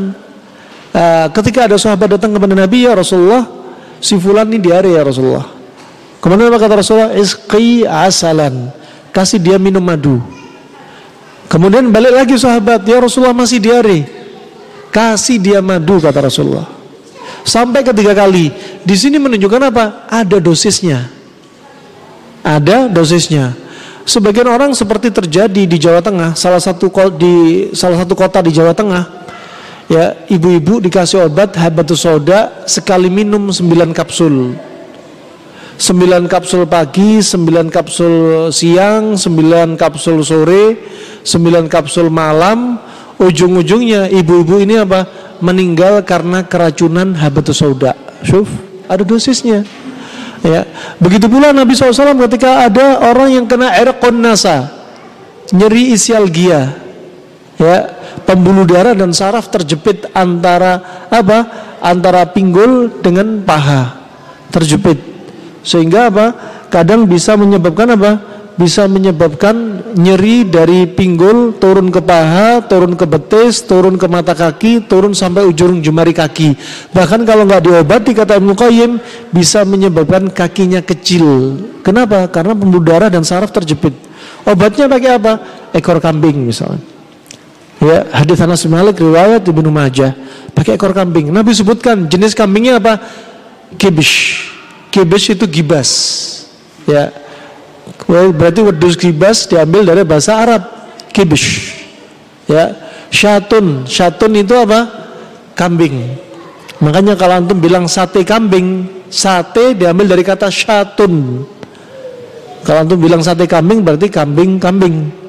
Uh, 0.96 1.28
ketika 1.36 1.68
ada 1.68 1.76
sahabat 1.76 2.16
datang 2.16 2.32
kepada 2.32 2.56
Nabi 2.56 2.88
ya 2.88 2.96
Rasulullah, 2.96 3.61
si 4.02 4.18
fulan 4.18 4.50
ini 4.50 4.58
diare 4.58 4.90
ya 4.92 5.06
Rasulullah. 5.06 5.48
Kemudian 6.18 6.50
apa 6.50 6.60
kata 6.60 6.82
Rasulullah? 6.82 7.14
Isqi 7.14 7.86
asalan. 7.86 8.74
Kasih 9.14 9.38
dia 9.38 9.62
minum 9.62 9.82
madu. 9.82 10.22
Kemudian 11.52 11.92
balik 11.92 12.16
lagi 12.16 12.36
sahabat, 12.40 12.84
ya 12.88 12.98
Rasulullah 12.98 13.36
masih 13.36 13.60
diare. 13.60 14.08
Kasih 14.90 15.38
dia 15.38 15.60
madu 15.60 16.00
kata 16.00 16.26
Rasulullah. 16.26 16.68
Sampai 17.42 17.82
ketiga 17.82 18.14
kali. 18.14 18.54
Di 18.82 18.96
sini 18.96 19.18
menunjukkan 19.18 19.72
apa? 19.72 20.08
Ada 20.08 20.38
dosisnya. 20.38 21.10
Ada 22.42 22.88
dosisnya. 22.88 23.54
Sebagian 24.02 24.50
orang 24.50 24.74
seperti 24.74 25.14
terjadi 25.14 25.64
di 25.70 25.78
Jawa 25.78 26.02
Tengah, 26.02 26.34
salah 26.34 26.58
satu 26.58 26.90
di 27.14 27.70
salah 27.78 28.02
satu 28.02 28.18
kota 28.18 28.42
di 28.42 28.50
Jawa 28.50 28.74
Tengah, 28.74 29.21
ya 29.88 30.14
ibu-ibu 30.30 30.84
dikasih 30.84 31.26
obat 31.26 31.56
habatus 31.58 32.04
soda 32.06 32.66
sekali 32.68 33.08
minum 33.08 33.50
9 33.50 33.96
kapsul. 33.96 34.54
9 35.82 36.30
kapsul 36.30 36.70
pagi 36.70 37.26
9 37.26 37.74
kapsul 37.74 38.14
siang 38.54 39.18
9 39.18 39.82
kapsul 39.82 40.22
sore 40.22 40.78
9 41.26 41.66
kapsul 41.66 42.14
malam. 42.14 42.78
Ujung-ujungnya 43.22 44.10
ibu-ibu 44.10 44.62
ini 44.62 44.82
apa? 44.82 45.06
Meninggal 45.42 46.02
karena 46.06 46.42
keracunan 46.46 47.14
habatus 47.14 47.62
soda. 47.62 47.94
Ada 48.90 49.06
dosisnya. 49.06 49.62
Ya 50.42 50.66
begitu 50.98 51.30
pula 51.30 51.54
Nabi 51.54 51.78
SAW 51.78 52.18
ketika 52.26 52.66
ada 52.66 52.98
orang 53.06 53.30
yang 53.30 53.46
kena 53.46 53.78
air 53.78 53.94
nasa 54.18 54.74
nyeri 55.54 55.94
isialgia. 55.94 56.74
Ya 57.62 58.01
pembuluh 58.34 58.66
darah 58.68 58.96
dan 58.98 59.12
saraf 59.12 59.52
terjepit 59.52 60.10
antara 60.16 61.08
apa? 61.08 61.40
Antara 61.82 62.28
pinggul 62.30 63.02
dengan 63.02 63.42
paha. 63.42 63.98
Terjepit. 64.54 65.00
Sehingga 65.66 66.10
apa? 66.10 66.26
Kadang 66.70 67.08
bisa 67.08 67.34
menyebabkan 67.38 67.94
apa? 67.96 68.12
Bisa 68.52 68.86
menyebabkan 68.86 69.82
nyeri 69.96 70.46
dari 70.46 70.86
pinggul 70.86 71.56
turun 71.58 71.90
ke 71.90 72.04
paha, 72.04 72.62
turun 72.68 72.94
ke 73.00 73.08
betis, 73.08 73.64
turun 73.64 73.96
ke 73.96 74.06
mata 74.06 74.36
kaki, 74.36 74.86
turun 74.86 75.16
sampai 75.16 75.48
ujung 75.48 75.80
jemari 75.80 76.12
kaki. 76.14 76.60
Bahkan 76.92 77.24
kalau 77.26 77.48
nggak 77.48 77.64
diobati 77.64 78.12
kata 78.12 78.38
Ibnu 78.38 78.54
Qayyim 78.54 78.92
bisa 79.32 79.64
menyebabkan 79.64 80.30
kakinya 80.30 80.84
kecil. 80.84 81.58
Kenapa? 81.82 82.28
Karena 82.30 82.54
pembuluh 82.54 82.84
darah 82.84 83.10
dan 83.10 83.24
saraf 83.24 83.50
terjepit. 83.56 83.96
Obatnya 84.46 84.86
pakai 84.92 85.12
apa? 85.16 85.34
Ekor 85.72 86.04
kambing 86.04 86.46
misalnya. 86.46 86.91
Ya, 87.82 88.06
hadis 88.14 88.38
Anas 88.38 88.62
bin 88.62 88.78
Malik 88.78 89.02
riwayat 89.02 89.42
Ibnu 89.42 89.74
Majah 89.74 90.14
pakai 90.54 90.78
ekor 90.78 90.94
kambing. 90.94 91.34
Nabi 91.34 91.58
sebutkan 91.58 92.06
jenis 92.06 92.38
kambingnya 92.38 92.78
apa? 92.78 93.02
Kibish. 93.82 94.46
Kibish 94.94 95.34
itu 95.34 95.50
gibas. 95.50 95.90
Ya. 96.86 97.10
Berarti 98.06 98.62
wedus 98.62 98.94
gibas 98.94 99.50
diambil 99.50 99.82
dari 99.82 100.06
bahasa 100.06 100.38
Arab. 100.38 100.62
Kibish. 101.10 101.74
Ya. 102.46 102.78
Syatun. 103.10 103.90
Syatun 103.90 104.38
itu 104.38 104.54
apa? 104.54 104.86
Kambing. 105.58 106.22
Makanya 106.86 107.18
kalau 107.18 107.42
antum 107.42 107.58
bilang 107.58 107.86
sate 107.90 108.22
kambing, 108.22 108.90
sate 109.10 109.74
diambil 109.74 110.14
dari 110.14 110.22
kata 110.22 110.50
syatun. 110.54 111.46
Kalau 112.62 112.80
antum 112.86 113.02
bilang 113.02 113.26
sate 113.26 113.50
kambing 113.50 113.82
berarti 113.82 114.06
kambing-kambing. 114.10 115.21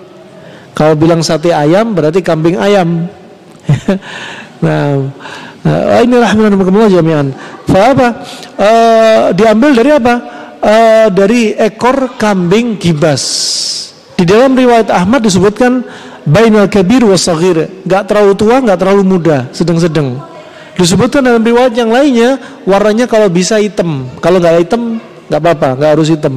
Kalau 0.73 0.97
bilang 0.97 1.21
sate 1.21 1.53
ayam 1.53 1.93
berarti 1.93 2.25
kambing 2.25 2.57
ayam. 2.57 3.05
nah, 4.65 5.05
uh, 5.69 6.01
ini 6.01 6.17
rahmatullah 6.17 6.89
jami'an. 6.89 7.29
Fa 7.69 7.93
apa? 7.93 8.09
Uh, 8.57 9.23
diambil 9.37 9.71
dari 9.77 9.91
apa? 9.93 10.15
Uh, 10.63 11.07
dari 11.13 11.53
ekor 11.59 12.17
kambing 12.17 12.81
gibas. 12.81 13.23
Di 14.17 14.25
dalam 14.25 14.55
riwayat 14.55 14.89
Ahmad 14.89 15.27
disebutkan 15.27 15.83
bainal 16.23 16.71
kabir 16.71 17.03
wa 17.03 17.19
saghir, 17.19 17.83
enggak 17.83 18.07
terlalu 18.07 18.33
tua, 18.39 18.63
enggak 18.63 18.79
terlalu 18.79 19.03
muda, 19.03 19.51
sedang-sedang. 19.51 20.15
Disebutkan 20.79 21.21
dalam 21.21 21.43
riwayat 21.43 21.75
yang 21.77 21.91
lainnya 21.93 22.41
warnanya 22.65 23.05
kalau 23.11 23.29
bisa 23.29 23.61
hitam, 23.61 24.09
kalau 24.25 24.41
enggak 24.41 24.63
hitam 24.63 25.03
enggak 25.29 25.41
apa-apa, 25.43 25.69
enggak 25.77 25.91
harus 25.99 26.09
hitam. 26.09 26.35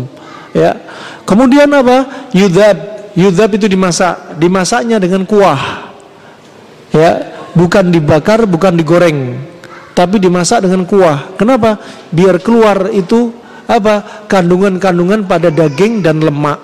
Ya. 0.52 0.76
Kemudian 1.24 1.68
apa? 1.72 2.30
Yudab 2.32 2.95
Yudhab 3.16 3.56
itu 3.56 3.72
dimasak, 3.72 4.36
dimasaknya 4.36 5.00
dengan 5.00 5.24
kuah. 5.24 5.88
Ya, 6.92 7.12
bukan 7.56 7.92
dibakar, 7.92 8.44
bukan 8.44 8.76
digoreng, 8.76 9.40
tapi 9.96 10.20
dimasak 10.20 10.68
dengan 10.68 10.84
kuah. 10.84 11.32
Kenapa? 11.40 11.80
Biar 12.12 12.40
keluar 12.44 12.92
itu 12.92 13.32
apa? 13.66 14.28
kandungan-kandungan 14.28 15.24
pada 15.26 15.48
daging 15.48 16.04
dan 16.04 16.20
lemak. 16.20 16.60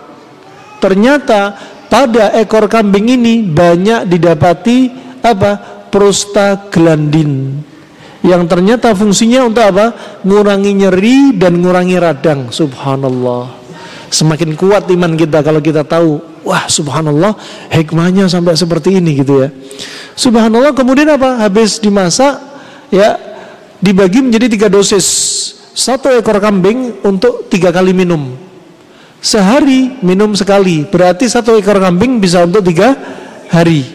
Ternyata 0.83 1.55
pada 1.87 2.35
ekor 2.35 2.67
kambing 2.67 3.15
ini 3.15 3.47
banyak 3.47 4.07
didapati 4.07 4.91
apa? 5.23 5.83
prostaglandin 5.91 7.63
yang 8.21 8.45
ternyata 8.45 8.93
fungsinya 8.93 9.49
untuk 9.49 9.65
apa? 9.65 9.85
Ngurangi 10.21 10.71
nyeri 10.77 11.33
dan 11.33 11.57
ngurangi 11.57 11.97
radang. 11.97 12.53
Subhanallah. 12.53 13.60
Semakin 14.11 14.59
kuat 14.59 14.91
iman 14.91 15.15
kita 15.15 15.39
kalau 15.39 15.63
kita 15.63 15.87
tahu 15.87 16.19
Wah 16.41 16.65
subhanallah 16.65 17.37
hikmahnya 17.69 18.25
sampai 18.25 18.57
seperti 18.57 18.97
ini 18.97 19.21
gitu 19.21 19.45
ya. 19.45 19.49
Subhanallah 20.17 20.73
kemudian 20.73 21.13
apa? 21.13 21.37
Habis 21.37 21.77
dimasak 21.77 22.33
ya 22.89 23.13
dibagi 23.77 24.25
menjadi 24.25 24.49
tiga 24.49 24.67
dosis. 24.67 25.05
Satu 25.71 26.09
ekor 26.11 26.41
kambing 26.41 26.99
untuk 27.05 27.47
tiga 27.47 27.69
kali 27.69 27.93
minum. 27.93 28.51
sehari 29.21 30.01
minum 30.01 30.33
sekali 30.33 30.81
berarti 30.89 31.29
satu 31.29 31.53
ekor 31.53 31.77
kambing 31.77 32.17
bisa 32.17 32.41
untuk 32.41 32.65
tiga 32.65 32.97
hari 33.53 33.85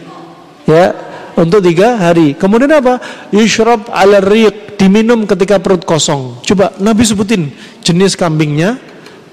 ya 0.63 0.95
untuk 1.35 1.59
tiga 1.59 1.99
hari 1.99 2.31
kemudian 2.39 2.71
apa 2.71 3.03
yushrab 3.35 3.91
ala 3.91 4.23
riq 4.23 4.79
diminum 4.79 5.27
ketika 5.27 5.59
perut 5.59 5.83
kosong 5.83 6.39
coba 6.47 6.71
Nabi 6.79 7.03
sebutin 7.03 7.51
jenis 7.83 8.15
kambingnya 8.15 8.79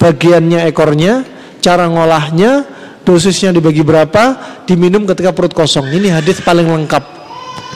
bagiannya 0.05 0.69
ekornya 0.69 1.25
cara 1.65 1.89
ngolahnya 1.89 2.69
dosisnya 3.09 3.57
dibagi 3.57 3.81
berapa 3.81 4.37
diminum 4.69 5.09
ketika 5.09 5.33
perut 5.33 5.57
kosong 5.57 5.89
ini 5.97 6.13
hadis 6.13 6.45
paling 6.45 6.69
lengkap 6.69 7.01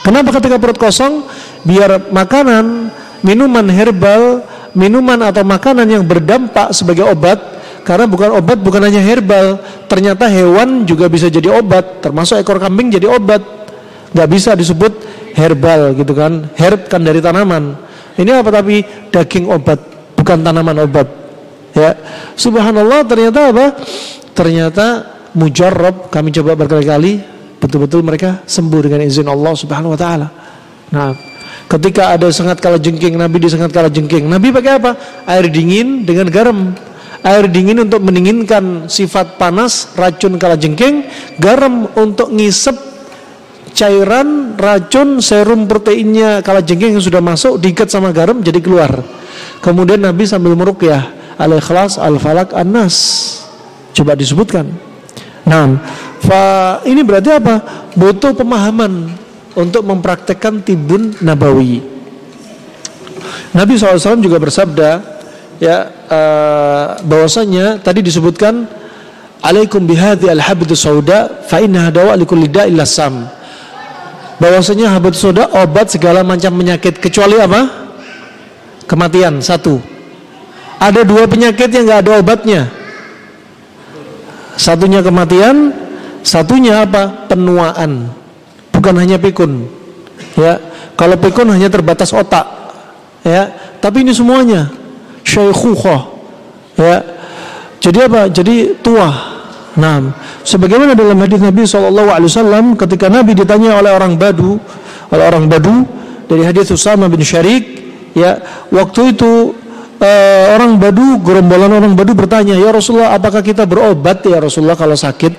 kenapa 0.05 0.37
ketika 0.37 0.61
perut 0.61 0.77
kosong 0.77 1.25
biar 1.65 2.13
makanan 2.13 2.93
minuman 3.25 3.65
herbal 3.73 4.45
minuman 4.77 5.33
atau 5.33 5.41
makanan 5.41 5.89
yang 5.89 6.05
berdampak 6.05 6.77
sebagai 6.77 7.09
obat 7.09 7.59
karena 7.89 8.05
bukan 8.05 8.37
obat 8.37 8.61
bukan 8.61 8.85
hanya 8.85 9.01
herbal, 9.01 9.65
ternyata 9.89 10.29
hewan 10.29 10.85
juga 10.85 11.09
bisa 11.09 11.33
jadi 11.33 11.57
obat, 11.57 12.05
termasuk 12.05 12.37
ekor 12.37 12.61
kambing 12.61 12.93
jadi 12.93 13.09
obat. 13.09 13.41
Gak 14.13 14.29
bisa 14.29 14.53
disebut 14.53 14.93
herbal 15.33 15.97
gitu 15.97 16.13
kan. 16.13 16.53
Herb 16.53 16.85
kan 16.93 17.01
dari 17.01 17.25
tanaman. 17.25 17.81
Ini 18.21 18.45
apa 18.45 18.53
tapi 18.53 18.85
daging 19.09 19.49
obat, 19.49 19.81
bukan 20.21 20.45
tanaman 20.45 20.85
obat. 20.85 21.18
Ya. 21.79 21.93
Subhanallah 22.35 23.07
ternyata 23.07 23.55
apa? 23.55 23.67
Ternyata 24.35 24.87
mujarab 25.39 26.11
kami 26.11 26.35
coba 26.35 26.59
berkali-kali 26.59 27.23
betul-betul 27.63 28.03
mereka 28.03 28.43
sembuh 28.47 28.81
dengan 28.83 29.07
izin 29.07 29.31
Allah 29.31 29.55
Subhanahu 29.55 29.95
wa 29.95 29.99
taala. 29.99 30.29
Nah, 30.91 31.15
ketika 31.71 32.19
ada 32.19 32.27
sengat 32.35 32.59
kala 32.59 32.83
jengking, 32.83 33.15
Nabi 33.15 33.39
disengat 33.39 33.71
kala 33.71 33.91
jengking. 33.91 34.27
Nabi 34.27 34.51
pakai 34.51 34.73
apa? 34.79 34.91
Air 35.31 35.47
dingin 35.51 36.03
dengan 36.03 36.27
garam 36.31 36.75
air 37.27 37.51
dingin 37.51 37.83
untuk 37.83 37.99
mendinginkan 38.03 38.87
sifat 38.87 39.41
panas, 39.41 39.91
racun 39.99 40.39
kalajengking, 40.39 41.09
garam 41.43 41.91
untuk 41.99 42.31
ngisep 42.31 42.77
cairan 43.75 44.59
racun 44.59 45.23
serum 45.23 45.71
proteinnya 45.71 46.43
kalajengking 46.43 46.99
yang 46.99 47.05
sudah 47.05 47.23
masuk 47.23 47.63
diikat 47.63 47.91
sama 47.91 48.15
garam 48.15 48.43
jadi 48.43 48.59
keluar. 48.63 48.91
Kemudian 49.63 50.03
Nabi 50.03 50.27
sambil 50.27 50.55
meruqyah 50.55 51.18
al-ikhlas 51.39 51.97
al-falak 51.97 52.53
an-nas. 52.53 52.97
Coba 53.95 54.19
disebutkan. 54.19 54.69
Nah, 55.49 55.81
fa 56.21 56.43
ini 56.85 57.01
berarti 57.07 57.31
apa? 57.33 57.89
Butuh 57.97 58.37
pemahaman 58.37 59.11
untuk 59.57 59.83
mempraktekkan 59.87 60.61
tibun 60.61 61.17
nabawi. 61.25 61.81
Nabi 63.57 63.81
SAW 63.81 64.21
juga 64.21 64.37
bersabda, 64.37 65.19
ya 65.59 65.91
uh, 66.07 66.87
bahwasanya 67.03 67.83
tadi 67.83 68.01
disebutkan 68.03 68.67
alaikum 69.43 69.83
bihadhi 69.83 70.31
alhabdu 70.31 70.75
sauda 70.75 71.43
fa 71.47 71.59
innaha 71.63 71.91
dawa 71.91 72.13
likulli 72.15 72.47
da'il 72.47 72.79
sam 72.87 73.27
bahwasanya 74.39 74.95
habat 74.95 75.19
sauda 75.19 75.51
obat 75.59 75.91
segala 75.91 76.23
macam 76.23 76.55
penyakit 76.55 77.03
kecuali 77.03 77.39
apa 77.43 77.91
kematian 78.87 79.43
satu 79.43 79.83
ada 80.79 81.01
dua 81.03 81.27
penyakit 81.27 81.69
yang 81.71 81.85
nggak 81.87 82.01
ada 82.07 82.13
obatnya. 82.23 82.63
Satunya 84.59 85.03
kematian 85.03 85.75
satunya 86.23 86.87
apa? 86.87 87.27
Penuaan. 87.31 88.11
Bukan 88.75 88.95
hanya 88.99 89.19
pikun. 89.19 89.67
Ya 90.39 90.59
kalau 90.95 91.19
pikun 91.19 91.51
hanya 91.51 91.71
terbatas 91.71 92.15
otak. 92.15 92.47
Ya 93.27 93.51
tapi 93.83 94.07
ini 94.07 94.15
semuanya. 94.15 94.71
Syaikhukhah 95.27 96.01
ya 96.79 97.05
jadi 97.83 98.09
apa? 98.09 98.31
Jadi 98.33 98.79
tua 98.81 99.11
nah 99.79 100.03
sebagaimana 100.43 100.99
dalam 100.99 101.15
hadis 101.23 101.39
Nabi 101.39 101.63
SAW 101.63 102.75
ketika 102.75 103.07
Nabi 103.07 103.39
ditanya 103.39 103.79
oleh 103.79 103.95
orang 103.95 104.19
Badu 104.19 104.59
oleh 105.15 105.25
orang 105.29 105.47
Badu 105.47 105.87
dari 106.27 106.43
hadis 106.43 106.75
Usama 106.75 107.07
bin 107.07 107.23
Syarik 107.23 107.79
ya 108.11 108.43
waktu 108.75 109.15
itu 109.15 109.55
uh, 110.01 110.45
orang 110.59 110.79
Badu 110.79 111.23
gerombolan 111.23 111.71
orang 111.75 111.95
Badu 111.95 112.15
bertanya 112.15 112.55
ya 112.55 112.71
Rasulullah 112.73 113.15
apakah 113.15 113.43
kita 113.43 113.67
berobat 113.67 114.25
ya 114.27 114.39
Rasulullah 114.43 114.79
kalau 114.79 114.95
sakit 114.95 115.33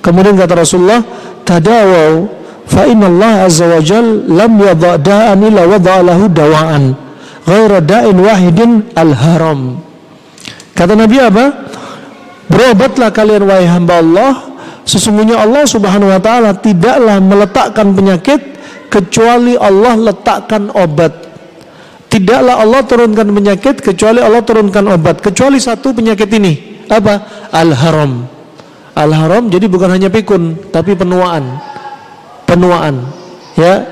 kemudian 0.00 0.38
kata 0.38 0.54
Rasulullah 0.54 1.02
tadawau 1.42 2.30
fa 2.66 2.86
Allah 2.86 3.46
azza 3.46 3.66
wa 3.66 3.78
jal 3.78 4.26
lam 4.26 4.52
yadha 4.58 4.98
da'an 4.98 5.38
illa 5.42 5.62
wada'a 5.66 6.00
lahu 6.02 6.26
dawa'an 6.26 7.06
ghaira 7.46 7.78
da'in 7.78 8.16
wahidin 8.18 8.70
al-haram. 8.98 9.78
Kata 10.74 10.92
Nabi 10.98 11.16
apa? 11.22 11.44
Berobatlah 12.50 13.14
kalian 13.14 13.46
wahai 13.46 13.66
hamba 13.70 14.02
Allah, 14.02 14.32
sesungguhnya 14.82 15.40
Allah 15.40 15.64
Subhanahu 15.64 16.10
wa 16.10 16.20
taala 16.20 16.52
tidaklah 16.58 17.22
meletakkan 17.22 17.94
penyakit 17.94 18.40
kecuali 18.90 19.54
Allah 19.56 19.94
letakkan 20.12 20.68
obat. 20.74 21.25
Tidaklah 22.06 22.62
Allah 22.62 22.80
turunkan 22.86 23.28
penyakit 23.28 23.82
kecuali 23.82 24.22
Allah 24.22 24.40
turunkan 24.40 24.84
obat. 24.94 25.20
Kecuali 25.20 25.58
satu 25.58 25.92
penyakit 25.92 26.30
ini. 26.32 26.84
Apa? 26.86 27.48
Al-haram. 27.50 28.24
Al-haram 28.96 29.52
jadi 29.52 29.68
bukan 29.68 29.92
hanya 29.92 30.08
pikun, 30.08 30.72
tapi 30.72 30.96
penuaan. 30.96 31.60
Penuaan. 32.48 33.04
Ya. 33.58 33.84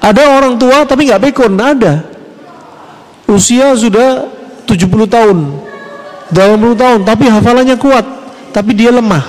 Ada 0.00 0.40
orang 0.40 0.56
tua 0.56 0.84
tapi 0.88 1.08
nggak 1.08 1.22
pikun, 1.28 1.60
ada 1.60 2.10
usia 3.30 3.72
sudah 3.78 4.26
70 4.66 5.06
tahun 5.06 5.38
80 6.34 6.82
tahun 6.82 7.00
tapi 7.06 7.30
hafalannya 7.30 7.78
kuat 7.78 8.06
tapi 8.50 8.74
dia 8.74 8.90
lemah 8.90 9.22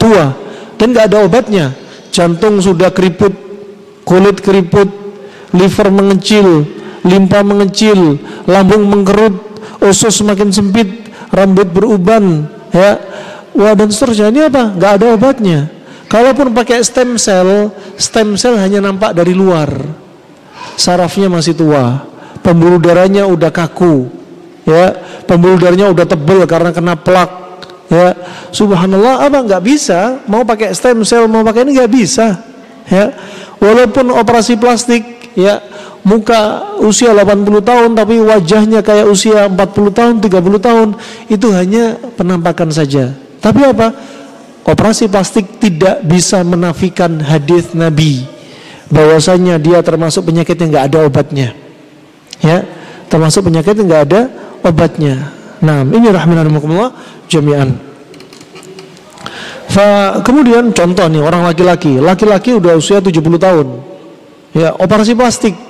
tua 0.00 0.32
dan 0.80 0.96
gak 0.96 1.12
ada 1.12 1.24
obatnya 1.28 1.76
jantung 2.08 2.60
sudah 2.60 2.88
keriput 2.88 3.32
kulit 4.08 4.40
keriput 4.40 4.88
liver 5.52 5.88
mengecil 5.92 6.64
limpa 7.06 7.44
mengecil 7.46 8.18
lambung 8.48 8.86
mengkerut 8.88 9.34
usus 9.84 10.18
semakin 10.18 10.50
sempit 10.50 11.08
rambut 11.30 11.68
beruban 11.70 12.48
ya. 12.74 12.98
Wah 13.58 13.74
dan 13.74 13.90
seterusnya. 13.90 14.30
Ini 14.30 14.40
apa? 14.46 14.70
Gak 14.78 14.92
ada 15.02 15.06
obatnya. 15.18 15.66
Kalaupun 16.06 16.54
pakai 16.54 16.78
stem 16.80 17.18
cell 17.18 17.74
stem 17.98 18.38
cell 18.38 18.54
hanya 18.54 18.78
nampak 18.78 19.12
dari 19.12 19.34
luar. 19.34 19.68
Sarafnya 20.78 21.26
masih 21.26 21.58
tua. 21.58 22.06
Pembuluh 22.38 22.78
darahnya 22.78 23.26
udah 23.26 23.50
kaku 23.50 24.08
ya. 24.62 24.94
Pembuluh 25.26 25.58
darahnya 25.58 25.90
udah 25.90 26.06
tebel 26.06 26.46
karena 26.46 26.70
kena 26.70 26.94
plak 26.94 27.30
ya. 27.90 28.14
Subhanallah 28.54 29.26
apa? 29.26 29.42
Nggak 29.42 29.62
bisa. 29.66 30.22
Mau 30.30 30.46
pakai 30.46 30.70
stem 30.72 31.02
cell 31.02 31.26
mau 31.26 31.42
pakai 31.42 31.66
ini 31.66 31.82
nggak 31.82 31.92
bisa 31.92 32.40
ya. 32.86 33.10
Walaupun 33.58 34.14
operasi 34.14 34.54
plastik 34.54 35.34
ya 35.34 35.58
muka 36.06 36.74
usia 36.82 37.10
80 37.14 37.62
tahun 37.62 37.90
tapi 37.94 38.22
wajahnya 38.22 38.80
kayak 38.84 39.06
usia 39.08 39.46
40 39.50 39.58
tahun 39.92 40.14
30 40.22 40.66
tahun 40.66 40.88
itu 41.26 41.46
hanya 41.54 41.98
penampakan 42.14 42.70
saja. 42.70 43.14
Tapi 43.38 43.60
apa? 43.66 43.94
Operasi 44.68 45.08
plastik 45.08 45.56
tidak 45.56 46.04
bisa 46.04 46.44
menafikan 46.44 47.16
hadis 47.24 47.72
Nabi 47.72 48.28
bahwasanya 48.92 49.56
dia 49.56 49.80
termasuk 49.80 50.28
penyakit 50.28 50.60
yang 50.60 50.68
nggak 50.76 50.86
ada 50.92 50.98
obatnya. 51.08 51.48
Ya 52.44 52.64
termasuk 53.08 53.48
penyakit 53.48 53.74
yang 53.80 53.88
nggak 53.88 54.04
ada 54.12 54.20
obatnya. 54.62 55.32
Nah 55.64 55.82
ini 55.82 56.12
rahimahumullah 56.12 56.92
jami'an. 57.26 57.88
Fa, 59.68 60.20
kemudian 60.24 60.72
contoh 60.72 61.06
nih 61.08 61.20
orang 61.20 61.44
laki-laki. 61.44 62.00
Laki-laki 62.00 62.56
udah 62.56 62.76
usia 62.76 63.04
70 63.04 63.20
tahun. 63.36 63.66
Ya 64.56 64.72
operasi 64.72 65.12
plastik 65.12 65.67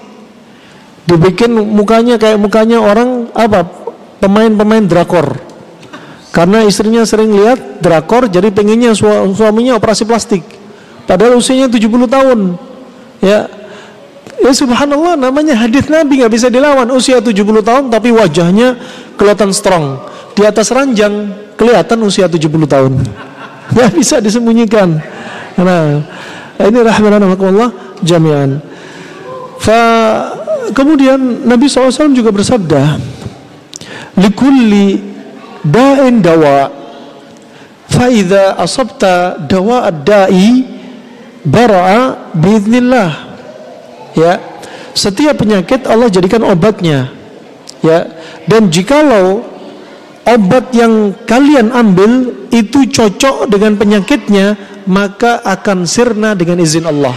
dibikin 1.09 1.57
mukanya 1.57 2.21
kayak 2.21 2.37
mukanya 2.37 2.85
orang 2.85 3.33
apa 3.33 3.65
pemain-pemain 4.21 4.85
drakor 4.85 5.41
karena 6.29 6.69
istrinya 6.69 7.09
sering 7.09 7.33
lihat 7.33 7.81
drakor 7.81 8.29
jadi 8.29 8.53
pengennya 8.53 8.93
suaminya 9.33 9.81
operasi 9.81 10.05
plastik 10.05 10.45
padahal 11.09 11.41
usianya 11.41 11.73
70 11.73 11.89
tahun 12.05 12.39
ya 13.25 13.49
Ya 14.39 14.55
subhanallah 14.55 15.19
namanya 15.19 15.59
hadis 15.59 15.91
Nabi 15.91 16.23
nggak 16.23 16.33
bisa 16.33 16.47
dilawan 16.47 16.87
usia 16.95 17.19
70 17.19 17.35
tahun 17.59 17.91
tapi 17.91 18.15
wajahnya 18.15 18.79
kelihatan 19.19 19.51
strong. 19.51 19.99
Di 20.39 20.47
atas 20.47 20.71
ranjang 20.71 21.35
kelihatan 21.59 21.99
usia 22.07 22.31
70 22.31 22.47
tahun. 22.71 22.93
Nggak 23.75 23.91
bisa 23.99 24.17
disembunyikan. 24.23 25.03
Nah, 25.59 26.01
ini 26.63 26.79
rahmatullah 26.79 27.99
jami'an. 28.07 28.63
Fa 29.59 29.83
kemudian 30.73 31.47
Nabi 31.49 31.67
SAW 31.69 32.13
juga 32.13 32.33
bersabda, 32.33 32.99
"Likulli 34.19 34.99
da'in 35.65 36.21
dawa, 36.23 36.71
fa 37.89 38.07
idza 38.09 38.57
asabta 38.59 39.39
dawa 39.49 39.89
ad-da'i 39.89 40.65
bara'a 41.45 42.33
biiznillah." 42.37 43.29
ya 44.19 44.43
setiap 44.99 45.39
penyakit 45.39 45.87
Allah 45.87 46.11
jadikan 46.11 46.43
obatnya 46.43 47.07
ya 47.87 48.11
dan 48.51 48.67
jikalau 48.67 49.47
obat 50.27 50.75
yang 50.75 51.15
kalian 51.25 51.71
ambil 51.71 52.35
itu 52.51 52.89
cocok 52.91 53.47
dengan 53.47 53.79
penyakitnya 53.79 54.59
maka 54.89 55.45
akan 55.45 55.85
sirna 55.85 56.33
dengan 56.33 56.65
izin 56.65 56.89
Allah. 56.89 57.17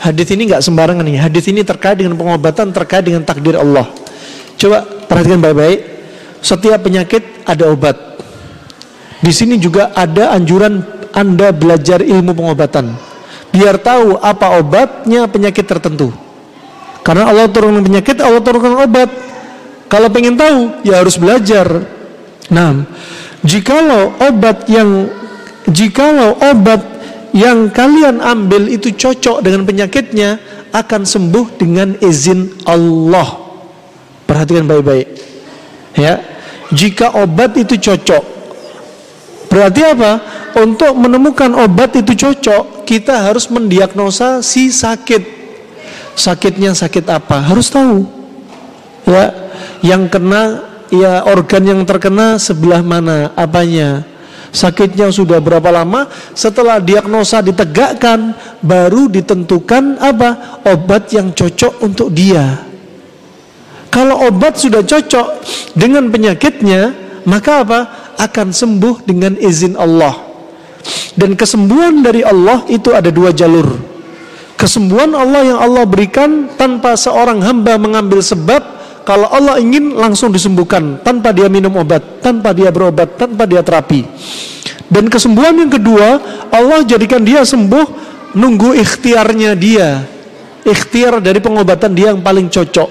Hadis 0.00 0.32
ini 0.32 0.48
nggak 0.48 0.64
sembarangan 0.64 1.04
nih. 1.04 1.20
Hadis 1.20 1.44
ini 1.52 1.60
terkait 1.60 2.00
dengan 2.00 2.16
pengobatan, 2.16 2.72
terkait 2.72 3.04
dengan 3.04 3.20
takdir 3.20 3.60
Allah. 3.60 3.84
Coba 4.56 4.88
perhatikan 5.04 5.44
baik-baik. 5.44 5.80
Setiap 6.40 6.80
penyakit 6.80 7.44
ada 7.44 7.68
obat. 7.68 7.96
Di 9.20 9.28
sini 9.28 9.60
juga 9.60 9.92
ada 9.92 10.32
anjuran 10.32 10.80
Anda 11.12 11.52
belajar 11.52 12.00
ilmu 12.00 12.32
pengobatan. 12.32 12.96
Biar 13.52 13.76
tahu 13.76 14.16
apa 14.16 14.56
obatnya 14.56 15.28
penyakit 15.28 15.68
tertentu. 15.68 16.14
Karena 17.04 17.28
Allah 17.28 17.50
turunkan 17.52 17.84
penyakit, 17.84 18.16
Allah 18.24 18.40
turunkan 18.40 18.80
obat. 18.80 19.10
Kalau 19.90 20.08
pengen 20.08 20.38
tahu, 20.38 20.80
ya 20.86 21.02
harus 21.02 21.18
belajar. 21.18 21.66
Nah, 22.48 22.86
jikalau 23.42 24.16
obat 24.22 24.64
yang 24.70 25.10
jikalau 25.66 26.38
obat 26.40 26.99
yang 27.30 27.70
kalian 27.70 28.18
ambil 28.18 28.66
itu 28.66 28.90
cocok 28.90 29.42
dengan 29.42 29.62
penyakitnya 29.62 30.38
akan 30.70 31.02
sembuh 31.06 31.46
dengan 31.58 31.94
izin 31.98 32.66
Allah. 32.66 33.38
Perhatikan 34.26 34.66
baik-baik. 34.66 35.06
Ya. 35.98 36.22
Jika 36.70 37.18
obat 37.18 37.58
itu 37.58 37.74
cocok. 37.74 38.24
Berarti 39.50 39.82
apa? 39.82 40.12
Untuk 40.54 40.94
menemukan 40.94 41.50
obat 41.58 41.98
itu 41.98 42.14
cocok, 42.14 42.86
kita 42.86 43.26
harus 43.26 43.50
mendiagnosa 43.50 44.38
si 44.42 44.70
sakit. 44.70 45.42
Sakitnya 46.14 46.74
sakit 46.74 47.10
apa? 47.10 47.42
Harus 47.42 47.66
tahu. 47.70 48.06
Ya, 49.10 49.34
yang 49.82 50.06
kena 50.06 50.70
ya 50.94 51.26
organ 51.26 51.66
yang 51.66 51.80
terkena 51.82 52.38
sebelah 52.38 52.82
mana 52.82 53.34
apanya 53.34 54.06
sakitnya 54.50 55.10
sudah 55.10 55.38
berapa 55.42 55.70
lama? 55.70 56.06
Setelah 56.34 56.78
diagnosa 56.78 57.42
ditegakkan 57.42 58.34
baru 58.62 59.10
ditentukan 59.10 59.98
apa? 59.98 60.62
Obat 60.68 61.10
yang 61.14 61.34
cocok 61.34 61.82
untuk 61.82 62.10
dia. 62.14 62.66
Kalau 63.90 64.22
obat 64.30 64.54
sudah 64.54 64.86
cocok 64.86 65.42
dengan 65.74 66.06
penyakitnya 66.10 66.94
maka 67.26 67.66
apa? 67.66 67.80
Akan 68.20 68.54
sembuh 68.54 69.02
dengan 69.02 69.34
izin 69.34 69.74
Allah. 69.74 70.14
Dan 71.16 71.36
kesembuhan 71.36 72.00
dari 72.00 72.24
Allah 72.24 72.64
itu 72.70 72.94
ada 72.94 73.12
dua 73.12 73.34
jalur. 73.34 73.66
Kesembuhan 74.56 75.16
Allah 75.16 75.42
yang 75.56 75.58
Allah 75.60 75.84
berikan 75.88 76.52
tanpa 76.54 76.92
seorang 76.92 77.40
hamba 77.40 77.80
mengambil 77.80 78.20
sebab 78.20 78.60
kalau 79.10 79.26
Allah 79.26 79.58
ingin 79.58 79.98
langsung 79.98 80.30
disembuhkan 80.30 81.02
tanpa 81.02 81.34
dia 81.34 81.50
minum 81.50 81.74
obat, 81.82 82.22
tanpa 82.22 82.54
dia 82.54 82.70
berobat, 82.70 83.18
tanpa 83.18 83.42
dia 83.42 83.58
terapi. 83.58 84.06
Dan 84.86 85.10
kesembuhan 85.10 85.50
yang 85.58 85.66
kedua, 85.66 86.22
Allah 86.46 86.86
jadikan 86.86 87.18
dia 87.26 87.42
sembuh 87.42 87.90
nunggu 88.38 88.78
ikhtiarnya 88.78 89.58
dia. 89.58 90.06
Ikhtiar 90.62 91.18
dari 91.18 91.42
pengobatan 91.42 91.90
dia 91.90 92.14
yang 92.14 92.22
paling 92.22 92.46
cocok. 92.54 92.86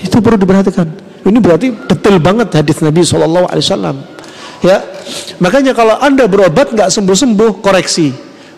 Itu 0.00 0.24
perlu 0.24 0.40
diperhatikan. 0.40 0.88
Ini 1.28 1.36
berarti 1.36 1.68
detail 1.84 2.16
banget 2.16 2.48
hadis 2.48 2.80
Nabi 2.80 3.04
saw. 3.04 3.28
Ya, 4.64 4.80
makanya 5.36 5.76
kalau 5.76 6.00
anda 6.00 6.24
berobat 6.24 6.72
nggak 6.72 6.88
sembuh-sembuh, 6.88 7.60
koreksi. 7.60 8.08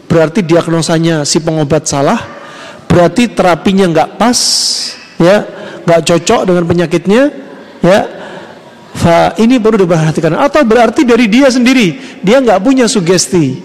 Berarti 0.06 0.46
diagnosanya 0.46 1.26
si 1.26 1.42
pengobat 1.42 1.90
salah. 1.90 2.22
Berarti 2.86 3.34
terapinya 3.34 3.90
nggak 3.90 4.14
pas. 4.14 4.38
Ya, 5.18 5.59
nggak 5.84 6.00
cocok 6.06 6.40
dengan 6.46 6.64
penyakitnya, 6.66 7.22
ya, 7.80 8.00
fa 8.96 9.32
ini 9.40 9.56
perlu 9.56 9.84
diperhatikan. 9.84 10.36
Atau 10.36 10.64
berarti 10.64 11.04
dari 11.04 11.26
dia 11.26 11.48
sendiri, 11.48 12.20
dia 12.20 12.40
nggak 12.40 12.60
punya 12.60 12.86
sugesti, 12.86 13.60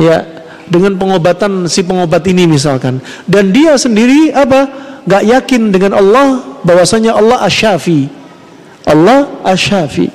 ya, 0.00 0.24
dengan 0.68 0.96
pengobatan 0.96 1.66
si 1.66 1.84
pengobat 1.84 2.24
ini 2.28 2.44
misalkan, 2.44 3.00
dan 3.24 3.50
dia 3.50 3.74
sendiri 3.76 4.32
apa? 4.32 4.88
nggak 5.08 5.24
yakin 5.24 5.72
dengan 5.72 5.96
Allah 5.96 6.60
bahwasanya 6.60 7.16
Allah 7.16 7.40
asyafi, 7.48 8.12
Allah 8.84 9.40
asyafi. 9.40 10.12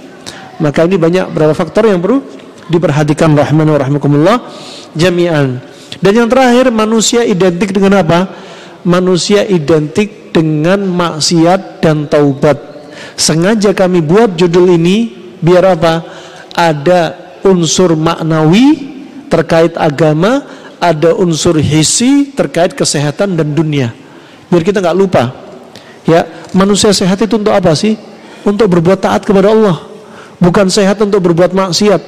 Maka 0.61 0.85
ini 0.85 1.01
banyak 1.01 1.33
beberapa 1.33 1.57
faktor 1.57 1.89
yang 1.89 1.97
perlu 1.97 2.21
diperhatikan 2.69 3.33
rahman 3.33 3.67
wa 3.73 3.81
jami'an. 4.93 5.57
Dan 5.97 6.13
yang 6.13 6.29
terakhir 6.29 6.69
manusia 6.69 7.25
identik 7.25 7.73
dengan 7.73 8.05
apa? 8.05 8.29
Manusia 8.83 9.47
identik 9.47 10.35
dengan 10.35 10.83
maksiat 10.83 11.79
dan 11.79 12.09
taubat. 12.11 12.59
Sengaja 13.15 13.71
kami 13.71 14.03
buat 14.03 14.35
judul 14.35 14.75
ini 14.75 15.13
biar 15.39 15.75
apa? 15.77 16.03
Ada 16.53 17.15
unsur 17.47 17.95
maknawi 17.95 18.95
terkait 19.31 19.75
agama, 19.79 20.43
ada 20.83 21.15
unsur 21.15 21.55
hisi 21.59 22.33
terkait 22.35 22.75
kesehatan 22.75 23.39
dan 23.39 23.55
dunia. 23.55 23.95
Biar 24.51 24.63
kita 24.67 24.83
nggak 24.83 24.97
lupa. 24.97 25.31
Ya, 26.03 26.27
manusia 26.51 26.91
sehat 26.91 27.17
itu 27.23 27.39
untuk 27.39 27.55
apa 27.55 27.71
sih? 27.73 27.95
Untuk 28.43 28.67
berbuat 28.67 28.99
taat 28.99 29.23
kepada 29.23 29.55
Allah. 29.55 29.79
Bukan 30.43 30.67
sehat 30.67 30.99
untuk 30.99 31.23
berbuat 31.23 31.55
maksiat. 31.55 32.01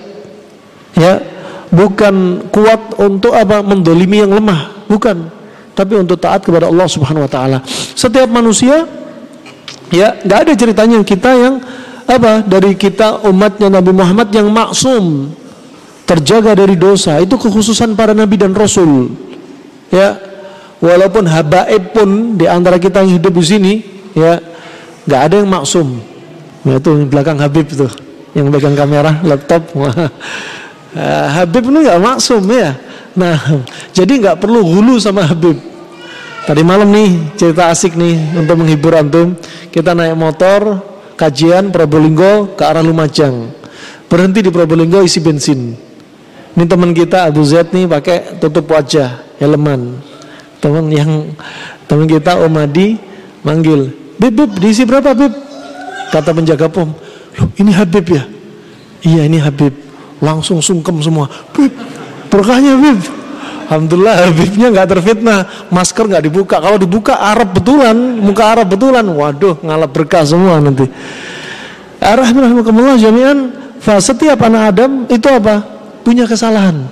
Ya, 0.99 1.23
bukan 1.71 2.45
kuat 2.51 2.99
untuk 2.99 3.31
apa? 3.31 3.63
Mendolimi 3.63 4.19
yang 4.19 4.35
lemah. 4.35 4.85
Bukan 4.91 5.31
tapi 5.75 5.99
untuk 5.99 6.17
taat 6.17 6.41
kepada 6.41 6.71
Allah 6.71 6.87
Subhanahu 6.87 7.27
wa 7.27 7.31
taala. 7.31 7.59
Setiap 7.93 8.31
manusia 8.31 8.87
ya 9.91 10.15
nggak 10.23 10.39
ada 10.47 10.53
ceritanya 10.55 10.97
kita 11.03 11.31
yang 11.35 11.55
apa 12.07 12.41
dari 12.47 12.73
kita 12.79 13.27
umatnya 13.27 13.67
Nabi 13.67 13.91
Muhammad 13.91 14.31
yang 14.31 14.47
maksum 14.49 15.35
terjaga 16.07 16.55
dari 16.55 16.79
dosa. 16.79 17.19
Itu 17.19 17.35
kekhususan 17.35 17.93
para 17.93 18.15
nabi 18.15 18.39
dan 18.39 18.55
rasul. 18.55 19.11
Ya 19.91 20.17
walaupun 20.79 21.27
habaib 21.27 21.91
pun 21.91 22.39
di 22.39 22.47
antara 22.47 22.79
kita 22.79 23.03
yang 23.03 23.19
hidup 23.19 23.33
di 23.35 23.45
sini 23.45 23.73
ya 24.15 24.39
nggak 25.05 25.21
ada 25.21 25.35
yang 25.43 25.49
maksum. 25.51 25.87
Ya 26.65 26.81
itu 26.81 26.89
yang 26.89 27.05
belakang 27.11 27.37
Habib 27.37 27.67
tuh 27.69 27.91
yang 28.33 28.49
pegang 28.49 28.73
kamera 28.77 29.21
laptop. 29.21 29.69
Wah 29.75 29.93
Habib 31.35 31.67
ini 31.73 31.89
nggak 31.89 31.99
maksum 31.99 32.41
ya 32.47 32.77
Nah, 33.15 33.39
jadi 33.95 34.11
nggak 34.19 34.43
perlu 34.43 34.59
hulu 34.59 34.99
sama 34.99 35.23
Habib. 35.23 35.55
Tadi 36.45 36.61
malam 36.61 36.91
nih 36.91 37.33
cerita 37.39 37.71
asik 37.71 37.95
nih 37.95 38.37
untuk 38.37 38.59
menghibur 38.59 38.93
antum. 38.93 39.33
Kita 39.71 39.95
naik 39.95 40.13
motor 40.13 40.83
kajian 41.15 41.71
Probolinggo 41.71 42.53
ke 42.53 42.63
arah 42.67 42.83
Lumajang. 42.83 43.49
Berhenti 44.05 44.45
di 44.45 44.51
Probolinggo 44.51 45.01
isi 45.01 45.23
bensin. 45.23 45.73
Ini 46.55 46.63
teman 46.67 46.93
kita 46.95 47.27
Abu 47.27 47.41
Zaid 47.43 47.71
nih 47.71 47.89
pakai 47.89 48.37
tutup 48.39 48.69
wajah, 48.71 49.25
helman. 49.41 49.99
Teman 50.59 50.87
yang 50.91 51.35
teman 51.87 52.07
kita 52.07 52.39
Om 52.39 52.55
Adi 52.61 52.95
manggil, 53.43 53.91
"Bib, 54.15 54.35
Bib, 54.39 54.51
diisi 54.59 54.87
berapa, 54.87 55.11
Bib?" 55.11 55.33
Kata 56.11 56.31
penjaga 56.31 56.71
pom, 56.71 56.95
"Loh, 57.35 57.49
ini 57.59 57.75
Habib 57.75 58.05
ya?" 58.07 58.23
"Iya, 59.03 59.27
ini 59.27 59.41
Habib." 59.41 59.75
Langsung 60.23 60.63
sungkem 60.63 61.03
semua. 61.03 61.27
"Bib, 61.51 61.75
berkahnya 62.35 62.75
Habib. 62.75 62.99
Alhamdulillah 63.65 64.15
Habibnya 64.29 64.67
nggak 64.69 64.87
terfitnah. 64.91 65.39
Masker 65.73 66.05
nggak 66.05 66.23
dibuka. 66.27 66.55
Kalau 66.61 66.77
dibuka 66.77 67.17
Arab 67.17 67.55
betulan. 67.55 67.95
Muka 67.95 68.43
Arab 68.53 68.67
betulan. 68.69 69.05
Waduh 69.07 69.57
ngalap 69.63 69.91
berkah 69.95 70.21
semua 70.21 70.59
nanti. 70.61 70.85
Arahmatullah 71.97 72.99
jami'an 72.99 73.49
setiap 73.97 74.37
anak 74.45 74.75
Adam 74.75 74.91
itu 75.09 75.27
apa? 75.29 75.63
Punya 76.05 76.29
kesalahan. 76.29 76.85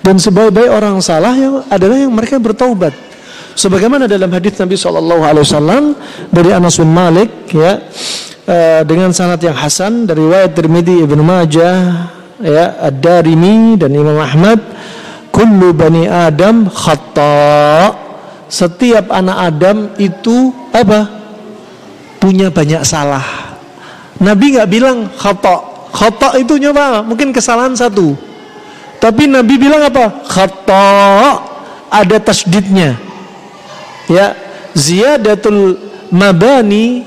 Dan 0.00 0.16
sebaik-baik 0.16 0.72
orang 0.72 0.96
salah 1.04 1.36
yang 1.36 1.60
adalah 1.68 1.96
yang 2.00 2.12
mereka 2.14 2.40
bertaubat. 2.40 2.96
Sebagaimana 3.58 4.06
dalam 4.06 4.30
hadis 4.30 4.54
Nabi 4.56 4.78
saw 4.78 4.94
dari 6.30 6.50
Anas 6.54 6.78
bin 6.78 6.94
Malik 6.94 7.50
ya 7.50 7.82
eh, 8.46 8.80
dengan 8.86 9.10
sanad 9.10 9.42
yang 9.42 9.58
hasan 9.58 10.06
dari 10.06 10.22
riwayat 10.22 10.54
Tirmidzi 10.54 11.04
Ibnu 11.04 11.22
Majah 11.26 11.76
ya 12.42 12.78
Ad-Darimi 12.82 13.78
dan 13.78 13.94
Imam 13.94 14.18
Ahmad 14.18 14.58
kullu 15.34 15.70
bani 15.74 16.06
Adam 16.10 16.66
khata. 16.70 17.94
Setiap 18.48 19.12
anak 19.12 19.38
Adam 19.54 19.92
itu 20.00 20.50
apa? 20.72 21.04
Punya 22.18 22.48
banyak 22.48 22.82
salah. 22.82 23.22
Nabi 24.18 24.56
nggak 24.56 24.70
bilang 24.72 25.06
khata. 25.14 25.86
Khata 25.92 26.34
itu 26.40 26.56
nyoba 26.56 27.04
mungkin 27.04 27.30
kesalahan 27.30 27.76
satu. 27.76 28.16
Tapi 28.98 29.30
Nabi 29.30 29.54
bilang 29.60 29.84
apa? 29.84 30.26
Khata. 30.26 30.86
Ada 31.88 32.20
tasdidnya. 32.20 32.96
Ya 34.08 34.32
ziyadatul 34.72 35.76
mabani 36.08 37.04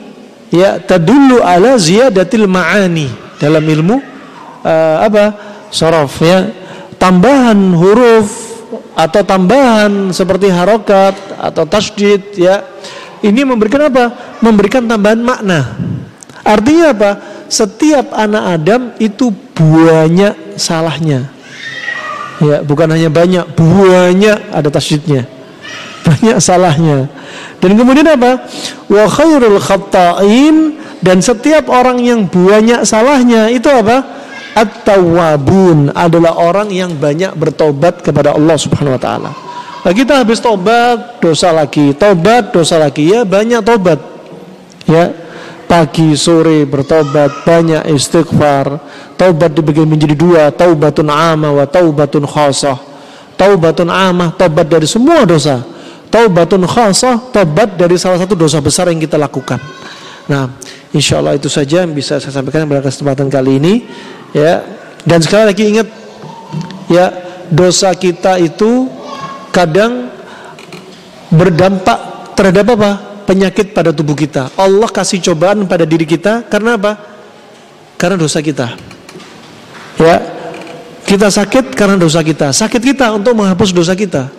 ya 0.53 0.77
tadullu 0.77 1.41
ala 1.41 1.77
ziyadatil 1.77 2.45
ma'ani. 2.45 3.09
Dalam 3.41 3.65
ilmu 3.65 4.10
uh, 4.65 4.97
apa 5.05 5.35
sorof 5.69 6.21
ya 6.21 6.49
tambahan 6.97 7.57
huruf 7.75 8.29
atau 8.95 9.21
tambahan 9.23 10.11
seperti 10.11 10.51
harokat 10.51 11.15
atau 11.39 11.63
tasdid 11.65 12.35
ya 12.35 12.63
ini 13.21 13.45
memberikan 13.45 13.87
apa 13.87 14.37
memberikan 14.43 14.85
tambahan 14.85 15.21
makna 15.21 15.75
artinya 16.43 16.91
apa 16.91 17.11
setiap 17.51 18.15
anak 18.15 18.43
Adam 18.55 18.81
itu 18.95 19.27
banyak 19.51 20.55
salahnya. 20.55 21.27
Ya, 22.39 22.63
bukan 22.63 22.87
hanya 22.89 23.11
banyak, 23.11 23.43
banyak 23.53 24.37
ada 24.49 24.69
tasydidnya. 24.71 25.27
Banyak 26.01 26.41
salahnya. 26.41 27.11
Dan 27.61 27.77
kemudian 27.77 28.07
apa? 28.07 28.47
Wa 28.89 29.05
khairul 29.05 29.61
khata'in 29.61 30.79
dan 31.05 31.21
setiap 31.21 31.69
orang 31.69 32.01
yang 32.01 32.25
banyak 32.25 32.87
salahnya 32.87 33.53
itu 33.53 33.69
apa? 33.69 34.01
At-tawwabun 34.51 35.95
adalah 35.95 36.35
orang 36.35 36.69
yang 36.69 36.91
banyak 36.99 37.31
bertobat 37.39 38.03
kepada 38.03 38.35
Allah 38.35 38.57
Subhanahu 38.59 38.99
wa 38.99 39.01
taala. 39.01 39.31
Nah, 39.81 39.93
kita 39.95 40.21
habis 40.21 40.37
tobat, 40.43 41.23
dosa 41.23 41.49
lagi, 41.49 41.95
tobat, 41.97 42.53
dosa 42.53 42.77
lagi. 42.77 43.09
Ya, 43.09 43.25
banyak 43.25 43.63
tobat. 43.63 43.97
Ya. 44.85 45.09
Pagi, 45.65 46.19
sore 46.19 46.67
bertobat, 46.67 47.47
banyak 47.47 47.87
istighfar. 47.95 48.75
Taubat 49.15 49.55
dibagi 49.55 49.87
menjadi 49.87 50.15
dua, 50.19 50.43
taubatun 50.51 51.07
amah 51.07 51.55
wa 51.55 51.65
taubatun 51.65 52.27
khasah. 52.27 52.75
Taubatun 53.39 53.87
amah, 53.87 54.35
taubat 54.35 54.67
dari 54.67 54.83
semua 54.83 55.23
dosa 55.23 55.63
taubatun 56.11 56.67
khasah, 56.67 57.31
taubat 57.31 57.79
dari 57.79 57.95
salah 57.95 58.19
satu 58.19 58.35
dosa 58.35 58.59
besar 58.59 58.91
yang 58.91 58.99
kita 58.99 59.15
lakukan. 59.15 59.57
Nah, 60.27 60.51
insya 60.91 61.23
Allah 61.23 61.39
itu 61.39 61.47
saja 61.47 61.87
yang 61.87 61.95
bisa 61.95 62.19
saya 62.19 62.35
sampaikan 62.35 62.67
pada 62.67 62.83
kesempatan 62.83 63.31
kali 63.31 63.57
ini. 63.57 63.73
Ya, 64.31 64.63
dan 65.03 65.19
sekali 65.19 65.43
lagi 65.51 65.63
ingat, 65.67 65.87
ya 66.87 67.11
dosa 67.51 67.91
kita 67.91 68.39
itu 68.39 68.87
kadang 69.51 70.07
berdampak 71.27 72.31
terhadap 72.39 72.79
apa? 72.79 72.91
Penyakit 73.27 73.75
pada 73.75 73.91
tubuh 73.91 74.15
kita. 74.15 74.51
Allah 74.55 74.87
kasih 74.91 75.19
cobaan 75.31 75.67
pada 75.67 75.83
diri 75.87 76.03
kita 76.07 76.47
karena 76.47 76.75
apa? 76.79 76.99
Karena 77.99 78.15
dosa 78.19 78.39
kita. 78.39 78.75
Ya, 79.99 80.15
kita 81.03 81.27
sakit 81.27 81.75
karena 81.75 81.99
dosa 81.99 82.23
kita. 82.23 82.55
Sakit 82.55 82.81
kita 82.81 83.11
untuk 83.11 83.35
menghapus 83.35 83.75
dosa 83.75 83.93
kita. 83.93 84.31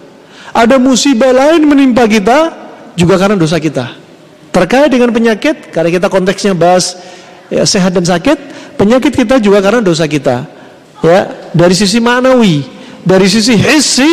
Ada 0.52 0.76
musibah 0.76 1.32
lain 1.32 1.64
menimpa 1.64 2.04
kita 2.08 2.52
juga 2.96 3.16
karena 3.16 3.36
dosa 3.36 3.56
kita. 3.56 3.96
Terkait 4.52 4.92
dengan 4.92 5.08
penyakit, 5.08 5.72
karena 5.72 5.88
kita 5.88 6.12
konteksnya 6.12 6.52
bahas 6.52 7.00
ya, 7.52 7.68
sehat 7.68 7.92
dan 7.92 8.08
sakit, 8.08 8.38
penyakit 8.80 9.12
kita 9.12 9.36
juga 9.36 9.60
karena 9.60 9.84
dosa 9.84 10.08
kita. 10.08 10.48
Ya, 11.04 11.50
dari 11.52 11.76
sisi 11.76 12.00
maknawi, 12.00 12.64
dari 13.04 13.28
sisi 13.28 13.52
hissi 13.58 14.08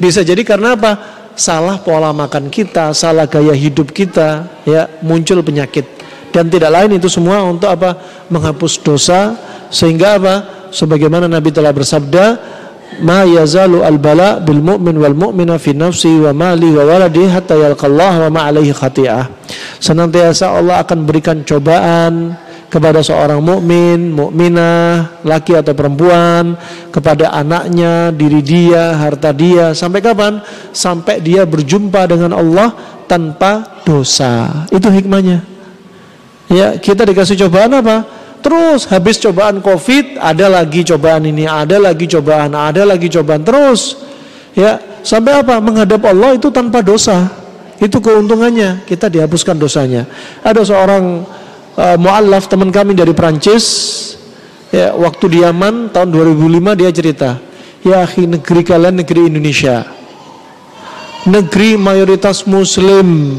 bisa 0.00 0.24
jadi 0.24 0.40
karena 0.40 0.72
apa? 0.72 1.20
Salah 1.36 1.76
pola 1.80 2.10
makan 2.16 2.48
kita, 2.48 2.96
salah 2.96 3.28
gaya 3.28 3.52
hidup 3.52 3.92
kita, 3.92 4.48
ya 4.64 4.88
muncul 5.04 5.44
penyakit. 5.44 5.84
Dan 6.30 6.46
tidak 6.46 6.70
lain 6.70 6.96
itu 6.96 7.10
semua 7.10 7.42
untuk 7.44 7.68
apa? 7.68 8.24
Menghapus 8.30 8.78
dosa 8.80 9.34
sehingga 9.68 10.16
apa? 10.16 10.34
Sebagaimana 10.70 11.26
Nabi 11.26 11.50
telah 11.50 11.74
bersabda, 11.74 12.38
ma 13.02 13.26
yazalu 13.26 13.82
al 13.82 13.98
bala 13.98 14.38
bil 14.38 14.62
mu'min 14.62 14.94
wal 14.94 15.16
mu'mina 15.18 15.58
fi 15.58 15.74
nafsi 15.74 16.10
wa 16.22 16.30
mali 16.30 16.70
wa 16.70 16.86
waladi 16.86 17.26
hatta 17.26 17.58
yalqallah 17.58 18.26
wa 18.26 18.28
ma 18.30 18.40
alaihi 18.46 18.70
khati'ah. 18.70 19.26
Senantiasa 19.82 20.54
Allah 20.54 20.86
akan 20.86 21.02
berikan 21.02 21.42
cobaan 21.42 22.38
kepada 22.70 23.02
seorang 23.02 23.42
mukmin, 23.42 24.14
mukminah, 24.14 25.20
laki 25.26 25.58
atau 25.58 25.74
perempuan, 25.74 26.54
kepada 26.94 27.34
anaknya, 27.34 28.14
diri 28.14 28.40
dia, 28.40 28.94
harta 28.94 29.34
dia, 29.34 29.74
sampai 29.74 29.98
kapan? 29.98 30.38
Sampai 30.70 31.18
dia 31.18 31.42
berjumpa 31.42 32.06
dengan 32.06 32.38
Allah 32.38 32.70
tanpa 33.10 33.82
dosa. 33.82 34.64
Itu 34.70 34.86
hikmahnya. 34.86 35.42
Ya, 36.46 36.78
kita 36.78 37.02
dikasih 37.02 37.42
cobaan 37.46 37.74
apa? 37.74 38.06
Terus 38.40 38.86
habis 38.88 39.18
cobaan 39.18 39.58
Covid, 39.60 40.16
ada 40.16 40.46
lagi 40.48 40.86
cobaan 40.86 41.26
ini, 41.26 41.44
ada 41.44 41.76
lagi 41.76 42.06
cobaan, 42.06 42.54
ada 42.54 42.86
lagi 42.86 43.10
cobaan 43.10 43.42
terus. 43.42 43.98
Ya, 44.54 44.78
sampai 45.02 45.42
apa? 45.42 45.58
Menghadap 45.58 46.00
Allah 46.06 46.38
itu 46.38 46.48
tanpa 46.54 46.86
dosa. 46.86 47.28
Itu 47.82 47.98
keuntungannya, 47.98 48.86
kita 48.86 49.10
dihapuskan 49.10 49.56
dosanya. 49.58 50.06
Ada 50.44 50.62
seorang 50.64 51.24
uh, 51.80 51.96
muallaf 51.96 52.44
teman 52.44 52.68
kami 52.68 52.92
dari 52.92 53.16
Prancis, 53.16 53.64
ya, 54.68 54.92
waktu 54.92 55.24
di 55.32 55.38
Yaman 55.40 55.88
tahun 55.88 56.12
2005 56.12 56.76
dia 56.76 56.90
cerita, 56.92 57.40
"Ya, 57.80 58.04
negeri 58.04 58.60
kalian 58.60 59.00
negeri 59.00 59.32
Indonesia. 59.32 59.88
Negeri 61.24 61.76
mayoritas 61.76 62.48
muslim, 62.48 63.36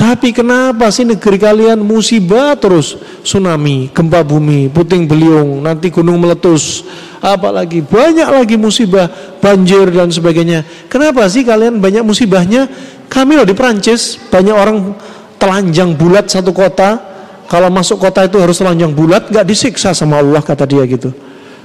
tapi 0.00 0.32
kenapa 0.32 0.88
sih 0.88 1.04
negeri 1.04 1.36
kalian 1.36 1.80
musibah 1.84 2.56
terus? 2.56 2.96
Tsunami, 3.20 3.92
gempa 3.92 4.24
bumi, 4.24 4.72
puting 4.72 5.04
beliung, 5.04 5.60
nanti 5.60 5.92
gunung 5.92 6.16
meletus, 6.16 6.88
apalagi 7.20 7.84
banyak 7.84 8.24
lagi 8.24 8.56
musibah, 8.56 9.12
banjir 9.44 9.92
dan 9.92 10.08
sebagainya. 10.08 10.64
Kenapa 10.88 11.28
sih 11.28 11.44
kalian 11.44 11.84
banyak 11.84 12.00
musibahnya? 12.00 12.64
Kami 13.12 13.36
loh 13.36 13.44
di 13.44 13.52
Prancis, 13.52 14.16
banyak 14.32 14.56
orang 14.56 14.96
telanjang 15.36 15.92
bulat 15.92 16.32
satu 16.32 16.52
kota. 16.52 17.09
Kalau 17.50 17.66
masuk 17.66 17.98
kota 17.98 18.22
itu 18.30 18.38
harus 18.38 18.54
telanjang 18.62 18.94
bulat, 18.94 19.26
gak 19.26 19.42
disiksa 19.42 19.90
sama 19.90 20.22
Allah 20.22 20.38
kata 20.38 20.70
dia 20.70 20.86
gitu. 20.86 21.10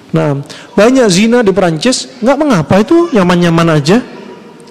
Nah, 0.09 0.41
banyak 0.73 1.05
zina 1.11 1.43
di 1.43 1.51
Prancis, 1.51 2.07
nggak 2.23 2.37
mengapa 2.39 2.79
itu 2.79 3.11
nyaman-nyaman 3.11 3.77
aja. 3.77 3.99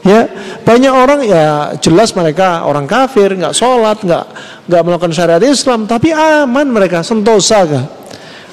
Ya, 0.05 0.29
banyak 0.65 0.93
orang 0.93 1.21
ya 1.25 1.73
jelas 1.81 2.13
mereka 2.13 2.65
orang 2.69 2.85
kafir, 2.85 3.33
nggak 3.33 3.57
sholat, 3.57 4.05
nggak 4.05 4.25
nggak 4.69 4.83
melakukan 4.85 5.13
syariat 5.17 5.41
Islam, 5.41 5.89
tapi 5.89 6.13
aman 6.13 6.69
mereka, 6.69 7.01
sentosa 7.01 7.65
kah? 7.65 7.85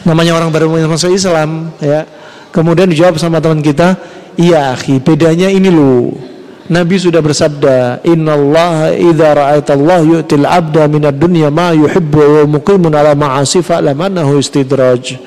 Namanya 0.07 0.39
orang 0.39 0.47
baru 0.47 0.71
masuk 0.87 1.11
Islam, 1.11 1.75
ya. 1.83 2.07
Kemudian 2.55 2.87
dijawab 2.87 3.19
sama 3.19 3.43
teman 3.43 3.59
kita, 3.59 3.99
iya 4.39 4.75
bedanya 5.03 5.51
ini 5.51 5.67
loh. 5.67 6.30
Nabi 6.69 6.95
sudah 7.01 7.25
bersabda, 7.25 8.05
Inna 8.05 8.37
Allah 8.37 8.93
idha 8.93 9.33
Allah 9.57 10.01
yu'til 10.05 10.45
abda 10.45 10.85
minad 10.85 11.17
dunya 11.17 11.49
ma 11.49 11.73
yuhibbu 11.73 12.45
wa 12.45 12.59
muqimun 12.59 12.93
ala 12.93 13.17
ma'asi 13.17 13.65
fa'lamanahu 13.65 14.37
istidraj. 14.37 15.17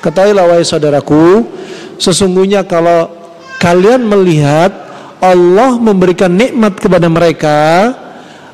Ketahuilah 0.00 0.48
wahai 0.48 0.64
saudaraku, 0.64 1.44
sesungguhnya 2.00 2.64
kalau 2.64 3.10
kalian 3.60 4.06
melihat 4.06 4.70
Allah 5.18 5.76
memberikan 5.76 6.30
nikmat 6.30 6.78
kepada 6.78 7.10
mereka, 7.10 7.92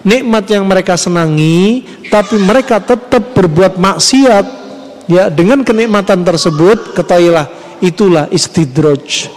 nikmat 0.03 0.49
yang 0.49 0.65
mereka 0.65 0.97
senangi, 0.97 1.85
tapi 2.09 2.41
mereka 2.41 2.81
tetap 2.81 3.37
berbuat 3.37 3.77
maksiat. 3.79 4.47
Ya, 5.05 5.29
dengan 5.29 5.61
kenikmatan 5.61 6.25
tersebut, 6.25 6.97
ketahuilah 6.97 7.47
itulah 7.85 8.25
istidraj. 8.33 9.29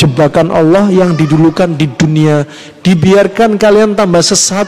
Jebakan 0.00 0.48
Allah 0.48 0.88
yang 0.88 1.12
didulukan 1.12 1.76
di 1.76 1.84
dunia, 1.84 2.48
dibiarkan 2.80 3.60
kalian 3.60 3.92
tambah 3.92 4.24
sesat, 4.24 4.64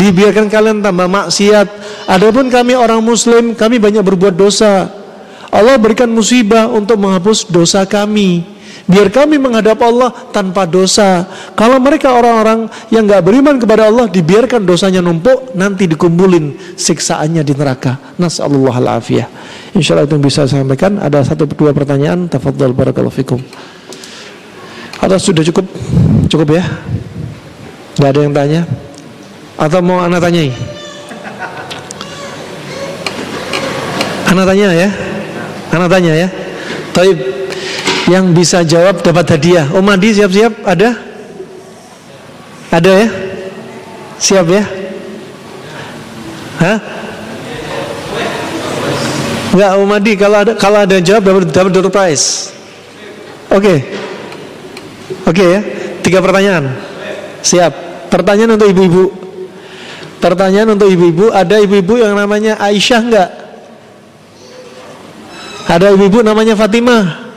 dibiarkan 0.00 0.48
kalian 0.48 0.80
tambah 0.80 1.04
maksiat. 1.12 1.68
Adapun 2.08 2.48
kami 2.48 2.72
orang 2.72 3.04
muslim, 3.04 3.52
kami 3.52 3.76
banyak 3.76 4.00
berbuat 4.00 4.32
dosa. 4.32 4.88
Allah 5.52 5.76
berikan 5.76 6.08
musibah 6.08 6.72
untuk 6.72 6.96
menghapus 6.96 7.52
dosa 7.52 7.84
kami. 7.84 8.48
Biar 8.88 9.12
kami 9.12 9.36
menghadap 9.36 9.76
Allah 9.84 10.08
tanpa 10.32 10.64
dosa. 10.64 11.28
Kalau 11.52 11.76
mereka 11.76 12.16
orang-orang 12.16 12.66
yang 12.88 13.04
gak 13.06 13.22
beriman 13.22 13.60
kepada 13.60 13.92
Allah, 13.92 14.08
dibiarkan 14.08 14.64
dosanya 14.64 15.04
numpuk, 15.04 15.52
nanti 15.52 15.84
dikumpulin 15.84 16.74
siksaannya 16.80 17.44
di 17.44 17.52
neraka. 17.54 18.16
Nasallallahu 18.16 18.78
alafiyah. 18.82 19.28
Insya 19.76 19.94
Allah 19.94 20.10
itu 20.10 20.16
bisa 20.16 20.48
saya 20.48 20.64
sampaikan. 20.64 20.96
Ada 20.96 21.22
satu 21.28 21.44
dua 21.44 21.70
pertanyaan. 21.70 22.26
Tafadhol 22.26 22.74
barakallahu 22.74 23.14
fikum. 23.14 23.38
Atau 25.00 25.16
sudah 25.16 25.42
cukup? 25.48 25.64
Cukup 26.28 26.60
ya? 26.60 26.64
Gak 27.96 28.12
ada 28.12 28.20
yang 28.20 28.36
tanya? 28.36 28.60
Atau 29.56 29.80
mau 29.80 30.00
anak 30.04 30.20
tanyai? 30.20 30.52
Anak 34.28 34.44
tanya 34.46 34.68
ya? 34.76 34.88
Anak 35.72 35.88
tanya 35.88 36.12
ya? 36.14 36.28
Taib 36.92 37.18
yang 38.12 38.36
bisa 38.36 38.60
jawab 38.62 39.00
dapat 39.00 39.36
hadiah. 39.36 39.66
Om 39.72 39.88
Adi 39.88 40.16
siap-siap? 40.16 40.52
Ada? 40.68 40.96
Ada 42.70 42.92
ya? 43.04 43.08
Siap 44.20 44.46
ya? 44.52 44.62
Hah? 46.60 46.78
Enggak, 49.50 49.70
Om 49.80 49.90
Adi 49.96 50.12
kalau 50.14 50.36
ada 50.44 50.52
kalau 50.54 50.78
ada 50.84 50.96
jawab 51.02 51.22
dapat 51.26 51.42
dapat 51.50 51.70
door 51.74 51.88
prize. 51.90 52.54
Oke. 53.50 53.64
Okay. 53.64 53.78
Oke 55.30 55.38
okay, 55.38 55.48
ya. 55.54 55.60
Tiga 56.02 56.18
pertanyaan. 56.18 56.74
Siap. 57.38 57.72
Pertanyaan 58.10 58.58
untuk 58.58 58.66
ibu-ibu. 58.66 59.14
Pertanyaan 60.18 60.74
untuk 60.74 60.90
ibu-ibu, 60.90 61.30
ada 61.30 61.56
ibu-ibu 61.62 62.02
yang 62.02 62.18
namanya 62.18 62.58
Aisyah 62.58 63.00
enggak? 63.00 63.30
Ada 65.70 65.94
ibu-ibu 65.94 66.20
namanya 66.20 66.58
Fatimah? 66.58 67.30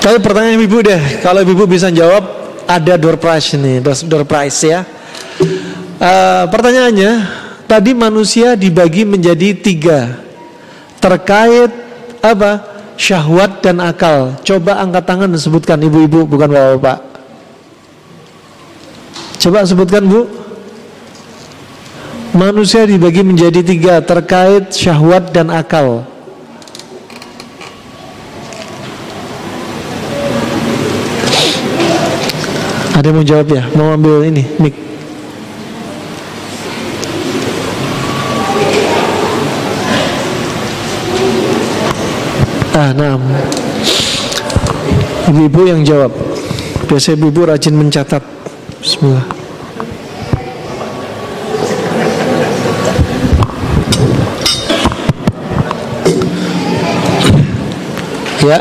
Tapi 0.00 0.16
pertanyaan 0.22 0.60
ibu 0.60 0.78
deh, 0.84 1.02
kalau 1.24 1.42
ibu 1.42 1.66
bisa 1.66 1.90
jawab 1.90 2.22
ada 2.68 2.94
door 2.94 3.18
prize 3.18 3.58
ini, 3.58 3.82
door 3.82 4.22
prize 4.22 4.60
ya. 4.62 4.86
Uh, 5.98 6.46
pertanyaannya, 6.46 7.10
tadi 7.66 7.90
manusia 7.96 8.54
dibagi 8.54 9.02
menjadi 9.02 9.56
tiga 9.58 10.14
terkait 11.02 11.74
apa 12.22 12.69
syahwat 13.00 13.64
dan 13.64 13.80
akal. 13.80 14.36
Coba 14.44 14.84
angkat 14.84 15.08
tangan 15.08 15.32
dan 15.32 15.40
sebutkan 15.40 15.80
ibu-ibu 15.80 16.28
bukan 16.28 16.52
bapak-bapak. 16.52 17.00
Coba 19.40 19.64
sebutkan 19.64 20.04
bu. 20.04 20.28
Manusia 22.36 22.84
dibagi 22.84 23.24
menjadi 23.24 23.64
tiga 23.64 24.04
terkait 24.04 24.70
syahwat 24.76 25.32
dan 25.32 25.48
akal. 25.48 26.04
Ada 32.94 33.08
yang 33.08 33.16
mau 33.16 33.24
jawab 33.24 33.48
ya? 33.48 33.64
Mau 33.72 33.96
ambil 33.96 34.28
ini, 34.28 34.44
mic. 34.60 34.89
Ah, 42.90 42.98
nah. 42.98 43.22
Ibu-ibu 45.30 45.62
yang 45.62 45.86
jawab. 45.86 46.10
Biasa 46.90 47.14
ibu-ibu 47.14 47.46
rajin 47.46 47.78
mencatat. 47.78 48.18
Bismillah. 48.82 49.22
Ya, 58.42 58.58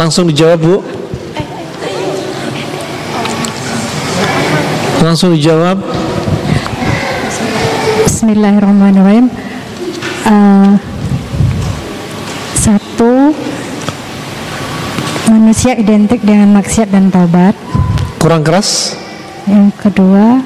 langsung 0.00 0.32
dijawab 0.32 0.56
Bu. 0.56 0.80
Langsung 5.04 5.36
dijawab. 5.36 5.76
Bismillahirrahmanirrahim. 8.08 9.28
Uh, 10.24 10.80
satu, 12.62 13.34
manusia 15.32 15.72
identik 15.72 16.20
dengan 16.20 16.52
maksiat 16.52 16.92
dan 16.92 17.08
taubat. 17.08 17.56
Kurang 18.20 18.44
keras. 18.44 18.92
Yang 19.48 19.72
kedua, 19.80 20.44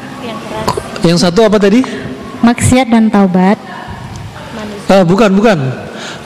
yang 1.03 1.19
satu 1.19 1.43
apa 1.43 1.59
tadi? 1.59 1.83
Maksiat 2.41 2.87
dan 2.87 3.11
taubat. 3.11 3.59
Ah, 4.87 5.03
bukan, 5.03 5.35
bukan. 5.35 5.59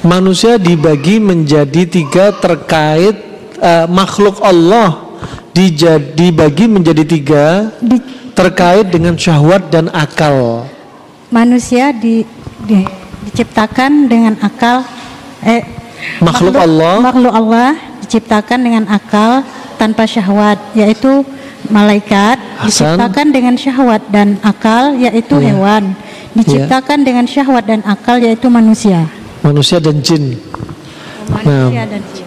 Manusia 0.04 0.60
dibagi 0.60 1.16
menjadi 1.16 1.88
tiga 1.88 2.36
terkait 2.36 3.16
uh, 3.60 3.88
makhluk 3.88 4.36
Allah 4.44 5.08
dibagi 6.16 6.64
menjadi 6.70 7.04
tiga 7.04 7.44
di, 7.82 8.00
terkait 8.32 8.88
dengan 8.88 9.16
syahwat 9.16 9.68
dan 9.68 9.92
akal. 9.92 10.64
Manusia 11.28 11.92
di, 11.92 12.24
di, 12.64 12.80
diciptakan 13.28 14.08
dengan 14.08 14.40
akal 14.40 14.84
eh 15.44 15.60
makhluk, 16.24 16.56
Allah 16.56 16.96
makhluk 17.04 17.32
Allah 17.36 17.89
diciptakan 18.10 18.58
dengan 18.66 18.84
akal 18.90 19.46
tanpa 19.78 20.02
syahwat 20.02 20.58
yaitu 20.74 21.22
malaikat 21.70 22.42
Hasan. 22.58 22.66
diciptakan 22.98 23.26
dengan 23.30 23.54
syahwat 23.54 24.02
dan 24.10 24.34
akal 24.42 24.98
yaitu 24.98 25.38
ya. 25.38 25.54
hewan 25.54 25.94
diciptakan 26.34 26.98
ya. 27.00 27.04
dengan 27.06 27.24
syahwat 27.30 27.64
dan 27.70 27.80
akal 27.86 28.18
yaitu 28.18 28.50
manusia 28.50 29.06
manusia 29.46 29.78
dan 29.78 30.02
jin 30.02 30.34
manusia 31.30 31.86
nah. 31.86 31.86
dan 31.86 32.02
jin 32.10 32.26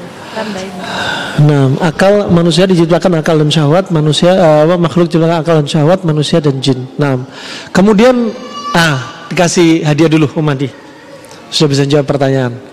Nah, 1.46 1.70
akal 1.78 2.26
manusia 2.34 2.66
diciptakan 2.66 3.22
akal 3.22 3.38
dan 3.38 3.54
syahwat, 3.54 3.94
manusia 3.94 4.34
uh, 4.34 4.66
makhluk 4.82 5.06
diciptakan 5.06 5.46
akal 5.46 5.62
dan 5.62 5.70
syahwat, 5.70 6.02
manusia 6.02 6.42
dan 6.42 6.58
jin. 6.58 6.90
Nah, 6.98 7.22
kemudian 7.70 8.34
ah 8.74 9.30
dikasih 9.30 9.86
hadiah 9.86 10.10
dulu 10.10 10.26
Umadi. 10.34 10.74
Sudah 11.54 11.70
bisa 11.70 11.84
jawab 11.86 12.10
pertanyaan. 12.10 12.73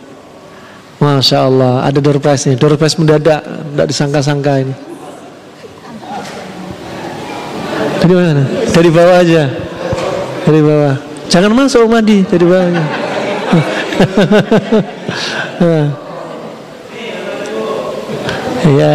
Masya 1.00 1.48
Allah, 1.48 1.80
ada 1.80 1.96
door 1.96 2.20
prize 2.20 2.44
nih, 2.44 2.60
door 2.60 2.76
prize 2.76 3.00
mendadak, 3.00 3.40
tidak 3.40 3.86
disangka-sangka 3.88 4.52
ini. 4.60 4.74
Dari 8.04 8.14
mana? 8.16 8.44
Dari 8.68 8.90
bawah 8.92 9.16
aja, 9.16 9.48
dari 10.44 10.60
bawah. 10.60 10.94
Jangan 11.32 11.56
masuk 11.56 11.88
Madi, 11.88 12.20
dari 12.28 12.44
bawahnya. 12.44 12.84
Ya. 18.70 18.92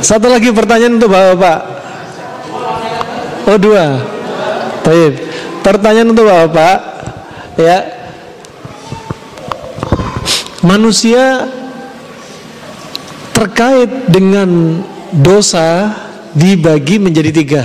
Satu 0.00 0.32
lagi 0.32 0.48
pertanyaan 0.54 0.96
untuk 0.96 1.12
bapak-bapak. 1.12 1.58
Oh 3.50 3.58
dua. 3.60 4.00
Baik. 4.86 5.12
Pertanyaan 5.60 6.08
untuk 6.14 6.24
bapak-bapak. 6.24 6.78
Ya, 7.60 7.99
manusia 10.60 11.48
terkait 13.32 13.88
dengan 14.08 14.80
dosa 15.12 15.92
dibagi 16.36 17.00
menjadi 17.00 17.30
tiga. 17.32 17.62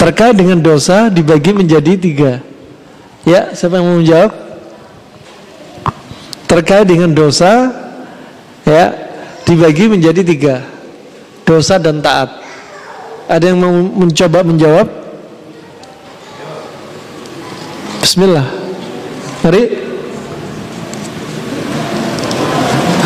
Terkait 0.00 0.34
dengan 0.34 0.58
dosa 0.58 1.12
dibagi 1.12 1.54
menjadi 1.54 1.92
tiga. 1.94 2.32
Ya 3.22 3.54
siapa 3.54 3.78
yang 3.78 3.86
mau 3.86 3.98
menjawab? 4.02 4.32
Terkait 6.50 6.84
dengan 6.88 7.14
dosa 7.14 7.70
ya 8.66 8.90
dibagi 9.46 9.86
menjadi 9.92 10.20
tiga. 10.26 10.54
Dosa 11.46 11.78
dan 11.78 12.02
taat. 12.02 12.42
Ada 13.30 13.54
yang 13.54 13.58
mau 13.62 13.72
mencoba 13.72 14.42
menjawab? 14.42 14.88
Bismillah. 18.02 18.46
Mari 19.46 19.81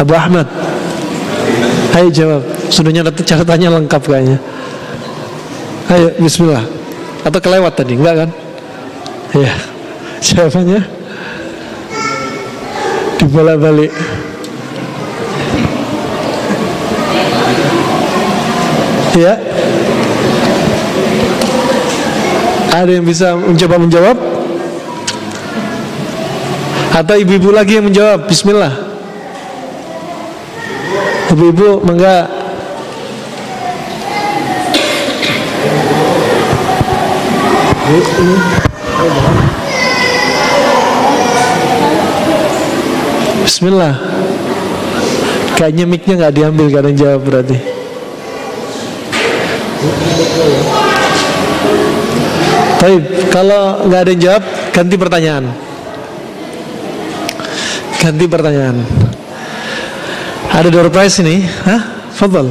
Abu 0.06 0.14
Ahmad. 0.14 0.46
Ayo 1.98 2.08
jawab. 2.14 2.42
Sudah 2.70 2.94
nyatet 2.94 3.26
catatannya 3.26 3.82
lengkap 3.82 4.02
kayaknya. 4.06 4.38
Ayo 5.90 6.14
bismillah. 6.22 6.62
Atau 7.26 7.42
kelewat 7.42 7.74
tadi 7.74 7.98
enggak 7.98 8.22
kan? 8.22 8.30
Ya 9.34 9.50
Jawabannya? 10.30 10.78
Dibolak 13.18 13.58
balik 13.58 13.90
Ya 19.18 19.34
Ada 22.70 22.90
yang 22.94 23.02
bisa 23.08 23.34
mencoba 23.34 23.82
menjawab 23.82 24.16
Atau 26.94 27.16
ibu-ibu 27.18 27.50
lagi 27.50 27.82
yang 27.82 27.90
menjawab? 27.90 28.30
Bismillah 28.30 28.85
Ibu-ibu 31.26 31.82
mangga 31.82 32.30
Bismillah 43.42 43.94
Kayaknya 45.56 45.84
mic-nya 45.88 46.14
nggak 46.18 46.34
diambil 46.34 46.66
kadang 46.70 46.94
jawab 46.94 47.20
berarti 47.26 47.76
Baik, 52.76 53.32
kalau 53.32 53.88
nggak 53.88 54.00
ada 54.04 54.10
yang 54.12 54.22
jawab, 54.22 54.42
ganti 54.70 54.94
pertanyaan. 55.00 55.44
Ganti 57.98 58.24
pertanyaan. 58.28 58.76
Ada 60.56 60.72
door 60.72 60.88
prize 60.88 61.20
ini? 61.20 61.44
Hah? 61.44 61.80
Fadal. 62.16 62.48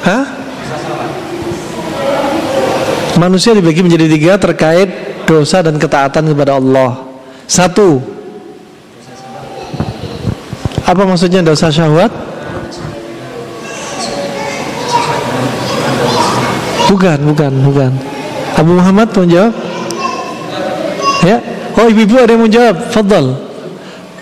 Hah? 0.00 0.24
Manusia 3.20 3.52
dibagi 3.52 3.84
menjadi 3.84 4.08
tiga 4.08 4.32
terkait 4.40 4.88
dosa 5.28 5.60
dan 5.60 5.76
ketaatan 5.76 6.32
kepada 6.32 6.56
Allah. 6.56 7.04
Satu. 7.44 8.00
Apa 10.88 11.04
maksudnya 11.04 11.44
dosa 11.44 11.68
syahwat? 11.68 12.08
Bukan, 16.88 17.18
bukan, 17.28 17.52
bukan. 17.60 17.92
Abu 18.56 18.72
Muhammad 18.72 19.12
mau 19.12 19.28
jawab? 19.28 19.52
Ya. 21.28 21.36
Oh, 21.76 21.88
ibu-ibu 21.92 22.16
ada 22.24 22.32
yang 22.32 22.40
mau 22.40 22.48
jawab? 22.48 22.76
Fadal. 22.88 23.26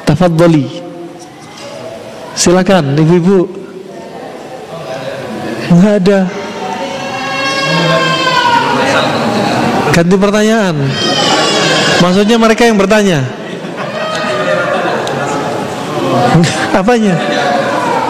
Tafadhali. 0.02 0.79
Silakan 2.50 2.98
ibu-ibu. 2.98 3.46
Enggak 5.70 5.94
ada. 6.02 6.18
Ganti 9.94 10.16
pertanyaan. 10.18 10.74
Maksudnya 12.02 12.42
mereka 12.42 12.66
yang 12.66 12.74
bertanya. 12.74 13.22
Apanya? 16.74 17.14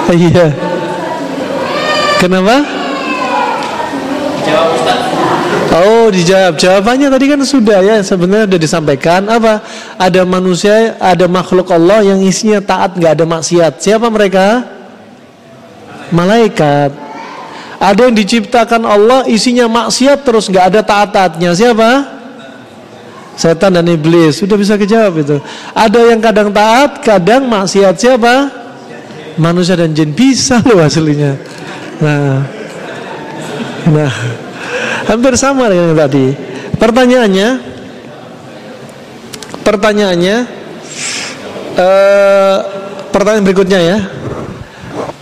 Iya. 0.09 0.57
Kenapa? 2.17 2.80
Oh 5.71 6.11
dijawab. 6.11 6.59
Jawabannya 6.59 7.09
tadi 7.15 7.25
kan 7.31 7.41
sudah 7.47 7.79
ya. 7.79 7.97
Sebenarnya 8.03 8.51
sudah 8.51 8.61
disampaikan. 8.61 9.23
Apa? 9.31 9.63
Ada 9.95 10.27
manusia 10.27 10.99
Ada 10.99 11.31
makhluk 11.31 11.71
Allah 11.71 12.03
yang 12.03 12.19
isinya 12.27 12.59
taat 12.59 12.99
nggak 12.99 13.13
ada 13.15 13.25
maksiat. 13.27 13.79
Siapa 13.79 14.11
mereka? 14.11 14.67
Malaikat. 16.11 16.91
Ada 17.81 18.11
yang 18.11 18.17
diciptakan 18.19 18.83
Allah 18.85 19.25
Isinya 19.31 19.65
maksiat 19.71 20.27
terus 20.27 20.51
nggak 20.51 20.75
ada 20.75 20.81
taat-taatnya. 20.83 21.55
Siapa? 21.55 22.19
Setan 23.39 23.79
dan 23.79 23.87
iblis. 23.87 24.43
Sudah 24.43 24.59
bisa 24.59 24.75
kejawab 24.75 25.23
itu. 25.23 25.39
Ada 25.71 26.01
yang 26.11 26.19
kadang 26.19 26.51
taat 26.51 26.99
Kadang 26.99 27.47
maksiat. 27.47 27.95
Siapa? 27.95 28.35
Manusia 29.39 29.79
dan 29.79 29.95
jin. 29.95 30.11
Bisa 30.11 30.59
loh 30.67 30.83
aslinya. 30.83 31.39
Nah. 32.03 32.43
Nah 33.87 34.50
Hampir 35.09 35.33
sama 35.39 35.71
dengan 35.73 35.93
yang 35.93 36.01
tadi. 36.01 36.27
Pertanyaannya, 36.77 37.49
pertanyaannya, 39.65 40.37
uh, 41.77 42.57
pertanyaan 43.13 43.45
berikutnya 43.45 43.81
ya. 43.81 43.99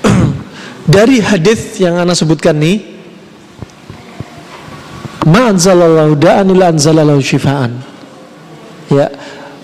Dari 0.98 1.22
hadis 1.22 1.78
yang 1.82 1.98
anda 1.98 2.14
sebutkan 2.14 2.58
nih, 2.58 2.82
ma 5.28 5.52
anzalallahu 5.52 6.16
da'an 6.18 6.46
ila 6.50 6.72
anzalallahu 6.72 7.20
shifaan. 7.22 7.78
Ya, 8.88 9.12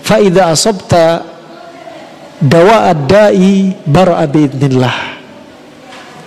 fa 0.05 0.21
idza 0.21 0.53
asabta 0.53 1.05
dawa 2.43 2.93
ad-da'i 2.93 3.73
bar'a 3.87 4.27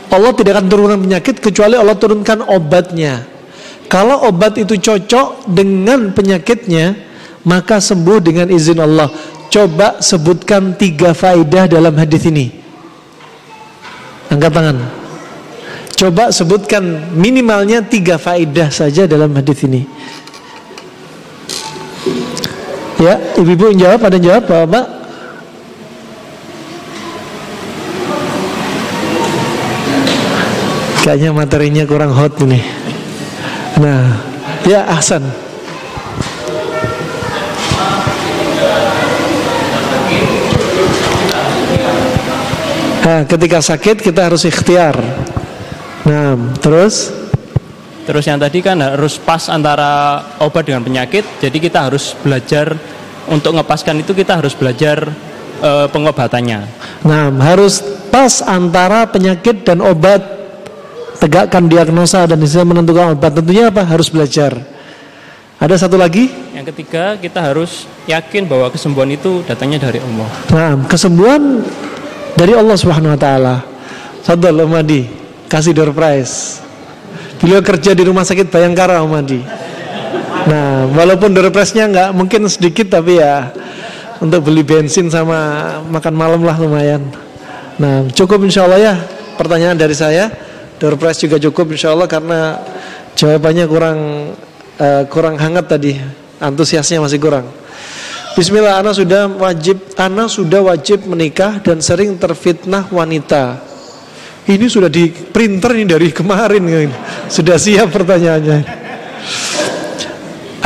Allah 0.08 0.32
tidak 0.32 0.56
akan 0.56 0.66
turunkan 0.66 0.98
penyakit 1.04 1.36
kecuali 1.38 1.76
Allah 1.76 1.94
turunkan 1.94 2.40
obatnya. 2.48 3.37
Kalau 3.88 4.28
obat 4.28 4.60
itu 4.60 4.76
cocok 4.76 5.48
dengan 5.48 6.12
penyakitnya, 6.12 6.92
maka 7.48 7.80
sembuh 7.80 8.20
dengan 8.20 8.52
izin 8.52 8.84
Allah. 8.84 9.08
Coba 9.48 10.04
sebutkan 10.04 10.76
tiga 10.76 11.16
faidah 11.16 11.64
dalam 11.64 11.96
hadis 11.96 12.28
ini. 12.28 12.52
Angkat 14.28 14.52
tangan. 14.52 14.76
Coba 15.96 16.28
sebutkan 16.28 16.84
minimalnya 17.16 17.80
tiga 17.80 18.20
faidah 18.20 18.68
saja 18.68 19.08
dalam 19.08 19.32
hadis 19.32 19.64
ini. 19.64 19.88
Ya, 23.00 23.16
ibu-ibu 23.40 23.72
yang 23.72 23.78
jawab, 23.88 24.00
ada 24.04 24.14
yang 24.20 24.26
jawab, 24.26 24.44
Bapak? 24.46 24.86
Kayaknya 31.08 31.30
materinya 31.32 31.82
kurang 31.88 32.12
hot 32.12 32.36
ini. 32.44 32.60
Nah, 33.78 34.18
ya 34.66 34.82
Ahsan. 34.90 35.22
Nah, 43.08 43.24
ketika 43.24 43.58
sakit 43.64 44.04
kita 44.04 44.28
harus 44.28 44.44
ikhtiar. 44.44 44.98
Nah, 46.04 46.36
terus 46.60 47.18
Terus 48.08 48.24
yang 48.24 48.40
tadi 48.40 48.64
kan 48.64 48.80
harus 48.80 49.20
pas 49.20 49.52
antara 49.52 50.24
obat 50.40 50.64
dengan 50.64 50.80
penyakit. 50.80 51.44
Jadi 51.44 51.60
kita 51.60 51.92
harus 51.92 52.16
belajar 52.16 52.72
untuk 53.28 53.52
ngepaskan 53.60 54.00
itu 54.00 54.16
kita 54.16 54.40
harus 54.40 54.56
belajar 54.56 55.12
e, 55.60 55.70
pengobatannya. 55.92 56.64
Nah, 57.04 57.28
harus 57.44 57.84
pas 58.08 58.40
antara 58.40 59.04
penyakit 59.04 59.60
dan 59.60 59.84
obat 59.84 60.24
tegakkan 61.18 61.66
diagnosa 61.66 62.24
dan 62.24 62.38
bisa 62.38 62.62
menentukan 62.62 63.14
obat. 63.14 63.34
Tentunya 63.34 63.68
apa? 63.68 63.82
Harus 63.84 64.08
belajar. 64.08 64.54
Ada 65.58 65.74
satu 65.86 65.98
lagi? 65.98 66.30
Yang 66.54 66.70
ketiga, 66.70 67.18
kita 67.18 67.42
harus 67.42 67.90
yakin 68.06 68.46
bahwa 68.46 68.70
kesembuhan 68.70 69.10
itu 69.10 69.42
datangnya 69.42 69.90
dari 69.90 69.98
Allah. 69.98 70.30
Nah, 70.54 70.70
kesembuhan 70.86 71.66
dari 72.38 72.54
Allah 72.54 72.78
Subhanahu 72.78 73.18
wa 73.18 73.20
taala. 73.20 73.56
Madi, 74.70 75.10
kasih 75.50 75.74
door 75.74 75.90
prize. 75.90 76.62
Beliau 77.42 77.58
kerja 77.58 77.90
di 77.90 78.06
rumah 78.06 78.22
sakit 78.22 78.54
Bayangkara 78.54 79.02
Madi. 79.02 79.42
Nah, 80.46 80.86
walaupun 80.94 81.34
door 81.34 81.50
prize-nya 81.50 81.90
nggak 81.90 82.08
mungkin 82.14 82.46
sedikit 82.46 82.94
tapi 82.94 83.18
ya 83.18 83.50
untuk 84.22 84.46
beli 84.46 84.62
bensin 84.62 85.10
sama 85.10 85.82
makan 85.90 86.14
malam 86.14 86.40
lah 86.46 86.54
lumayan. 86.54 87.02
Nah, 87.82 88.06
cukup 88.14 88.46
insya 88.46 88.62
Allah 88.66 88.78
ya 88.78 88.94
pertanyaan 89.34 89.74
dari 89.74 89.94
saya. 89.98 90.30
Door 90.78 90.94
prize 90.94 91.26
juga 91.26 91.42
cukup 91.42 91.74
insya 91.74 91.90
Allah 91.90 92.06
karena 92.06 92.54
jawabannya 93.18 93.66
kurang 93.66 93.98
uh, 94.78 95.02
kurang 95.10 95.34
hangat 95.34 95.66
tadi, 95.66 95.98
antusiasnya 96.38 97.02
masih 97.02 97.18
kurang. 97.18 97.50
Bismillah, 98.38 98.78
Ana 98.78 98.94
sudah 98.94 99.26
wajib, 99.26 99.82
Ana 99.98 100.30
sudah 100.30 100.62
wajib 100.62 101.02
menikah 101.10 101.58
dan 101.58 101.82
sering 101.82 102.14
terfitnah 102.14 102.86
wanita. 102.94 103.58
Ini 104.46 104.70
sudah 104.70 104.86
di 104.86 105.10
printer 105.10 105.74
ini 105.74 105.90
dari 105.90 106.14
kemarin, 106.14 106.94
sudah 107.26 107.58
siap 107.58 107.90
pertanyaannya. 107.90 108.58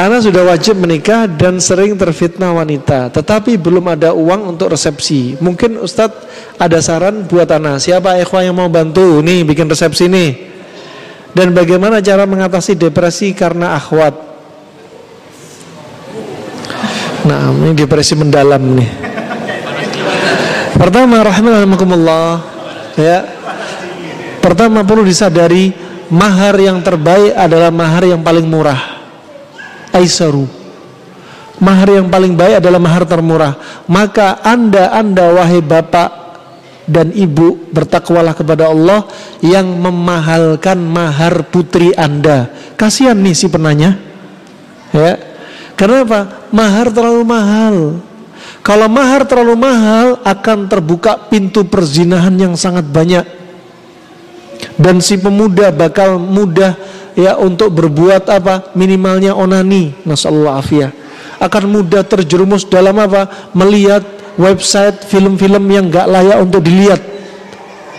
Ana 0.03 0.19
sudah 0.19 0.43
wajib 0.43 0.83
menikah 0.83 1.31
dan 1.31 1.63
sering 1.63 1.95
terfitnah 1.95 2.51
wanita, 2.51 3.07
tetapi 3.15 3.55
belum 3.55 3.87
ada 3.87 4.11
uang 4.11 4.51
untuk 4.51 4.75
resepsi. 4.75 5.39
Mungkin 5.39 5.79
Ustadz 5.79 6.27
ada 6.59 6.83
saran 6.83 7.23
buat 7.31 7.47
Ana. 7.55 7.79
Siapa 7.79 8.19
ikhwah 8.19 8.43
yang 8.43 8.59
mau 8.59 8.67
bantu 8.67 9.23
nih 9.23 9.47
bikin 9.47 9.71
resepsi 9.71 10.11
nih? 10.11 10.31
Dan 11.31 11.55
bagaimana 11.55 12.03
cara 12.03 12.27
mengatasi 12.27 12.75
depresi 12.75 13.31
karena 13.31 13.79
akhwat? 13.79 14.11
Nah, 17.23 17.55
ini 17.63 17.71
depresi 17.71 18.19
mendalam 18.19 18.59
nih. 18.59 18.91
Pertama, 20.83 21.23
rahmatullah 21.23 22.43
ya. 22.99 23.23
Pertama 24.43 24.83
perlu 24.83 25.07
disadari 25.07 25.71
mahar 26.11 26.59
yang 26.59 26.83
terbaik 26.83 27.39
adalah 27.39 27.71
mahar 27.71 28.03
yang 28.03 28.19
paling 28.19 28.51
murah 28.51 28.92
aisaru. 29.93 30.49
Mahar 31.63 31.95
yang 31.95 32.11
paling 32.11 32.35
baik 32.35 32.59
adalah 32.59 32.81
mahar 32.83 33.07
termurah. 33.07 33.55
Maka 33.87 34.43
anda, 34.43 34.91
anda 34.91 35.31
wahai 35.31 35.63
bapak 35.63 36.11
dan 36.91 37.15
ibu 37.15 37.71
bertakwalah 37.71 38.35
kepada 38.35 38.67
Allah 38.67 39.07
yang 39.39 39.71
memahalkan 39.79 40.83
mahar 40.83 41.47
putri 41.47 41.95
anda. 41.95 42.51
Kasihan 42.75 43.15
nih 43.15 43.37
si 43.37 43.47
penanya. 43.47 43.95
Ya. 44.91 45.21
Kenapa? 45.79 46.51
Mahar 46.51 46.91
terlalu 46.91 47.23
mahal. 47.23 47.77
Kalau 48.63 48.87
mahar 48.87 49.27
terlalu 49.27 49.55
mahal 49.59 50.19
akan 50.23 50.71
terbuka 50.71 51.19
pintu 51.31 51.67
perzinahan 51.67 52.35
yang 52.35 52.55
sangat 52.59 52.87
banyak. 52.87 53.27
Dan 54.79 55.03
si 55.03 55.19
pemuda 55.19 55.71
bakal 55.75 56.19
mudah 56.19 56.79
ya 57.19 57.37
untuk 57.39 57.73
berbuat 57.75 58.29
apa? 58.29 58.73
Minimalnya 58.77 59.37
onani 59.37 59.93
nasallahu 60.05 60.59
afiyah 60.59 60.93
akan 61.43 61.65
mudah 61.67 62.07
terjerumus 62.07 62.63
dalam 62.63 62.95
apa? 63.03 63.51
Melihat 63.51 64.07
website 64.39 65.03
film-film 65.11 65.67
yang 65.67 65.91
gak 65.91 66.07
layak 66.07 66.39
untuk 66.39 66.63
dilihat. 66.63 67.03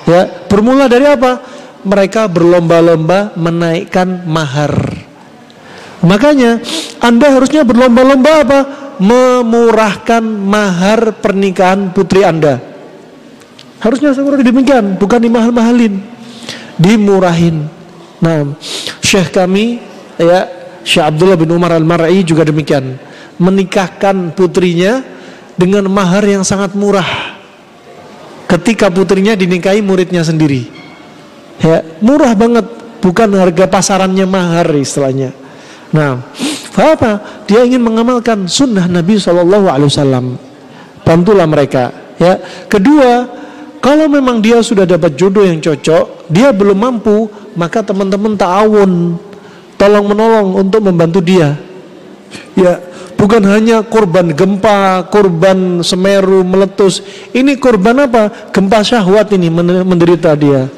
Ya 0.08 0.48
bermula 0.48 0.88
dari 0.88 1.04
apa? 1.04 1.44
Mereka 1.84 2.32
berlomba-lomba 2.32 3.36
menaikkan 3.36 4.24
mahar. 4.24 4.72
Makanya 6.00 6.64
anda 7.04 7.28
harusnya 7.36 7.68
berlomba-lomba 7.68 8.32
apa? 8.48 8.60
Memurahkan 9.04 10.24
mahar 10.24 11.20
pernikahan 11.20 11.92
putri 11.92 12.24
anda. 12.24 12.64
Harusnya 13.84 14.16
seperti 14.16 14.48
demikian 14.48 14.96
bukan 14.96 15.20
dimahal-mahalin 15.20 16.00
dimurahin 16.80 17.68
nah 18.24 18.56
Syekh 19.04 19.36
kami 19.36 19.84
ya 20.16 20.64
Syekh 20.84 21.06
Abdullah 21.06 21.40
bin 21.40 21.52
Umar 21.52 21.76
Al-Mar'i 21.76 22.22
juga 22.28 22.44
demikian. 22.44 23.00
Menikahkan 23.40 24.36
putrinya 24.36 25.02
dengan 25.56 25.88
mahar 25.90 26.22
yang 26.28 26.44
sangat 26.46 26.76
murah. 26.76 27.08
Ketika 28.46 28.92
putrinya 28.94 29.34
dinikahi 29.34 29.82
muridnya 29.82 30.22
sendiri. 30.22 30.68
Ya 31.64 31.82
murah 32.04 32.36
banget. 32.36 32.68
Bukan 33.04 33.36
harga 33.36 33.68
pasarannya 33.68 34.24
mahar 34.24 34.64
istilahnya. 34.80 35.36
Nah 35.92 36.24
apa? 36.74 37.44
Dia 37.44 37.68
ingin 37.68 37.84
mengamalkan 37.84 38.48
sunnah 38.48 38.88
Nabi 38.88 39.20
Shallallahu 39.20 39.68
Alaihi 39.68 39.92
Wasallam. 39.92 40.26
Bantulah 41.04 41.44
mereka 41.44 42.16
ya. 42.16 42.40
Kedua 42.72 43.28
kalau 43.84 44.08
memang 44.08 44.40
dia 44.40 44.64
sudah 44.64 44.88
dapat 44.88 45.20
jodoh 45.20 45.44
yang 45.44 45.60
cocok 45.60 46.32
dia 46.32 46.56
belum 46.56 46.80
mampu 46.80 47.28
maka 47.52 47.84
teman-teman 47.84 48.40
ta'awun. 48.40 49.20
Tolong 49.76 50.06
menolong 50.08 50.64
untuk 50.64 50.80
membantu 50.88 51.20
dia. 51.20 51.60
Ya 52.56 52.80
bukan 53.20 53.44
hanya 53.44 53.84
korban 53.84 54.32
gempa 54.32 55.04
korban 55.12 55.84
semeru 55.84 56.48
meletus. 56.48 57.04
Ini 57.36 57.60
korban 57.60 58.08
apa? 58.08 58.32
Gempa 58.56 58.80
syahwat 58.88 59.36
ini 59.36 59.52
menderita 59.84 60.32
dia. 60.40 60.72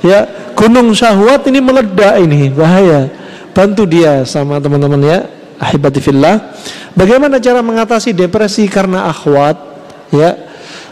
Ya 0.00 0.24
gunung 0.56 0.96
syahwat 0.96 1.44
ini 1.52 1.60
meledak 1.60 2.16
ini. 2.24 2.48
Bahaya. 2.48 3.12
Bantu 3.52 3.84
dia 3.84 4.24
sama 4.24 4.56
teman-teman 4.56 5.04
ya. 5.04 5.18
Ahibati 5.60 6.00
fillah. 6.00 6.56
Bagaimana 6.96 7.36
cara 7.36 7.60
mengatasi 7.60 8.16
depresi 8.16 8.64
karena 8.64 9.12
akhwat? 9.12 9.60
Ya 10.08 10.45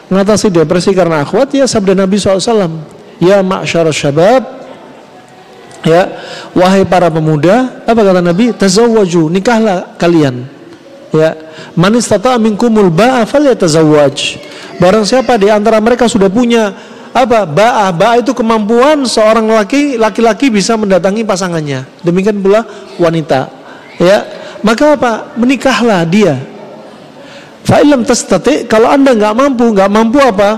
mengatasi 0.09 0.53
depresi 0.53 0.93
karena 0.93 1.25
akhwat 1.25 1.55
ya 1.57 1.65
sabda 1.65 1.97
Nabi 1.97 2.21
SAW 2.21 2.81
ya 3.23 3.41
ma'syar 3.41 3.89
syabab 3.95 4.43
ya 5.85 6.17
wahai 6.57 6.85
para 6.89 7.09
pemuda 7.13 7.85
apa 7.85 8.01
kata 8.01 8.21
Nabi? 8.25 8.53
Tazawwaju 8.57 9.33
nikahlah 9.33 9.97
kalian 10.01 10.45
ya. 11.13 11.37
Man 11.79 11.95
istata 11.95 12.35
minkumul 12.41 12.91
ba'a 12.91 13.25
falyatazawwaj. 13.29 14.17
Barang 14.83 15.07
siapa 15.07 15.39
di 15.39 15.47
antara 15.51 15.79
mereka 15.79 16.11
sudah 16.11 16.27
punya 16.27 16.75
apa 17.15 17.47
ba'ah 17.47 17.95
ba'ah 17.95 18.19
itu 18.19 18.35
kemampuan 18.35 19.07
seorang 19.07 19.47
laki 19.47 19.95
laki-laki 19.95 20.51
bisa 20.51 20.75
mendatangi 20.75 21.23
pasangannya. 21.23 21.87
Demikian 22.03 22.43
pula 22.43 22.67
wanita 22.99 23.49
ya. 24.03 24.43
Maka 24.65 24.97
apa? 24.97 25.37
Menikahlah 25.37 26.09
dia 26.09 26.54
fa'ilam 27.65 28.05
tastati 28.05 28.69
kalau 28.69 28.93
anda 28.93 29.17
nggak 29.17 29.35
mampu 29.35 29.65
nggak 29.73 29.91
mampu 29.91 30.19
apa? 30.21 30.51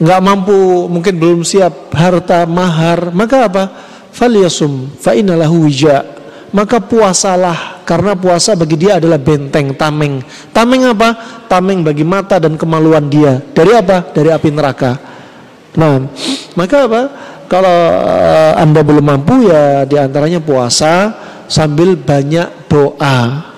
Nggak 0.00 0.20
mampu 0.24 0.56
mungkin 0.88 1.14
belum 1.20 1.40
siap 1.44 1.92
harta 1.92 2.48
mahar 2.48 3.12
maka 3.12 3.46
apa? 3.46 3.64
Falyasum 4.10 4.96
fa'inalahu 4.98 5.68
wija. 5.68 6.18
Maka 6.50 6.82
puasalah 6.82 7.86
karena 7.86 8.18
puasa 8.18 8.58
bagi 8.58 8.74
dia 8.74 8.98
adalah 8.98 9.22
benteng 9.22 9.70
tameng. 9.78 10.18
Tameng 10.50 10.90
apa? 10.90 11.14
Tameng 11.46 11.86
bagi 11.86 12.02
mata 12.02 12.42
dan 12.42 12.58
kemaluan 12.58 13.06
dia. 13.06 13.38
Dari 13.38 13.70
apa? 13.70 14.10
Dari 14.10 14.34
api 14.34 14.50
neraka. 14.50 14.98
Nah, 15.78 16.10
maka 16.58 16.76
apa? 16.90 17.02
Kalau 17.50 17.78
uh, 17.98 18.54
Anda 18.58 18.82
belum 18.86 19.02
mampu 19.02 19.50
ya 19.50 19.82
di 19.82 19.98
antaranya 19.98 20.38
puasa 20.38 21.14
sambil 21.50 21.98
banyak 21.98 22.70
doa, 22.70 23.49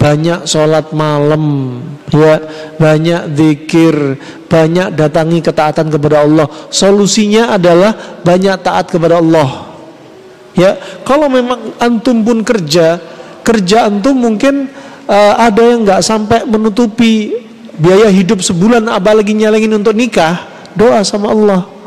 banyak 0.00 0.48
sholat 0.48 0.96
malam, 0.96 1.76
ya, 2.08 2.40
banyak 2.80 3.36
zikir, 3.36 4.16
banyak 4.48 4.96
datangi 4.96 5.44
ketaatan 5.44 5.92
kepada 5.92 6.24
Allah. 6.24 6.48
Solusinya 6.72 7.52
adalah 7.52 7.92
banyak 8.24 8.56
taat 8.64 8.88
kepada 8.88 9.20
Allah. 9.20 9.68
Ya, 10.56 10.80
kalau 11.04 11.28
memang 11.28 11.76
antum 11.76 12.24
pun 12.24 12.40
kerja, 12.40 12.96
kerja 13.44 13.92
antum 13.92 14.16
mungkin 14.16 14.72
uh, 15.04 15.34
ada 15.36 15.62
yang 15.62 15.84
nggak 15.84 16.00
sampai 16.00 16.48
menutupi 16.48 17.36
biaya 17.76 18.08
hidup 18.08 18.40
sebulan, 18.40 18.88
apalagi 18.88 19.36
nyalengin 19.36 19.76
untuk 19.76 19.92
nikah 19.92 20.48
doa 20.74 21.04
sama 21.04 21.28
Allah 21.28 21.80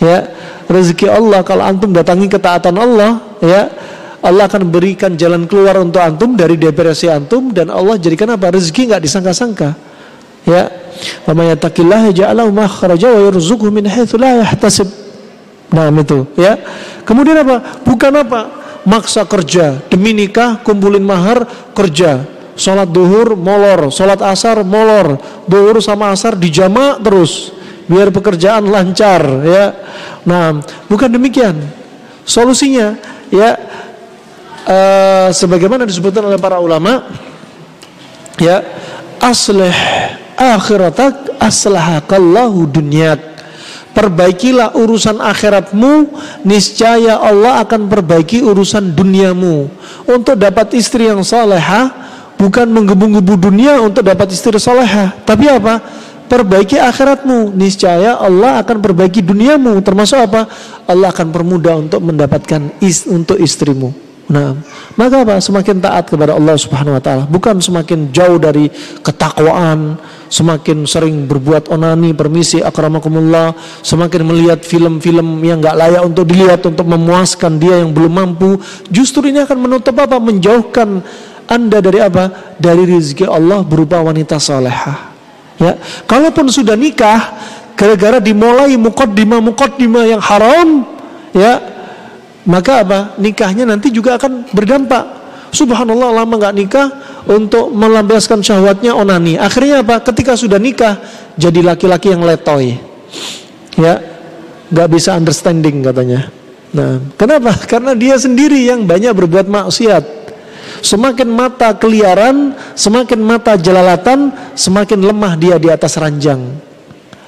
ya 0.00 0.28
rezeki 0.68 1.08
Allah 1.08 1.40
kalau 1.46 1.64
antum 1.64 1.92
datangi 1.92 2.28
ketaatan 2.28 2.76
Allah 2.76 3.22
ya 3.40 3.70
Allah 4.24 4.48
akan 4.48 4.72
berikan 4.72 5.12
jalan 5.14 5.44
keluar 5.44 5.76
untuk 5.80 6.00
antum 6.00 6.34
dari 6.34 6.56
depresi 6.56 7.06
antum 7.06 7.52
dan 7.52 7.68
Allah 7.68 8.00
jadikan 8.00 8.32
apa? 8.32 8.54
Rezeki 8.54 8.92
nggak 8.92 9.02
disangka-sangka. 9.04 9.76
Ya. 10.46 10.70
Wa 11.28 11.36
may 11.36 11.52
yattaqillaha 11.52 12.14
ja'alahu 12.16 12.50
makhraja 12.54 13.12
wa 13.12 13.20
yarzuqhu 13.28 13.68
min 13.68 13.84
haitsu 13.84 14.16
la 14.16 14.40
yahtasib. 14.40 14.88
Nah 15.74 15.90
itu 15.92 16.24
ya. 16.38 16.56
Kemudian 17.04 17.42
apa? 17.42 17.84
Bukan 17.84 18.12
apa? 18.16 18.40
Maksa 18.86 19.26
kerja. 19.26 19.82
Demi 19.90 20.14
nikah 20.14 20.62
kumpulin 20.62 21.02
mahar 21.02 21.44
kerja. 21.74 22.24
Sholat 22.56 22.88
duhur 22.88 23.36
molor. 23.36 23.92
Sholat 23.92 24.22
asar 24.24 24.64
molor. 24.64 25.20
Duhur 25.44 25.82
sama 25.84 26.14
asar 26.14 26.38
dijamak 26.38 27.02
terus. 27.04 27.52
Biar 27.86 28.10
pekerjaan 28.10 28.66
lancar 28.66 29.22
ya. 29.46 29.64
Nah, 30.26 30.58
bukan 30.90 31.10
demikian. 31.12 31.54
Solusinya 32.26 32.98
ya 33.30 33.54
uh, 34.66 35.28
sebagaimana 35.30 35.86
disebutkan 35.86 36.26
oleh 36.26 36.36
para 36.36 36.58
ulama 36.58 37.06
ya 38.36 38.60
aslih 39.22 39.72
akhiratak 40.36 41.38
aslahakallahu 41.40 42.68
dunyak 42.68 43.38
Perbaikilah 43.96 44.76
urusan 44.76 45.24
akhiratmu 45.24 46.12
Niscaya 46.44 47.16
Allah 47.16 47.64
akan 47.64 47.88
perbaiki 47.88 48.44
urusan 48.44 48.92
duniamu. 48.92 49.72
Untuk 50.04 50.36
dapat 50.36 50.76
istri 50.76 51.08
yang 51.08 51.24
salehah 51.24 51.96
Bukan 52.36 52.68
menggebu-gebu 52.68 53.40
dunia 53.40 53.80
untuk 53.80 54.04
dapat 54.04 54.36
istri 54.36 54.60
salehah. 54.60 55.16
Tapi 55.24 55.48
apa? 55.48 55.80
perbaiki 56.26 56.76
akhiratmu 56.76 57.56
niscaya 57.56 58.20
Allah 58.20 58.60
akan 58.60 58.84
perbaiki 58.84 59.24
duniamu. 59.24 59.80
Termasuk 59.80 60.20
apa? 60.20 60.44
Allah 60.84 61.08
akan 61.16 61.32
permudah 61.32 61.80
untuk 61.80 62.04
mendapatkan 62.04 62.76
is 62.84 63.08
untuk 63.08 63.40
istrimu 63.40 64.05
nah 64.26 64.58
maka 64.98 65.22
apa? 65.22 65.36
Semakin 65.38 65.78
taat 65.78 66.10
kepada 66.10 66.34
Allah 66.34 66.58
Subhanahu 66.58 66.98
wa 66.98 67.02
taala. 67.02 67.24
Bukan 67.30 67.62
semakin 67.62 68.10
jauh 68.10 68.40
dari 68.40 68.72
ketakwaan 69.04 70.00
semakin 70.26 70.82
sering 70.90 71.30
berbuat 71.30 71.70
onani 71.70 72.10
permisi 72.10 72.58
akramakumullah 72.58 73.54
semakin 73.86 74.26
melihat 74.26 74.60
film-film 74.66 75.38
yang 75.46 75.62
nggak 75.62 75.76
layak 75.78 76.02
untuk 76.02 76.26
dilihat 76.26 76.66
untuk 76.66 76.86
memuaskan 76.88 77.62
dia 77.62 77.78
yang 77.82 77.94
belum 77.94 78.12
mampu. 78.12 78.58
Justru 78.90 79.30
ini 79.30 79.46
akan 79.46 79.58
menutup 79.62 79.94
apa? 80.00 80.18
Menjauhkan 80.18 81.04
anda 81.46 81.78
dari 81.78 82.02
apa? 82.02 82.56
Dari 82.58 82.82
rezeki 82.82 83.30
Allah 83.30 83.62
berupa 83.62 84.02
wanita 84.02 84.42
salehah. 84.42 85.14
Ya, 85.56 85.80
kalaupun 86.04 86.52
sudah 86.52 86.76
nikah 86.76 87.32
gara-gara 87.76 88.20
dimulai 88.20 88.76
mukaddimah 88.76 89.40
mukaddimah 89.40 90.04
yang 90.04 90.20
haram, 90.20 90.84
ya, 91.32 91.75
maka 92.46 92.86
apa? 92.86 92.98
Nikahnya 93.18 93.66
nanti 93.66 93.90
juga 93.90 94.14
akan 94.14 94.54
berdampak. 94.54 95.04
Subhanallah 95.50 96.22
lama 96.22 96.34
nggak 96.38 96.54
nikah 96.54 96.86
untuk 97.26 97.74
melampiaskan 97.74 98.38
syahwatnya 98.38 98.94
onani. 98.94 99.34
Akhirnya 99.34 99.82
apa? 99.82 99.98
Ketika 99.98 100.38
sudah 100.38 100.62
nikah 100.62 100.98
jadi 101.34 101.60
laki-laki 101.66 102.14
yang 102.14 102.22
letoy. 102.22 102.78
Ya, 103.74 103.98
nggak 104.70 104.88
bisa 104.94 105.18
understanding 105.18 105.82
katanya. 105.82 106.30
Nah, 106.70 107.02
kenapa? 107.18 107.50
Karena 107.70 107.98
dia 107.98 108.14
sendiri 108.14 108.62
yang 108.62 108.86
banyak 108.86 109.10
berbuat 109.10 109.50
maksiat. 109.50 110.04
Semakin 110.86 111.26
mata 111.26 111.74
keliaran, 111.74 112.54
semakin 112.78 113.18
mata 113.18 113.58
jelalatan, 113.58 114.30
semakin 114.54 115.02
lemah 115.02 115.34
dia 115.34 115.56
di 115.58 115.66
atas 115.66 115.98
ranjang. 115.98 116.65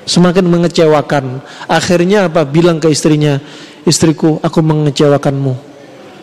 Semakin 0.08 0.48
mengecewakan. 0.48 1.44
Akhirnya 1.68 2.32
apa? 2.32 2.48
Bilang 2.48 2.80
ke 2.80 2.88
istrinya, 2.88 3.36
istriku, 3.84 4.40
aku 4.40 4.64
mengecewakanmu. 4.64 5.52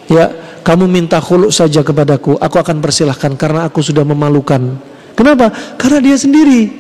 Ya, 0.10 0.34
kamu 0.66 0.90
minta 0.90 1.22
khuluk 1.22 1.54
saja 1.54 1.86
kepadaku, 1.86 2.42
aku 2.42 2.56
akan 2.58 2.82
persilahkan 2.82 3.38
karena 3.38 3.70
aku 3.70 3.86
sudah 3.86 4.02
memalukan. 4.02 4.82
Kenapa? 5.14 5.54
Karena 5.78 6.02
dia 6.02 6.18
sendiri. 6.18 6.74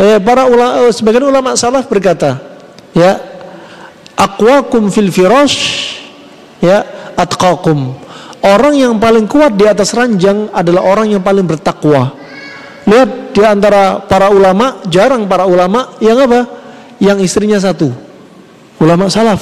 Eh, 0.00 0.18
para 0.24 0.48
ulama, 0.48 0.88
eh, 0.88 0.92
sebagian 0.96 1.28
ulama 1.28 1.52
salaf 1.60 1.84
berkata, 1.86 2.40
ya, 2.96 3.20
aqwakum 4.16 4.88
fil 4.88 5.12
firash, 5.12 5.60
ya, 6.64 6.82
atqakum. 7.14 7.94
Orang 8.44 8.76
yang 8.76 8.96
paling 8.96 9.28
kuat 9.28 9.56
di 9.56 9.68
atas 9.68 9.92
ranjang 9.92 10.48
adalah 10.52 10.84
orang 10.88 11.12
yang 11.12 11.20
paling 11.20 11.44
bertakwa. 11.44 12.23
Lihat 12.84 13.32
di 13.32 13.40
antara 13.40 14.04
para 14.04 14.28
ulama, 14.28 14.84
jarang 14.92 15.24
para 15.24 15.48
ulama 15.48 15.96
yang 16.04 16.20
apa? 16.20 16.44
Yang 17.00 17.18
istrinya 17.24 17.56
satu. 17.56 17.88
Ulama 18.76 19.08
salaf. 19.08 19.40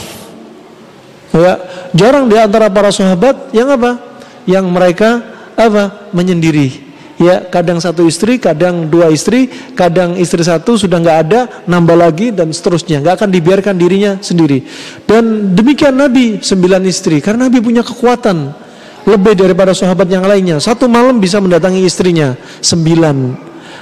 Ya, 1.35 1.59
jarang 1.97 2.31
di 2.31 2.39
antara 2.39 2.70
para 2.70 2.94
sahabat 2.94 3.51
yang 3.51 3.66
apa? 3.74 3.98
Yang 4.47 4.66
mereka 4.70 5.10
apa? 5.59 6.12
Menyendiri. 6.14 6.94
Ya, 7.23 7.39
kadang 7.47 7.78
satu 7.78 8.02
istri, 8.06 8.39
kadang 8.43 8.90
dua 8.90 9.06
istri, 9.10 9.47
kadang 9.78 10.19
istri 10.19 10.43
satu 10.43 10.74
sudah 10.74 10.98
nggak 10.98 11.19
ada, 11.28 11.40
nambah 11.70 11.94
lagi 11.94 12.35
dan 12.35 12.51
seterusnya. 12.51 12.98
Nggak 12.98 13.23
akan 13.23 13.31
dibiarkan 13.31 13.74
dirinya 13.78 14.19
sendiri. 14.19 14.66
Dan 15.06 15.55
demikian 15.55 15.94
Nabi 15.94 16.43
sembilan 16.43 16.82
istri, 16.82 17.23
karena 17.23 17.47
Nabi 17.47 17.62
punya 17.62 17.86
kekuatan 17.86 18.61
lebih 19.06 19.34
daripada 19.34 19.74
sahabat 19.74 20.06
yang 20.06 20.24
lainnya. 20.24 20.58
Satu 20.62 20.86
malam 20.86 21.18
bisa 21.18 21.42
mendatangi 21.42 21.82
istrinya 21.82 22.34
sembilan. 22.62 23.16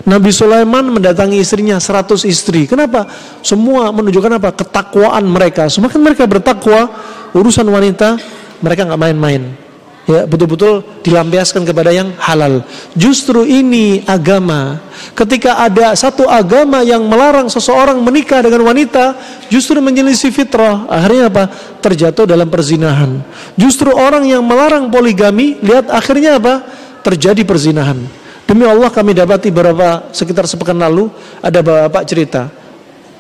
Nabi 0.01 0.31
Sulaiman 0.33 0.97
mendatangi 0.97 1.37
istrinya 1.37 1.77
seratus 1.77 2.25
istri. 2.25 2.65
Kenapa? 2.65 3.05
Semua 3.45 3.93
menunjukkan 3.93 4.41
apa? 4.41 4.57
Ketakwaan 4.57 5.29
mereka. 5.29 5.69
Semakin 5.69 6.01
mereka 6.01 6.25
bertakwa, 6.25 6.89
urusan 7.37 7.69
wanita 7.69 8.17
mereka 8.65 8.89
nggak 8.89 9.01
main-main 9.01 9.70
ya 10.15 10.25
betul-betul 10.27 10.83
dilampiaskan 11.07 11.63
kepada 11.63 11.95
yang 11.95 12.15
halal. 12.19 12.67
Justru 12.99 13.47
ini 13.47 14.03
agama. 14.05 14.83
Ketika 15.17 15.61
ada 15.63 15.95
satu 15.97 16.29
agama 16.29 16.85
yang 16.85 17.07
melarang 17.07 17.49
seseorang 17.49 17.99
menikah 18.03 18.45
dengan 18.45 18.67
wanita, 18.67 19.17
justru 19.49 19.79
menyelisih 19.79 20.35
fitrah. 20.35 20.87
Akhirnya 20.91 21.31
apa? 21.31 21.45
Terjatuh 21.81 22.29
dalam 22.29 22.51
perzinahan. 22.51 23.23
Justru 23.57 23.91
orang 23.93 24.27
yang 24.29 24.45
melarang 24.45 24.91
poligami, 24.93 25.57
lihat 25.63 25.89
akhirnya 25.89 26.37
apa? 26.37 26.63
Terjadi 27.01 27.43
perzinahan. 27.47 27.99
Demi 28.45 28.67
Allah 28.67 28.91
kami 28.91 29.15
dapati 29.15 29.55
beberapa 29.55 30.11
sekitar 30.11 30.45
sepekan 30.51 30.75
lalu 30.75 31.07
ada 31.39 31.63
bapak 31.63 32.03
cerita. 32.03 32.51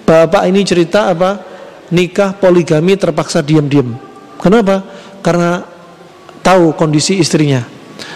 Bapak 0.03 0.43
ini 0.51 0.67
cerita 0.67 1.07
apa? 1.07 1.39
Nikah 1.95 2.35
poligami 2.35 2.99
terpaksa 2.99 3.39
diam-diam. 3.39 3.95
Kenapa? 4.43 4.83
Karena 5.23 5.62
tahu 6.41 6.73
kondisi 6.77 7.17
istrinya. 7.21 7.65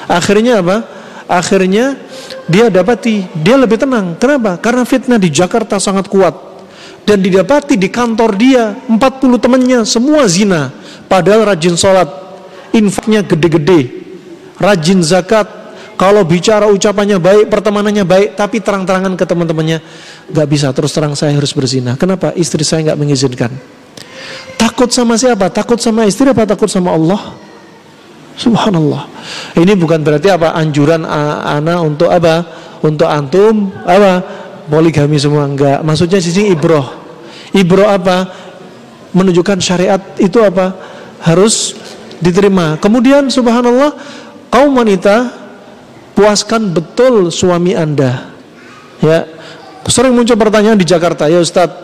Akhirnya 0.08 0.60
apa? 0.60 0.76
Akhirnya 1.24 1.96
dia 2.44 2.68
dapati 2.68 3.24
dia 3.40 3.56
lebih 3.56 3.80
tenang. 3.80 4.16
Kenapa? 4.20 4.60
Karena 4.60 4.84
fitnah 4.84 5.16
di 5.16 5.32
Jakarta 5.32 5.80
sangat 5.80 6.08
kuat. 6.12 6.52
Dan 7.04 7.20
didapati 7.20 7.76
di 7.76 7.92
kantor 7.92 8.30
dia 8.36 8.72
40 8.88 8.96
temannya 9.36 9.84
semua 9.84 10.24
zina. 10.24 10.72
Padahal 11.04 11.44
rajin 11.52 11.76
sholat 11.76 12.08
infaknya 12.72 13.20
gede-gede. 13.20 14.04
Rajin 14.56 15.04
zakat 15.04 15.44
kalau 15.94 16.24
bicara 16.26 16.66
ucapannya 16.66 17.20
baik 17.22 17.46
pertemanannya 17.52 18.02
baik 18.02 18.28
tapi 18.34 18.58
terang-terangan 18.58 19.14
ke 19.14 19.24
teman-temannya 19.28 19.78
nggak 20.32 20.48
bisa 20.48 20.72
terus 20.72 20.90
terang 20.96 21.12
saya 21.14 21.36
harus 21.36 21.52
berzina. 21.52 21.94
Kenapa? 22.00 22.32
Istri 22.32 22.64
saya 22.64 22.80
nggak 22.90 22.98
mengizinkan. 22.98 23.52
Takut 24.56 24.88
sama 24.90 25.20
siapa? 25.20 25.52
Takut 25.52 25.78
sama 25.78 26.08
istri 26.08 26.32
apa? 26.32 26.48
Takut 26.48 26.72
sama 26.72 26.96
Allah 26.96 27.43
Subhanallah. 28.34 29.06
Ini 29.54 29.78
bukan 29.78 30.02
berarti 30.02 30.28
apa 30.30 30.54
anjuran 30.58 31.06
anak 31.06 31.78
untuk 31.82 32.10
apa? 32.10 32.42
Untuk 32.82 33.06
antum 33.06 33.70
apa? 33.86 34.20
Poligami 34.66 35.16
semua 35.20 35.46
enggak. 35.46 35.80
Maksudnya 35.86 36.18
sisi 36.18 36.50
ibroh. 36.50 36.84
Ibroh 37.54 37.88
apa? 37.88 38.26
Menunjukkan 39.14 39.62
syariat 39.62 40.02
itu 40.18 40.42
apa? 40.42 40.74
Harus 41.22 41.78
diterima. 42.18 42.74
Kemudian 42.82 43.30
subhanallah 43.30 43.94
kaum 44.50 44.74
wanita 44.74 45.30
puaskan 46.18 46.74
betul 46.74 47.30
suami 47.30 47.78
Anda. 47.78 48.34
Ya. 48.98 49.26
Sering 49.84 50.16
muncul 50.16 50.40
pertanyaan 50.40 50.80
di 50.80 50.88
Jakarta, 50.88 51.28
ya 51.28 51.44
Ustadz, 51.44 51.76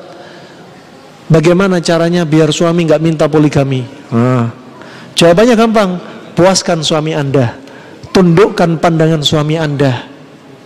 bagaimana 1.28 1.84
caranya 1.84 2.24
biar 2.24 2.48
suami 2.48 2.88
nggak 2.88 3.02
minta 3.04 3.28
poligami? 3.28 3.84
Nah, 4.08 4.48
jawabannya 5.12 5.52
gampang 5.52 6.00
puaskan 6.34 6.82
suami 6.84 7.14
Anda, 7.16 7.56
tundukkan 8.14 8.78
pandangan 8.78 9.22
suami 9.22 9.56
Anda. 9.56 10.06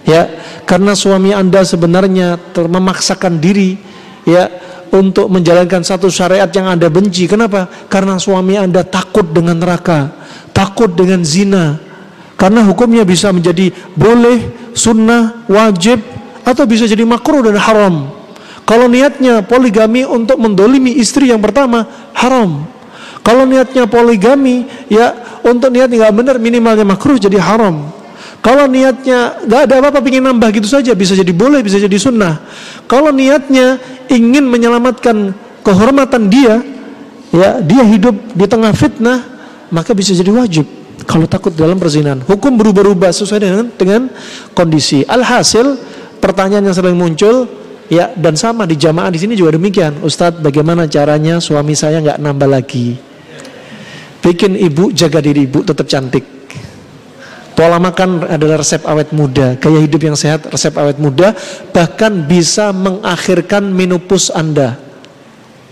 Ya, 0.05 0.29
karena 0.69 0.93
suami 0.93 1.33
Anda 1.33 1.65
sebenarnya 1.65 2.37
memaksakan 2.53 3.41
diri 3.41 3.81
ya 4.29 4.53
untuk 4.93 5.33
menjalankan 5.33 5.83
satu 5.83 6.13
syariat 6.13 6.47
yang 6.53 6.69
Anda 6.71 6.93
benci. 6.93 7.25
Kenapa? 7.27 7.67
Karena 7.89 8.21
suami 8.21 8.55
Anda 8.61 8.85
takut 8.85 9.33
dengan 9.33 9.59
neraka, 9.59 10.13
takut 10.53 10.93
dengan 10.93 11.25
zina. 11.27 11.81
Karena 12.35 12.67
hukumnya 12.67 13.07
bisa 13.07 13.31
menjadi 13.31 13.71
boleh, 13.95 14.71
sunnah, 14.75 15.47
wajib, 15.49 16.03
atau 16.45 16.69
bisa 16.69 16.85
jadi 16.85 17.03
makruh 17.07 17.41
dan 17.41 17.57
haram. 17.57 18.13
Kalau 18.65 18.89
niatnya 18.89 19.45
poligami 19.45 20.09
untuk 20.09 20.41
mendolimi 20.41 20.97
istri 20.97 21.33
yang 21.33 21.41
pertama, 21.41 21.85
haram. 22.17 22.69
Kalau 23.25 23.49
niatnya 23.49 23.89
poligami, 23.89 24.69
ya 24.93 25.41
untuk 25.41 25.73
niat 25.73 25.89
nggak 25.89 26.13
benar 26.13 26.37
minimalnya 26.37 26.85
makruh 26.85 27.17
jadi 27.17 27.41
haram. 27.41 27.89
Kalau 28.45 28.69
niatnya 28.69 29.41
nggak 29.49 29.61
ada 29.65 29.75
apa-apa 29.81 30.05
ingin 30.05 30.29
nambah 30.29 30.53
gitu 30.53 30.69
saja 30.69 30.93
bisa 30.93 31.17
jadi 31.17 31.33
boleh 31.33 31.65
bisa 31.65 31.81
jadi 31.81 31.97
sunnah. 31.97 32.45
Kalau 32.85 33.09
niatnya 33.09 33.81
ingin 34.13 34.45
menyelamatkan 34.45 35.33
kehormatan 35.65 36.29
dia, 36.29 36.61
ya 37.33 37.65
dia 37.65 37.81
hidup 37.89 38.13
di 38.37 38.45
tengah 38.45 38.77
fitnah 38.77 39.25
maka 39.73 39.97
bisa 39.97 40.13
jadi 40.13 40.29
wajib. 40.29 40.69
Kalau 41.09 41.25
takut 41.25 41.57
dalam 41.57 41.81
perzinahan, 41.81 42.21
hukum 42.29 42.61
berubah-ubah 42.61 43.09
sesuai 43.09 43.41
dengan 43.41 43.65
dengan 43.73 44.03
kondisi. 44.53 45.01
Alhasil 45.09 45.81
pertanyaan 46.21 46.69
yang 46.69 46.77
sering 46.77 46.97
muncul 47.01 47.49
ya 47.89 48.13
dan 48.13 48.37
sama 48.37 48.69
di 48.69 48.77
jamaah 48.77 49.09
di 49.09 49.17
sini 49.17 49.33
juga 49.33 49.57
demikian. 49.57 50.05
Ustadz 50.05 50.45
bagaimana 50.45 50.85
caranya 50.85 51.41
suami 51.41 51.73
saya 51.73 52.05
nggak 52.05 52.21
nambah 52.21 52.49
lagi? 52.49 53.14
Bikin 54.25 54.57
ibu 54.57 54.89
jaga 54.89 55.21
diri 55.21 55.45
ibu 55.45 55.61
tetap 55.61 55.85
cantik. 55.85 56.25
Pola 57.53 57.77
makan 57.77 58.25
adalah 58.27 58.59
resep 58.65 58.83
awet 58.83 59.15
muda, 59.15 59.55
gaya 59.61 59.79
hidup 59.79 60.01
yang 60.03 60.17
sehat 60.19 60.49
resep 60.49 60.75
awet 60.75 60.99
muda, 60.99 61.37
bahkan 61.71 62.25
bisa 62.25 62.75
mengakhirkan 62.75 63.69
menopause 63.69 64.33
Anda. 64.35 64.75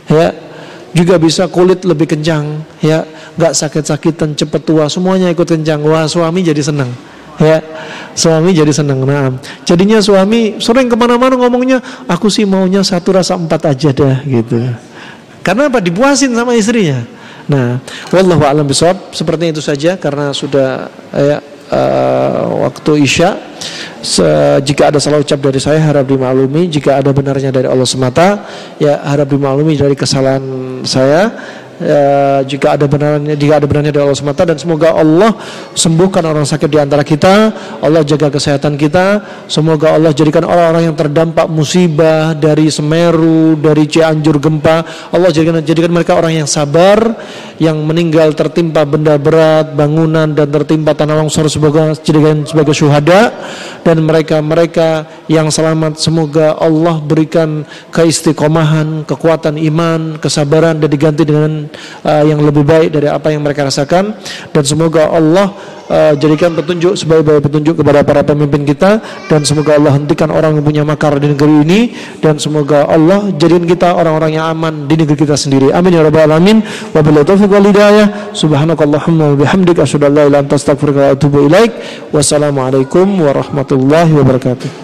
Ya, 0.06 0.30
juga 0.94 1.18
bisa 1.18 1.50
kulit 1.50 1.82
lebih 1.82 2.14
kencang, 2.14 2.62
ya, 2.78 3.02
nggak 3.34 3.56
sakit-sakitan, 3.56 4.38
cepet 4.38 4.62
tua, 4.62 4.86
semuanya 4.86 5.26
ikut 5.32 5.48
kencang. 5.48 5.82
Wah, 5.82 6.06
suami 6.06 6.46
jadi 6.46 6.62
senang 6.62 6.92
ya 7.40 7.58
suami 8.12 8.52
jadi 8.52 8.68
senang 8.68 9.08
nah 9.08 9.32
jadinya 9.64 9.98
suami 10.04 10.60
sering 10.60 10.86
ke 10.86 10.94
mana-mana 10.94 11.32
ngomongnya 11.32 11.80
aku 12.04 12.28
sih 12.28 12.44
maunya 12.44 12.84
satu 12.84 13.16
rasa 13.16 13.40
empat 13.40 13.72
aja 13.72 13.88
dah 13.90 14.20
gitu. 14.28 14.60
Karena 15.42 15.66
apa? 15.66 15.82
Dipuasin 15.82 16.30
sama 16.36 16.54
istrinya 16.54 17.02
Nah, 17.50 17.82
wallahu 18.14 18.42
a'lam 18.46 18.66
bishawab. 18.66 19.10
Seperti 19.10 19.50
itu 19.50 19.62
saja 19.64 19.98
karena 19.98 20.30
sudah 20.30 20.90
ya, 21.14 21.38
uh, 21.72 22.68
waktu 22.68 23.02
Isya. 23.02 23.30
Se 24.02 24.26
jika 24.66 24.90
ada 24.90 24.98
salah 24.98 25.22
ucap 25.22 25.38
dari 25.38 25.62
saya 25.62 25.78
harap 25.78 26.10
dimaklumi, 26.10 26.66
jika 26.66 26.98
ada 26.98 27.14
benarnya 27.14 27.54
dari 27.54 27.70
Allah 27.70 27.86
semata, 27.86 28.42
ya 28.82 28.98
harap 28.98 29.30
dimaklumi 29.30 29.78
dari 29.78 29.94
kesalahan 29.94 30.42
saya 30.82 31.30
ya, 31.82 32.02
jika 32.46 32.78
ada 32.78 32.86
benarnya 32.86 33.34
jika 33.34 33.58
ada 33.58 33.66
benarnya 33.66 33.92
dari 33.92 34.04
Allah 34.06 34.18
semata 34.18 34.42
dan 34.46 34.56
semoga 34.56 34.94
Allah 34.94 35.34
sembuhkan 35.74 36.22
orang 36.22 36.46
sakit 36.46 36.68
di 36.70 36.78
antara 36.78 37.02
kita 37.02 37.34
Allah 37.82 38.06
jaga 38.06 38.30
kesehatan 38.30 38.78
kita 38.78 39.20
semoga 39.50 39.92
Allah 39.94 40.14
jadikan 40.14 40.46
orang-orang 40.46 40.90
yang 40.90 40.96
terdampak 40.96 41.50
musibah 41.50 42.32
dari 42.38 42.70
Semeru 42.70 43.58
dari 43.58 43.90
Cianjur 43.90 44.38
gempa 44.38 45.10
Allah 45.10 45.28
jadikan 45.34 45.58
jadikan 45.60 45.90
mereka 45.90 46.14
orang 46.14 46.44
yang 46.44 46.48
sabar 46.48 47.14
yang 47.58 47.78
meninggal 47.82 48.34
tertimpa 48.34 48.86
benda 48.86 49.18
berat 49.18 49.74
bangunan 49.74 50.30
dan 50.30 50.48
tertimpa 50.50 50.94
tanah 50.94 51.18
longsor 51.18 51.46
semoga 51.50 51.94
jadikan 51.98 52.46
sebagai 52.46 52.74
syuhada 52.74 53.34
dan 53.82 54.02
mereka-mereka 54.02 55.06
yang 55.26 55.50
selamat 55.50 55.98
semoga 55.98 56.54
Allah 56.58 57.02
berikan 57.02 57.66
keistiqomahan 57.90 59.02
kekuatan 59.06 59.58
iman 59.58 60.18
kesabaran 60.18 60.78
dan 60.78 60.88
diganti 60.90 61.22
dengan 61.26 61.71
uh, 62.04 62.22
yang 62.24 62.40
lebih 62.42 62.62
baik 62.62 62.92
dari 62.92 63.08
apa 63.08 63.32
yang 63.32 63.42
mereka 63.42 63.66
rasakan. 63.66 64.16
Dan 64.50 64.62
semoga 64.62 65.08
Allah 65.10 65.52
uh, 65.88 66.12
jadikan 66.16 66.52
petunjuk 66.52 66.94
sebaik-baik 66.96 67.44
petunjuk 67.48 67.80
kepada 67.80 68.04
para 68.04 68.22
pemimpin 68.22 68.62
kita. 68.64 69.02
Dan 69.28 69.42
semoga 69.42 69.76
Allah 69.76 69.96
hentikan 69.96 70.28
orang 70.32 70.58
yang 70.58 70.64
punya 70.64 70.82
makar 70.84 71.16
di 71.18 71.32
negeri 71.32 71.54
ini. 71.64 71.80
Dan 72.18 72.36
semoga 72.36 72.88
Allah 72.88 73.32
jadikan 73.34 73.64
kita 73.68 73.94
orang-orang 73.94 74.36
yang 74.36 74.46
aman 74.52 74.86
di 74.90 74.94
negeri 74.98 75.16
kita 75.16 75.36
sendiri. 75.36 75.70
Amin 75.72 75.94
ya 75.96 76.02
rabbal 76.04 76.28
alamin. 76.28 76.64
Wabillahi 76.92 77.26
taufiq 77.26 77.50
wal 77.50 77.66
hidayah. 77.68 78.34
Subhanakallahumma 78.36 79.32
wa 79.32 79.36
bihamdika 79.38 79.84
asyhadu 79.84 80.08
an 80.08 80.12
la 80.12 80.22
ilaha 80.26 80.28
illa 80.28 80.38
anta 80.42 80.54
astaghfiruka 80.58 81.00
wa 81.00 81.08
atubu 81.14 81.38
ilaik. 81.46 81.70
Wassalamualaikum 82.10 83.06
warahmatullahi 83.20 84.12
wabarakatuh 84.12 84.81